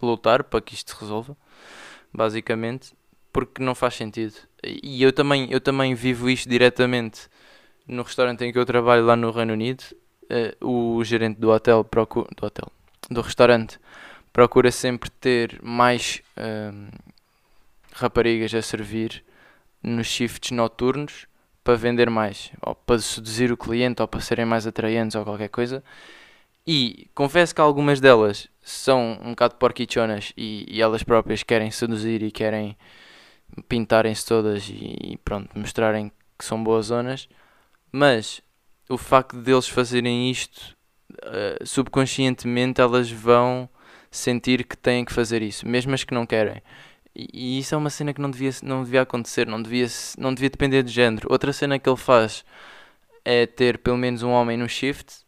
lutar 0.00 0.44
para 0.44 0.60
que 0.60 0.74
isto 0.74 0.94
se 0.94 1.00
resolva, 1.00 1.36
basicamente, 2.12 2.94
porque 3.32 3.62
não 3.62 3.74
faz 3.74 3.94
sentido. 3.94 4.34
E 4.62 5.02
eu 5.02 5.12
também, 5.12 5.50
eu 5.50 5.60
também 5.60 5.94
vivo 5.94 6.30
isto 6.30 6.48
diretamente 6.48 7.28
no 7.86 8.02
restaurante 8.02 8.44
em 8.44 8.52
que 8.52 8.58
eu 8.58 8.64
trabalho 8.64 9.04
lá 9.04 9.16
no 9.16 9.30
Reino 9.30 9.52
Unido. 9.52 9.82
Uh, 10.62 10.96
o 10.98 11.04
gerente 11.04 11.38
do 11.38 11.50
hotel, 11.50 11.84
procura, 11.84 12.28
do 12.34 12.46
hotel, 12.46 12.72
do 13.10 13.20
restaurante, 13.20 13.78
procura 14.32 14.70
sempre 14.70 15.10
ter 15.10 15.60
mais 15.62 16.22
uh, 16.38 16.90
raparigas 17.92 18.54
a 18.54 18.62
servir 18.62 19.22
nos 19.82 20.06
shifts 20.06 20.52
noturnos 20.52 21.26
para 21.64 21.74
vender 21.76 22.10
mais, 22.10 22.50
ou 22.60 22.74
para 22.74 22.98
seduzir 22.98 23.52
o 23.52 23.56
cliente, 23.56 24.02
ou 24.02 24.08
para 24.08 24.20
serem 24.20 24.44
mais 24.44 24.66
atraentes, 24.66 25.14
ou 25.14 25.24
qualquer 25.24 25.48
coisa. 25.48 25.82
E 26.66 27.08
confesso 27.14 27.54
que 27.54 27.60
algumas 27.60 28.00
delas 28.00 28.48
são 28.62 29.18
um 29.22 29.30
bocado 29.30 29.56
porquichonas 29.56 30.32
e, 30.36 30.64
e 30.68 30.80
elas 30.80 31.02
próprias 31.02 31.42
querem 31.42 31.70
seduzir 31.70 32.22
e 32.22 32.30
querem 32.30 32.76
pintarem-se 33.68 34.24
todas 34.26 34.68
e, 34.68 34.96
e, 35.02 35.16
pronto, 35.24 35.50
mostrarem 35.58 36.10
que 36.38 36.44
são 36.44 36.62
boas 36.62 36.86
zonas, 36.86 37.28
mas 37.90 38.40
o 38.88 38.96
facto 38.96 39.36
deles 39.36 39.68
fazerem 39.68 40.30
isto 40.30 40.76
uh, 41.24 41.66
subconscientemente 41.66 42.80
elas 42.80 43.10
vão 43.10 43.68
sentir 44.10 44.64
que 44.64 44.76
têm 44.76 45.04
que 45.04 45.12
fazer 45.12 45.42
isso, 45.42 45.66
mesmo 45.66 45.94
as 45.94 46.04
que 46.04 46.14
não 46.14 46.26
querem. 46.26 46.62
E, 47.14 47.58
isso 47.58 47.74
é 47.74 47.78
uma 47.78 47.90
cena 47.90 48.12
que 48.14 48.20
não 48.20 48.30
devia, 48.30 48.50
não 48.62 48.84
devia 48.84 49.02
acontecer, 49.02 49.46
não 49.46 49.62
devia, 49.62 49.86
não 50.18 50.34
devia 50.34 50.50
depender 50.50 50.82
de 50.82 50.90
género. 50.90 51.28
Outra 51.30 51.52
cena 51.52 51.78
que 51.78 51.88
ele 51.88 51.96
faz 51.96 52.44
é 53.24 53.46
ter 53.46 53.78
pelo 53.78 53.96
menos 53.96 54.22
um 54.22 54.30
homem 54.30 54.56
no 54.56 54.68
shift 54.68 55.22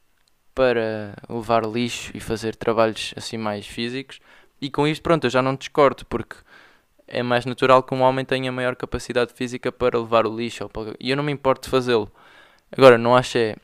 para 0.54 1.14
levar 1.28 1.64
lixo 1.64 2.12
e 2.14 2.20
fazer 2.20 2.56
trabalhos 2.56 3.12
assim 3.16 3.36
mais 3.36 3.66
físicos. 3.66 4.20
E 4.60 4.70
com 4.70 4.86
isto, 4.86 5.02
pronto, 5.02 5.24
eu 5.24 5.30
já 5.30 5.42
não 5.42 5.54
discordo, 5.56 6.06
porque 6.06 6.36
é 7.06 7.22
mais 7.22 7.44
natural 7.44 7.82
que 7.82 7.94
um 7.94 8.02
homem 8.02 8.24
tenha 8.24 8.50
maior 8.52 8.76
capacidade 8.76 9.32
física 9.34 9.70
para 9.72 9.98
levar 9.98 10.26
o 10.26 10.36
lixo. 10.36 10.68
Para... 10.68 10.94
E 11.00 11.10
eu 11.10 11.16
não 11.16 11.24
me 11.24 11.32
importo 11.32 11.64
de 11.64 11.70
fazê-lo. 11.70 12.10
Agora, 12.72 12.96
não 12.96 13.16
acho 13.16 13.38
é, 13.38 13.56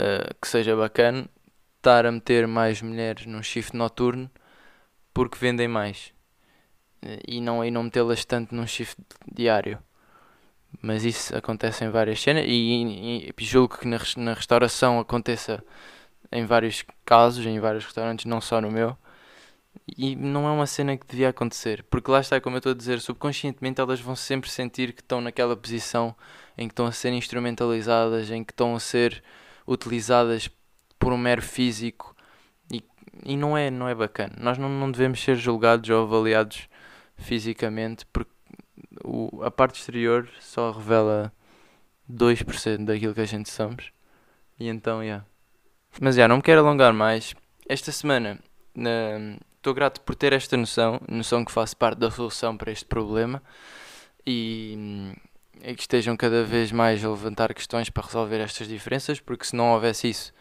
uh, 0.00 0.34
que 0.40 0.48
seja 0.48 0.74
bacana 0.76 1.28
estar 1.76 2.06
a 2.06 2.12
meter 2.12 2.46
mais 2.46 2.80
mulheres 2.80 3.26
num 3.26 3.42
shift 3.42 3.76
noturno 3.76 4.30
porque 5.12 5.38
vendem 5.38 5.68
mais. 5.68 6.13
Uh, 7.04 7.20
e 7.28 7.40
não, 7.40 7.64
e 7.64 7.70
não 7.70 7.82
metê-las 7.82 8.24
tanto 8.24 8.54
num 8.54 8.66
shift 8.66 8.96
diário. 9.30 9.78
Mas 10.80 11.04
isso 11.04 11.36
acontece 11.36 11.84
em 11.84 11.90
várias 11.90 12.20
cenas 12.20 12.44
e, 12.46 12.50
e, 12.50 13.34
e 13.36 13.44
julgo 13.44 13.78
que 13.78 13.86
na, 13.86 13.98
na 14.16 14.34
restauração 14.34 14.98
aconteça 14.98 15.62
em 16.32 16.44
vários 16.46 16.84
casos, 17.04 17.46
em 17.46 17.60
vários 17.60 17.84
restaurantes, 17.84 18.24
não 18.24 18.40
só 18.40 18.60
no 18.60 18.70
meu. 18.70 18.96
E 19.96 20.16
não 20.16 20.48
é 20.48 20.50
uma 20.50 20.66
cena 20.66 20.96
que 20.96 21.06
devia 21.06 21.28
acontecer, 21.28 21.84
porque 21.90 22.10
lá 22.10 22.20
está, 22.20 22.40
como 22.40 22.56
eu 22.56 22.58
estou 22.58 22.72
a 22.72 22.74
dizer, 22.74 23.00
subconscientemente 23.00 23.80
elas 23.80 24.00
vão 24.00 24.16
sempre 24.16 24.50
sentir 24.50 24.92
que 24.92 25.02
estão 25.02 25.20
naquela 25.20 25.56
posição 25.56 26.14
em 26.56 26.68
que 26.68 26.72
estão 26.72 26.86
a 26.86 26.92
ser 26.92 27.12
instrumentalizadas, 27.12 28.30
em 28.30 28.42
que 28.42 28.52
estão 28.52 28.74
a 28.74 28.80
ser 28.80 29.22
utilizadas 29.66 30.48
por 30.98 31.12
um 31.12 31.18
mero 31.18 31.42
físico 31.42 32.16
e, 32.72 32.82
e 33.24 33.36
não, 33.36 33.56
é, 33.56 33.70
não 33.70 33.88
é 33.88 33.94
bacana. 33.94 34.34
Nós 34.38 34.58
não, 34.58 34.68
não 34.68 34.90
devemos 34.90 35.22
ser 35.22 35.36
julgados 35.36 35.90
ou 35.90 36.02
avaliados 36.02 36.68
fisicamente 37.16 38.06
porque 38.06 38.32
o, 39.04 39.42
a 39.42 39.50
parte 39.50 39.80
exterior 39.80 40.28
só 40.40 40.70
revela 40.70 41.32
2% 42.10 42.84
daquilo 42.84 43.14
que 43.14 43.20
a 43.20 43.26
gente 43.26 43.50
somos. 43.50 43.92
E 44.58 44.68
então, 44.68 44.98
já. 44.98 45.04
Yeah. 45.04 45.26
Mas 46.00 46.14
já, 46.16 46.20
yeah, 46.20 46.28
não 46.28 46.36
me 46.36 46.42
quero 46.42 46.60
alongar 46.60 46.92
mais. 46.92 47.34
Esta 47.68 47.92
semana 47.92 48.38
estou 49.56 49.72
uh, 49.72 49.74
grato 49.74 50.00
por 50.00 50.14
ter 50.14 50.32
esta 50.32 50.56
noção, 50.56 51.00
noção 51.08 51.44
que 51.44 51.52
faço 51.52 51.76
parte 51.76 51.98
da 51.98 52.10
solução 52.10 52.56
para 52.56 52.72
este 52.72 52.84
problema 52.84 53.42
e, 54.26 55.14
e 55.62 55.74
que 55.74 55.82
estejam 55.82 56.16
cada 56.16 56.44
vez 56.44 56.72
mais 56.72 57.04
a 57.04 57.08
levantar 57.08 57.54
questões 57.54 57.90
para 57.90 58.04
resolver 58.04 58.40
estas 58.40 58.68
diferenças, 58.68 59.20
porque 59.20 59.44
se 59.44 59.54
não 59.54 59.72
houvesse 59.72 60.08
isso, 60.08 60.34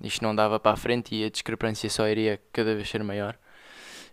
isto 0.00 0.22
não 0.22 0.34
dava 0.34 0.58
para 0.58 0.72
a 0.72 0.76
frente 0.76 1.14
e 1.14 1.24
a 1.24 1.30
discrepância 1.30 1.88
só 1.88 2.06
iria 2.08 2.40
cada 2.52 2.74
vez 2.74 2.88
ser 2.88 3.02
maior. 3.02 3.38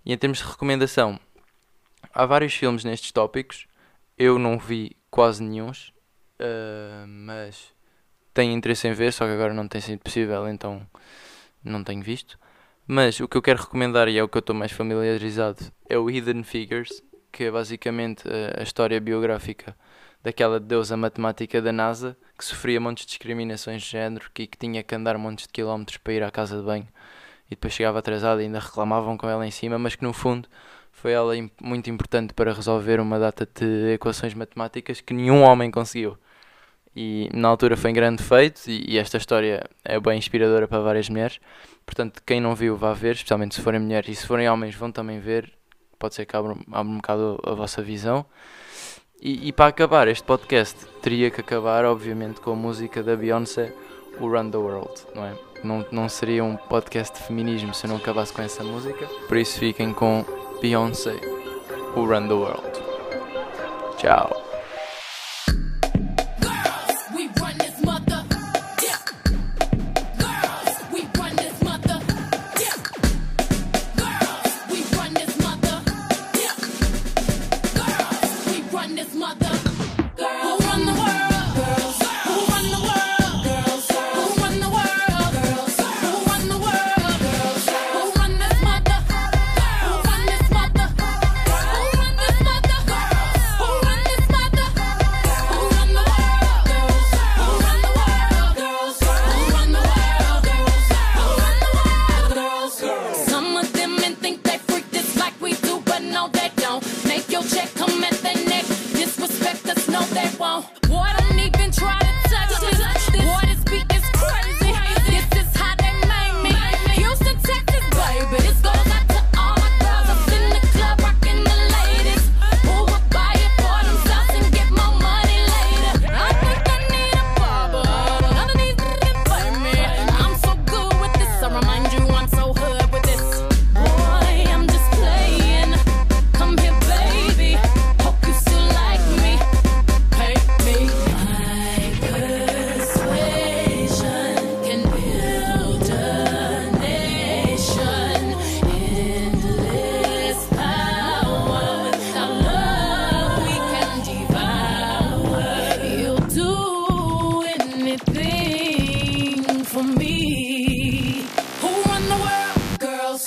E 0.06 0.14
em 0.14 0.18
termos 0.18 0.40
de 0.40 0.46
recomendação, 0.46 1.20
há 2.14 2.26
vários 2.26 2.54
filmes 2.54 2.84
nestes 2.84 3.12
tópicos 3.12 3.68
eu 4.18 4.38
não 4.38 4.58
vi 4.58 4.96
quase 5.10 5.44
nenhum, 5.44 5.70
uh, 5.70 7.08
mas 7.08 7.74
tenho 8.34 8.54
interesse 8.54 8.88
em 8.88 8.94
ver, 8.94 9.12
só 9.12 9.26
que 9.26 9.32
agora 9.32 9.54
não 9.54 9.68
tem 9.68 9.82
sido 9.82 10.00
possível, 10.00 10.48
então 10.48 10.86
não 11.64 11.84
tenho 11.84 12.02
visto. 12.02 12.40
Mas 12.86 13.20
o 13.20 13.28
que 13.28 13.38
eu 13.38 13.42
quero 13.42 13.62
recomendar, 13.62 14.08
e 14.08 14.18
é 14.18 14.24
o 14.24 14.28
que 14.28 14.38
eu 14.38 14.42
estou 14.42 14.56
mais 14.56 14.72
familiarizado, 14.72 15.72
é 15.90 15.98
o 15.98 16.10
Hidden 16.10 16.44
Figures, 16.44 17.04
que 17.32 17.46
é 17.46 17.52
basicamente 17.52 18.24
a, 18.28 18.60
a 18.60 18.64
história 18.64 19.00
biográfica 19.00 19.76
daquela 20.22 20.60
deusa 20.60 20.96
matemática 20.96 21.62
da 21.62 21.72
NASA 21.72 22.18
que 22.38 22.46
sofria 22.46 22.80
montes 22.80 23.06
de 23.06 23.10
discriminações 23.10 23.82
de 23.82 23.90
género 23.90 24.26
e 24.38 24.48
que 24.48 24.58
tinha 24.58 24.82
que 24.82 24.96
andar 24.96 25.18
montes 25.18 25.48
de 25.48 25.54
quilómetros 25.54 25.98
para 25.98 26.14
ir 26.14 26.24
à 26.24 26.32
casa 26.32 26.58
de 26.58 26.64
banho 26.64 26.88
e 27.48 27.52
depois 27.52 27.74
chegava 27.74 28.00
atrasada 28.00 28.42
e 28.42 28.46
ainda 28.46 28.60
reclamavam 28.60 29.18
com 29.18 29.28
ela 29.28 29.46
em 29.46 29.52
cima, 29.52 29.78
mas 29.78 29.96
que 29.96 30.04
no 30.04 30.14
fundo 30.14 30.48
foi 31.04 31.12
ela 31.12 31.34
muito 31.62 31.90
importante 31.90 32.34
para 32.34 32.54
resolver 32.54 33.02
uma 33.02 33.20
data 33.20 33.46
de 33.46 33.92
equações 33.96 34.34
matemáticas 34.34 35.02
que 35.02 35.14
nenhum 35.14 35.44
homem 35.44 35.70
conseguiu. 35.70 36.18
E 36.96 37.30
na 37.34 37.50
altura 37.50 37.76
foi 37.76 37.92
em 37.92 37.94
grande 37.94 38.24
feito, 38.24 38.62
e, 38.70 38.94
e, 38.94 38.98
esta 38.98 39.18
história 39.18 39.70
é 39.84 40.00
bem 40.00 40.18
inspiradora 40.18 40.66
para 40.66 40.80
várias 40.80 41.10
mulheres. 41.10 41.42
Portanto, 41.86 42.22
quem 42.26 42.40
não 42.40 42.56
viu, 42.56 42.78
vá 42.78 42.94
ver, 42.94 43.16
especialmente 43.16 43.56
se 43.56 43.62
forem 43.62 43.82
mulheres 43.82 44.08
e 44.08 44.16
se 44.16 44.26
forem 44.26 44.48
homens, 44.48 44.76
vão 44.76 44.94
também 44.94 45.20
ver. 45.20 45.52
Pode 46.00 46.16
ser 46.16 46.26
que 46.26 46.38
abra, 46.38 46.56
abra 46.72 46.90
um 46.90 46.96
bocado 46.96 47.38
a 47.44 47.52
vossa 47.54 47.82
visão. 47.82 48.26
E, 49.22 49.50
e, 49.50 49.52
para 49.52 49.68
acabar 49.68 50.08
este 50.08 50.24
podcast, 50.24 50.86
teria 51.02 51.30
que 51.30 51.42
acabar, 51.42 51.84
obviamente, 51.84 52.40
com 52.40 52.52
a 52.52 52.56
música 52.56 53.04
da 53.04 53.18
Beyoncé, 53.18 53.74
o 54.22 54.30
Run 54.30 54.50
the 54.50 54.58
World, 54.58 55.02
não 55.14 55.26
é? 55.26 55.36
Não, 55.66 55.86
não 55.92 56.08
seria 56.08 56.46
um 56.46 56.56
podcast 56.56 57.20
de 57.20 57.26
feminismo 57.26 57.74
se 57.74 57.86
eu 57.86 57.90
não 57.90 57.98
acabasse 57.98 58.32
com 58.32 58.42
essa 58.42 58.64
música. 58.64 59.06
Por 59.28 59.36
isso, 59.36 59.60
fiquem 59.60 59.94
com 59.94 60.43
Beyoncé, 60.64 61.20
who 61.94 62.06
run 62.06 62.30
the 62.30 62.38
world. 62.38 62.82
Ciao. 64.00 64.43